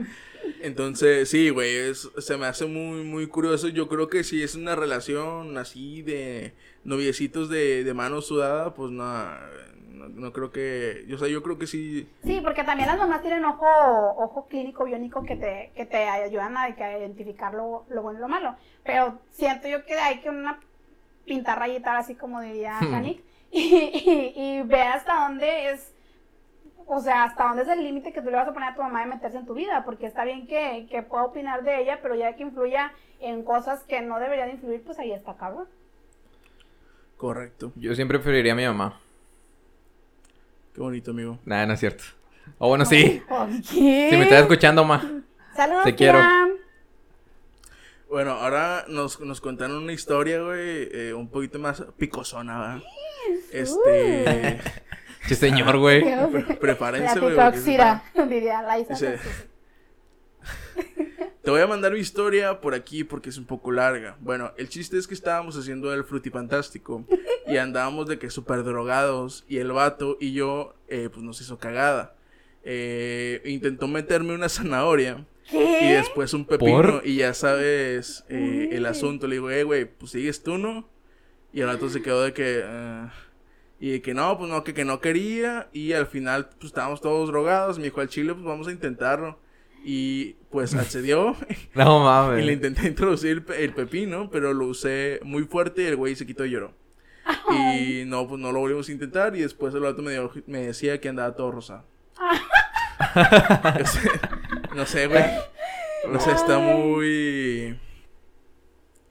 [0.61, 3.67] Entonces, sí, güey, es- se me hace muy, muy curioso.
[3.67, 6.53] Yo creo que si es una relación así de
[6.85, 9.03] noviecitos de, de mano sudada, pues no,
[9.93, 11.05] no, no creo que...
[11.13, 12.09] O sea, yo creo que sí...
[12.23, 16.57] Sí, porque también las mamás tienen ojo, ojo clínico, biónico que te, que te ayudan
[16.57, 18.55] a, que a identificar lo, lo bueno y lo malo.
[18.83, 20.59] Pero siento yo que hay que una
[21.25, 22.91] pintar rayita, así como diría Hmm.
[22.91, 25.93] Janik, y, y, y ve hasta dónde es,
[26.87, 28.81] o sea, hasta dónde es el límite que tú le vas a poner a tu
[28.81, 31.99] mamá de meterse en tu vida, porque está bien que, que pueda opinar de ella,
[32.01, 35.67] pero ya que influya en cosas que no debería de influir, pues ahí está cabrón.
[37.17, 37.71] Correcto.
[37.75, 38.99] yo siempre preferiría a mi mamá.
[40.73, 41.39] Qué bonito, amigo.
[41.45, 42.03] Nada, no es cierto.
[42.57, 43.21] O bueno, sí.
[43.29, 43.49] Ok.
[43.63, 45.21] Si me estás escuchando, ma.
[45.55, 46.19] Saludos, Te quiero.
[48.09, 52.83] Bueno, ahora nos, nos contaron una historia, güey, eh, un poquito más picosona, ¿verdad?
[53.51, 54.59] Este...
[55.27, 56.03] Che, señor, güey.
[56.03, 57.33] Qué pre- prepárense, La güey.
[57.33, 58.91] picoxira, diría Laisa.
[58.93, 59.17] Ese-
[61.43, 64.15] Te voy a mandar mi historia por aquí porque es un poco larga.
[64.21, 67.05] Bueno, el chiste es que estábamos haciendo el frutifantástico
[67.47, 71.59] y andábamos de que súper drogados y el vato y yo, eh, pues nos hizo
[71.59, 72.15] cagada.
[72.63, 77.01] Eh, intentó meterme una zanahoria y después un pepino ¿Por?
[77.05, 79.27] y ya sabes eh, el asunto.
[79.27, 80.87] Le digo, eh, güey, pues sigues tú, ¿no?
[81.51, 82.61] Y el vato se quedó de que...
[82.63, 83.07] eh,
[83.81, 85.67] y de que no, pues no, que, que no quería.
[85.73, 87.77] Y al final, pues estábamos todos drogados.
[87.77, 89.37] Me dijo al chile, pues vamos a intentarlo.
[89.85, 91.35] Y pues accedió.
[91.75, 92.51] No y le mames.
[92.53, 96.25] intenté introducir el, pe- el pepino, pero lo usé muy fuerte y el güey se
[96.25, 96.73] quitó y lloró.
[97.51, 99.35] Y no, pues no lo volvimos a intentar.
[99.35, 101.85] Y después el vato me, dio- me decía que andaba todo rosado.
[103.79, 104.09] Yo sé-
[104.75, 105.23] no sé, güey.
[106.09, 107.77] No sé, está muy.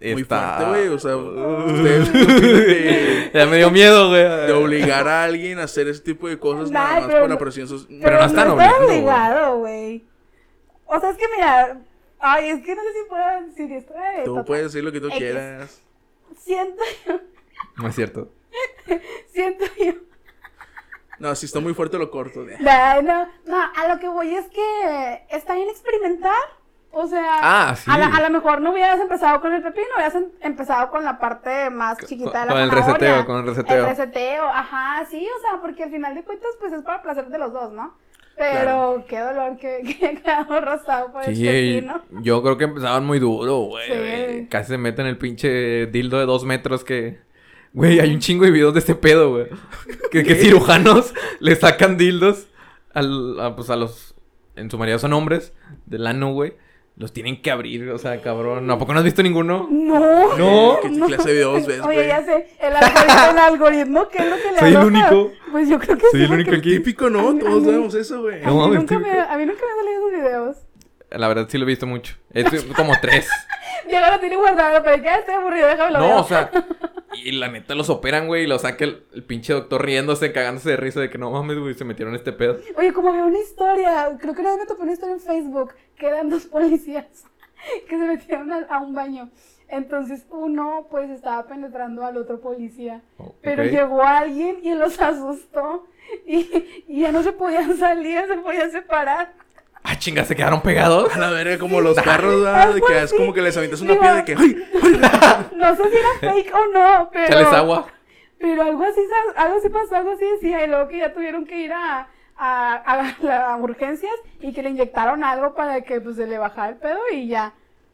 [0.00, 0.88] Muy Está- fuerte, güey.
[0.88, 4.22] O sea, ustedes de, Ya me dio miedo, güey.
[4.22, 7.34] de obligar a alguien a hacer ese tipo de cosas nada más pero por la
[7.34, 7.98] no- presión social.
[8.02, 10.04] Pero no están está obligando, obligado, güey.
[10.94, 11.78] O sea, es que mira,
[12.20, 13.94] ay, es que no sé si puedo decir esto.
[13.94, 14.44] eh, Tú total.
[14.44, 15.18] puedes decir lo que tú X.
[15.18, 15.82] quieras.
[16.38, 17.20] Siento yo,
[17.76, 18.30] No es cierto.
[19.32, 19.92] siento yo.
[21.18, 22.44] No, si está muy fuerte lo corto.
[22.44, 26.32] de- No, no, no, a lo que voy es que está bien experimentar.
[26.94, 27.38] O sea,
[27.70, 27.90] Ah, sí.
[27.90, 31.04] a, la- a lo mejor no hubieras empezado con el pepino, hubieras em- empezado con
[31.04, 32.94] la parte más chiquita de la con el zanahoria.
[32.98, 33.78] reseteo, con el reseteo.
[33.78, 37.28] El reseteo, ajá, sí, o sea, porque al final de cuentas, pues es para placer
[37.28, 37.96] de los dos, ¿no?
[38.36, 42.02] Pero qué dolor que, que quedamos rosado por el Sí, pepino.
[42.22, 43.86] yo creo que empezaban muy duro, güey.
[44.40, 44.46] Sí.
[44.48, 47.20] Casi se meten el pinche dildo de dos metros que...
[47.74, 49.46] Güey, hay un chingo de videos de este pedo, güey.
[50.10, 52.48] Que, que cirujanos le sacan dildos
[52.92, 54.14] al, a, pues a los...
[54.56, 55.54] En su mayoría son hombres,
[55.86, 56.54] del ano, güey.
[56.96, 58.70] Los tienen que abrir, o sea, cabrón.
[58.70, 59.66] ¿A poco no has visto ninguno?
[59.70, 60.36] No.
[60.36, 60.78] No.
[60.82, 62.06] ¿Qué clase de videos ves, Oye, güey?
[62.08, 64.86] ya sé, el algoritmo, el algoritmo, ¿qué es lo que le Soy el arroja?
[64.88, 65.32] único.
[65.50, 66.26] Pues yo creo que Soy sí.
[66.26, 66.70] el único aquí.
[66.76, 67.28] Típico, ¿no?
[67.30, 68.42] A mí- Todos a vemos eso, güey.
[68.42, 70.56] A No mí, mames, nunca me, a mí nunca me han salido esos videos.
[71.10, 72.14] La verdad sí lo he visto mucho.
[72.32, 73.28] Es como tres.
[73.92, 76.50] Diego lo tiene guardado, pero ya estoy aburrido, déjame lo No, o sea,
[77.14, 80.70] y la neta los operan, güey, y lo saca el, el pinche doctor riéndose, cagándose
[80.70, 82.58] de risa de que no mames, güey, se metieron este pedo.
[82.76, 85.74] Oye, como veo una historia, creo que una vez me topé una historia en Facebook,
[85.96, 87.26] que eran dos policías
[87.88, 89.30] que se metieron a, a un baño.
[89.68, 93.00] Entonces uno pues estaba penetrando al otro policía.
[93.18, 95.86] Oh, Pero llegó alguien y los asustó.
[96.26, 99.32] Y, y ya no se podían salir, se podían separar.
[99.84, 101.14] Ah, chinga, se quedaron pegados.
[101.14, 102.72] A la verga, como los carros, ¿verdad?
[102.74, 104.68] De que es como que les avientas una Digo- piedra de que, ¡ay!
[105.56, 107.24] No sé si era fake o no, pero...
[107.26, 107.86] Échales agua.
[108.38, 109.00] Pero algo así,
[109.36, 112.74] algo así pasó, algo así decía, y luego que ya tuvieron que ir a, a,
[112.74, 116.70] a la- a urgencias y que le inyectaron algo para que pues se le bajara
[116.70, 117.52] el pedo y ya.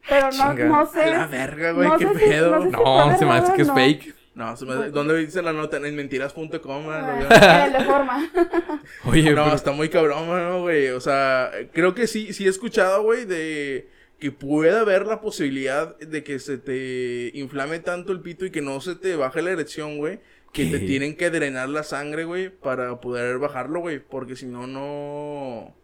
[0.09, 0.65] Pero no, Chinga.
[0.67, 1.03] no sé.
[1.05, 2.51] A la verga, güey, no qué sé si- pedo.
[2.51, 3.75] no sé si No, fue se me hace que es no.
[3.75, 4.15] fake.
[4.39, 5.79] No, se me hace- ¿dónde dice la nota?
[5.79, 7.29] En mentiras.com, ¿no?
[7.29, 8.31] De forma.
[9.05, 10.89] Oye, No, pero- está muy cabrón, ¿no, güey?
[10.91, 13.89] O sea, creo que sí, sí he escuchado, güey, de
[14.21, 18.63] que puede haber la posibilidad de que se te inflame tanto el pito y que
[18.63, 20.21] no se te baje la erección, güey.
[20.53, 23.99] Que te tienen que drenar la sangre, güey, para poder bajarlo, güey.
[23.99, 25.75] Porque si no, no...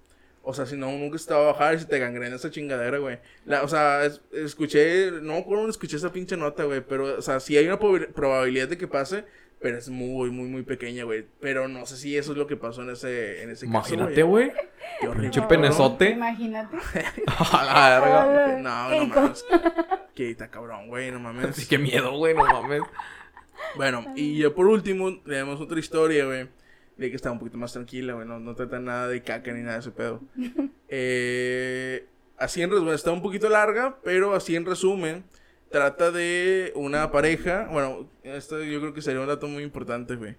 [0.45, 2.51] O sea, si no, nunca se te va a bajar y se te gangrena esa
[2.51, 3.19] chingadera, güey.
[3.47, 5.11] La- o sea, es- escuché...
[5.11, 6.83] No me acuerdo dónde escuché esa pinche nota, güey.
[6.87, 9.25] Pero, o sea, sí hay una prob- probabilidad de que pase...
[9.61, 11.25] Pero es muy, muy, muy pequeña, güey.
[11.41, 14.27] Pero no sé si eso es lo que pasó en ese, en ese Imagínate, caso,
[14.27, 14.53] güey.
[15.01, 15.31] Qué horrible.
[15.31, 16.11] Pinche penezote.
[16.11, 16.77] Imagínate.
[17.53, 18.59] A la verga.
[18.61, 19.45] No, qué no mames.
[20.15, 21.57] Que está cabrón, güey, no mames.
[21.57, 22.83] Sí, qué miedo, güey, no mames.
[23.77, 26.47] Bueno, y ya por último, tenemos otra historia, güey.
[26.97, 28.27] De que está un poquito más tranquila, güey.
[28.27, 30.21] No, no trata nada de caca ni nada de ese pedo.
[30.97, 32.07] Eh,
[32.37, 35.25] así en resumen, está un poquito larga, pero así en resumen,
[35.71, 37.67] trata de una pareja.
[37.73, 40.37] Bueno, esto yo creo que sería un dato muy importante, güey.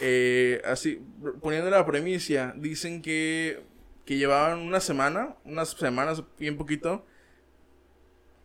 [0.00, 1.02] Eh, así,
[1.42, 3.64] poniendo la premisa, dicen que,
[4.06, 7.04] que llevaban una semana, unas semanas, bien poquito.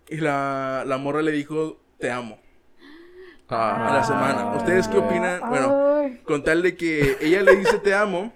[0.09, 2.39] Y la, la morra le dijo, te amo.
[3.47, 4.55] Ah, A la semana.
[4.57, 5.39] ¿Ustedes qué opinan?
[5.47, 5.82] Bueno,
[6.25, 8.33] Con tal de que ella le dice te amo,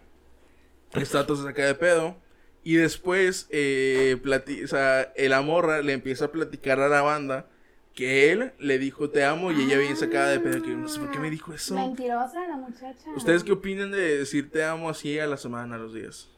[0.94, 2.15] está todo se saca de pedo.
[2.64, 7.48] Y después, eh, plati- o sea, la morra le empieza a platicar a la banda
[7.94, 10.61] que él le dijo te amo y ella bien sacada de pedo.
[10.61, 11.76] Que no sé por qué me dijo eso.
[11.76, 13.10] Mentirosa la muchacha.
[13.15, 16.30] ¿Ustedes qué opinan de decir te amo así a la semana, a los días?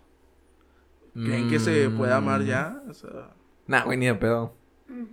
[1.13, 2.81] ¿Creen que se puede amar ya?
[2.87, 3.31] O sea.
[3.67, 4.53] Nah, güey, ni de pedo.
[4.87, 5.03] Mm.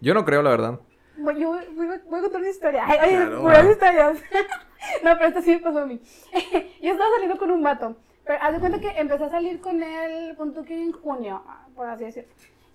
[0.00, 0.80] Yo no creo, la verdad.
[1.18, 2.84] Voy, yo voy, voy- a contar una historia.
[2.86, 3.40] Ay, Claro.
[3.42, 4.18] puras historias.
[5.04, 6.00] no, pero esto sí me pasó a mí.
[6.82, 7.96] yo estaba saliendo con un vato.
[8.24, 11.42] Pero haz de cuenta que empecé a salir con él, punto que en junio,
[11.76, 12.28] por así decirlo.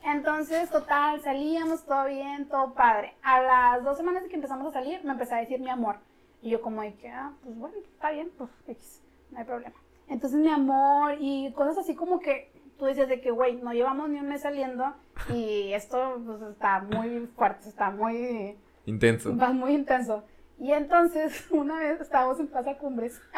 [0.04, 3.14] Entonces, total, salíamos, todo bien, todo padre.
[3.22, 5.98] A las dos semanas de que empezamos a salir, me empezó a decir mi amor.
[6.42, 9.02] Y yo como de que, ah, pues bueno, está bien, pues X,
[9.32, 9.76] no hay problema.
[10.08, 12.51] Entonces, mi amor y cosas así como que
[12.82, 14.96] tú dices de que, güey, no llevamos ni un mes saliendo
[15.30, 19.38] y esto pues, está muy fuerte, está muy, Intenso.
[19.38, 20.24] va muy intenso.
[20.58, 23.22] Y entonces, una vez estábamos en Plaza Cumbres.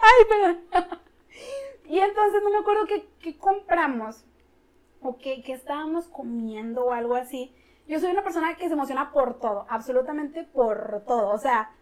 [0.00, 0.60] Ay, perdón.
[1.86, 4.24] Y entonces no me acuerdo qué, qué compramos
[5.02, 7.52] o qué, qué estábamos comiendo o algo así.
[7.88, 11.30] Yo soy una persona que se emociona por todo, absolutamente por todo.
[11.30, 11.72] O sea,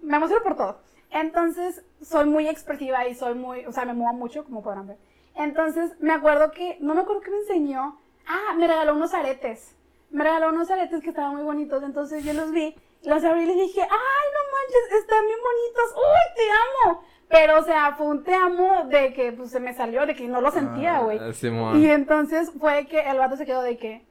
[0.00, 0.80] me emociono por todo.
[1.10, 4.98] Entonces, soy muy expresiva y soy muy, o sea, me muevo mucho, como podrán ver.
[5.34, 7.98] Entonces, me acuerdo que, no me acuerdo que me enseñó.
[8.26, 9.74] Ah, me regaló unos aretes.
[10.10, 11.82] Me regaló unos aretes que estaban muy bonitos.
[11.82, 12.74] Entonces, yo los vi,
[13.04, 15.94] los abrí y les dije, ay, no manches, están bien bonitos.
[15.96, 17.02] ¡Uy, te amo!
[17.28, 20.26] Pero, o sea, fue un te amo de que pues, se me salió, de que
[20.26, 21.18] no lo sentía, güey.
[21.18, 24.08] Ah, y entonces fue que el vato se quedó de que,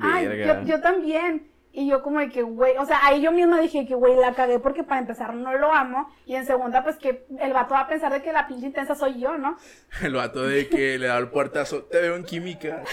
[0.00, 0.26] Ay,
[0.64, 1.51] yo también.
[1.74, 4.34] Y yo como de que, güey, o sea, ahí yo misma dije que, güey, la
[4.34, 6.06] cagué porque para empezar no lo amo.
[6.26, 8.94] Y en segunda, pues que el vato va a pensar de que la pinche intensa
[8.94, 9.56] soy yo, ¿no?
[10.02, 12.82] el vato de que le da el puertazo, te veo en química.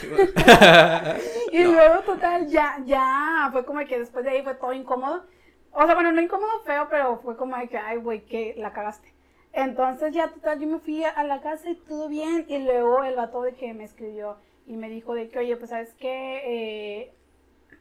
[1.51, 5.25] Y luego, total, ya, ya, fue como de que después de ahí fue todo incómodo.
[5.71, 8.71] O sea, bueno, no incómodo, feo, pero fue como de que, ay, güey, que la
[8.71, 9.13] cagaste.
[9.51, 12.45] Entonces ya, total, yo me fui a la casa y todo bien.
[12.47, 14.37] Y luego el vato de que me escribió
[14.67, 16.41] y me dijo de que, oye, pues, ¿sabes qué?
[16.45, 17.13] Eh,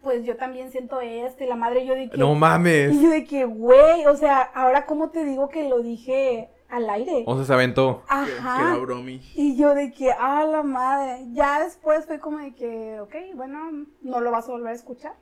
[0.02, 1.44] pues yo también siento esto.
[1.44, 2.16] Y la madre yo de que...
[2.18, 2.92] No mames.
[2.94, 6.88] Y yo de que, güey, o sea, ahora cómo te digo que lo dije al
[6.90, 7.24] aire.
[7.26, 8.02] O sea, se aventó.
[8.08, 8.72] Que, que Ajá.
[8.72, 9.20] era bromi.
[9.34, 11.24] Y yo de que, ah, la madre.
[11.32, 15.14] Ya después fue como de que, ok, bueno, no lo vas a volver a escuchar.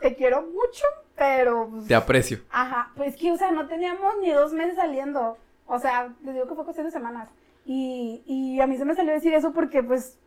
[0.00, 0.84] Te quiero mucho,
[1.16, 1.68] pero...
[1.70, 2.38] pues, Te aprecio.
[2.50, 5.36] Ajá, pues que, o sea, no teníamos ni dos meses saliendo.
[5.66, 7.28] O sea, les digo que fue cuestión de semanas.
[7.64, 10.18] Y, y a mí se me salió decir eso porque, pues,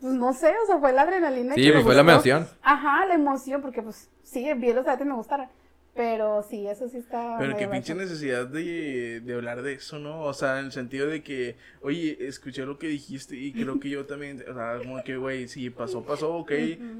[0.00, 1.54] pues no sé, o sea, fue la adrenalina.
[1.54, 2.46] Sí, que me pues fue la emoción.
[2.62, 5.48] Ajá, la emoción, porque, pues, sí, vi los aretes me gustaron.
[5.94, 7.36] Pero sí, eso sí está.
[7.38, 10.24] Pero qué pinche necesidad de, de hablar de eso, ¿no?
[10.24, 13.88] O sea, en el sentido de que, oye, escuché lo que dijiste y creo que
[13.88, 16.52] yo también, o sea, como que, güey, si pasó, pasó, ok.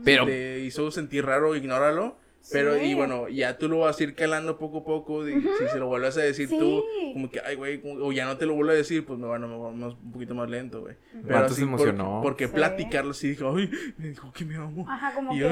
[0.02, 2.16] Pero- te hizo sentir raro, ignóralo.
[2.52, 2.84] Pero, Sí.
[2.84, 5.26] y bueno, ya tú lo vas a ir calando poco a poco.
[5.28, 7.10] y Si se lo vuelves a decir tú, Sí.
[7.12, 9.42] como que, ay, güey, o ya no te lo vuelvo a decir, pues me van
[9.42, 10.96] a me más, un poquito más lento, güey.
[11.26, 12.20] Pero así, se emocionó.
[12.22, 12.52] Porque, porque Sí.
[12.54, 14.88] platicarlo así, dijo, ay, me dijo que me amo.
[14.88, 15.40] Ajá, como y que.
[15.42, 15.48] yo,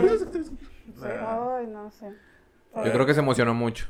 [1.59, 2.07] Ay, no sé.
[2.77, 3.87] Yo creo que se emocionó mucho.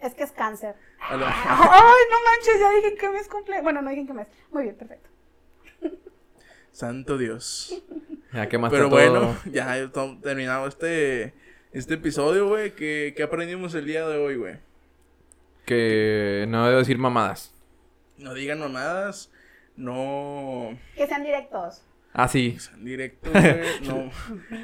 [0.00, 0.74] Es que es cáncer.
[0.98, 3.60] Ay, no manches, ya dije que mes cumple.
[3.62, 4.28] Bueno, no dije que mes.
[4.50, 5.08] Muy bien, perfecto.
[6.72, 7.82] Santo Dios.
[8.32, 9.90] Ya que más Pero todo- bueno, ya
[10.22, 11.34] terminado este,
[11.72, 12.74] este episodio, güey.
[12.74, 14.56] ¿Qué, ¿Qué aprendimos el día de hoy, güey?
[15.66, 17.54] Que no debo decir mamadas.
[18.18, 19.30] No digan mamadas.
[19.76, 21.82] No Que sean directos.
[22.12, 22.58] Ah, sí.
[22.58, 23.62] sean directos, güey.
[23.88, 24.10] No,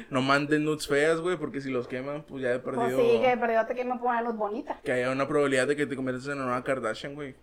[0.09, 1.37] no manden nudes feas, güey.
[1.37, 2.99] Porque si los queman, pues ya he Pues perdido.
[2.99, 4.79] sí, que perdió que me ponen los bonitas.
[4.81, 7.35] Que haya una probabilidad de que te conviertas en una nueva Kardashian, güey.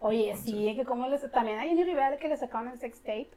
[0.00, 1.28] Oye, sí, que como les.
[1.32, 3.30] También hay Jenny Rivera que le sacaron el sex tape.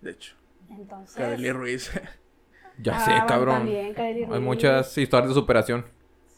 [0.00, 0.36] De hecho,
[0.70, 1.16] Entonces.
[1.16, 1.90] Kareli Ruiz.
[2.82, 3.56] Ya Ah, sé, bueno, cabrón.
[3.58, 3.94] también,
[4.32, 5.84] Hay muchas historias de superación.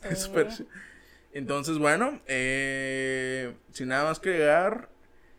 [0.14, 0.66] Sí.
[1.32, 4.88] Entonces, bueno, eh, sin nada más que agregar,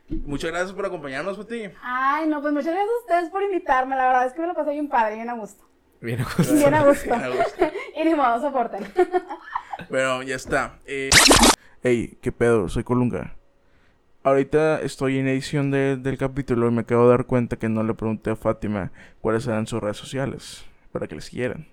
[0.09, 1.69] muchas gracias por acompañarnos, Pati.
[1.81, 3.95] Ay, no, pues muchas gracias a ustedes por invitarme.
[3.95, 5.63] La verdad es que me lo pasé bien padre, bien a gusto.
[6.01, 6.17] Bien.
[6.51, 7.05] Bien a gusto.
[7.05, 7.65] Bien a gusto.
[7.95, 8.85] y ni modo, soporten.
[9.89, 10.79] Pero ya está.
[10.85, 11.09] Eh...
[11.81, 12.67] Hey, ¿qué pedo?
[12.67, 13.35] Soy Colunga.
[14.23, 17.83] Ahorita estoy en edición de- del capítulo y me acabo de dar cuenta que no
[17.83, 18.91] le pregunté a Fátima
[19.21, 20.65] cuáles eran sus redes sociales
[20.95, 21.67] para que les siguieran.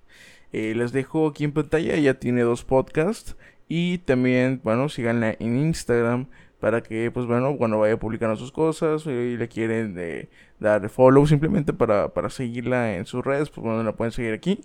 [0.53, 3.36] Eh, les dejo aquí en pantalla, ella tiene dos podcasts
[3.69, 6.27] y también, bueno, síganla en Instagram
[6.59, 10.28] para que, pues bueno, cuando vaya publicando sus cosas y le quieren eh,
[10.59, 14.59] dar follow simplemente para, para seguirla en sus redes, pues bueno, la pueden seguir aquí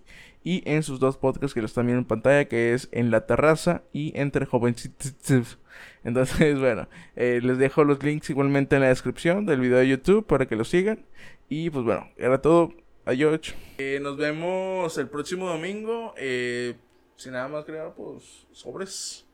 [0.43, 3.27] y en sus dos podcasts que los están viendo en pantalla, que es En la
[3.27, 5.59] Terraza y Entre Jovencitos.
[6.03, 10.25] Entonces, bueno, eh, les dejo los links igualmente en la descripción del video de YouTube
[10.25, 11.05] para que los sigan.
[11.47, 12.73] Y pues bueno, era todo.
[13.07, 13.55] Adiós.
[13.77, 16.13] Eh, nos vemos el próximo domingo.
[16.17, 16.75] Eh,
[17.15, 19.25] sin nada más crear, pues sobres.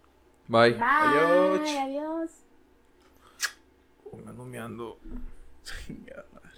[0.47, 0.73] Bye.
[0.73, 0.83] Bye.
[0.83, 1.69] Adiós.
[1.81, 2.31] Adiós.
[4.45, 4.99] Me ando.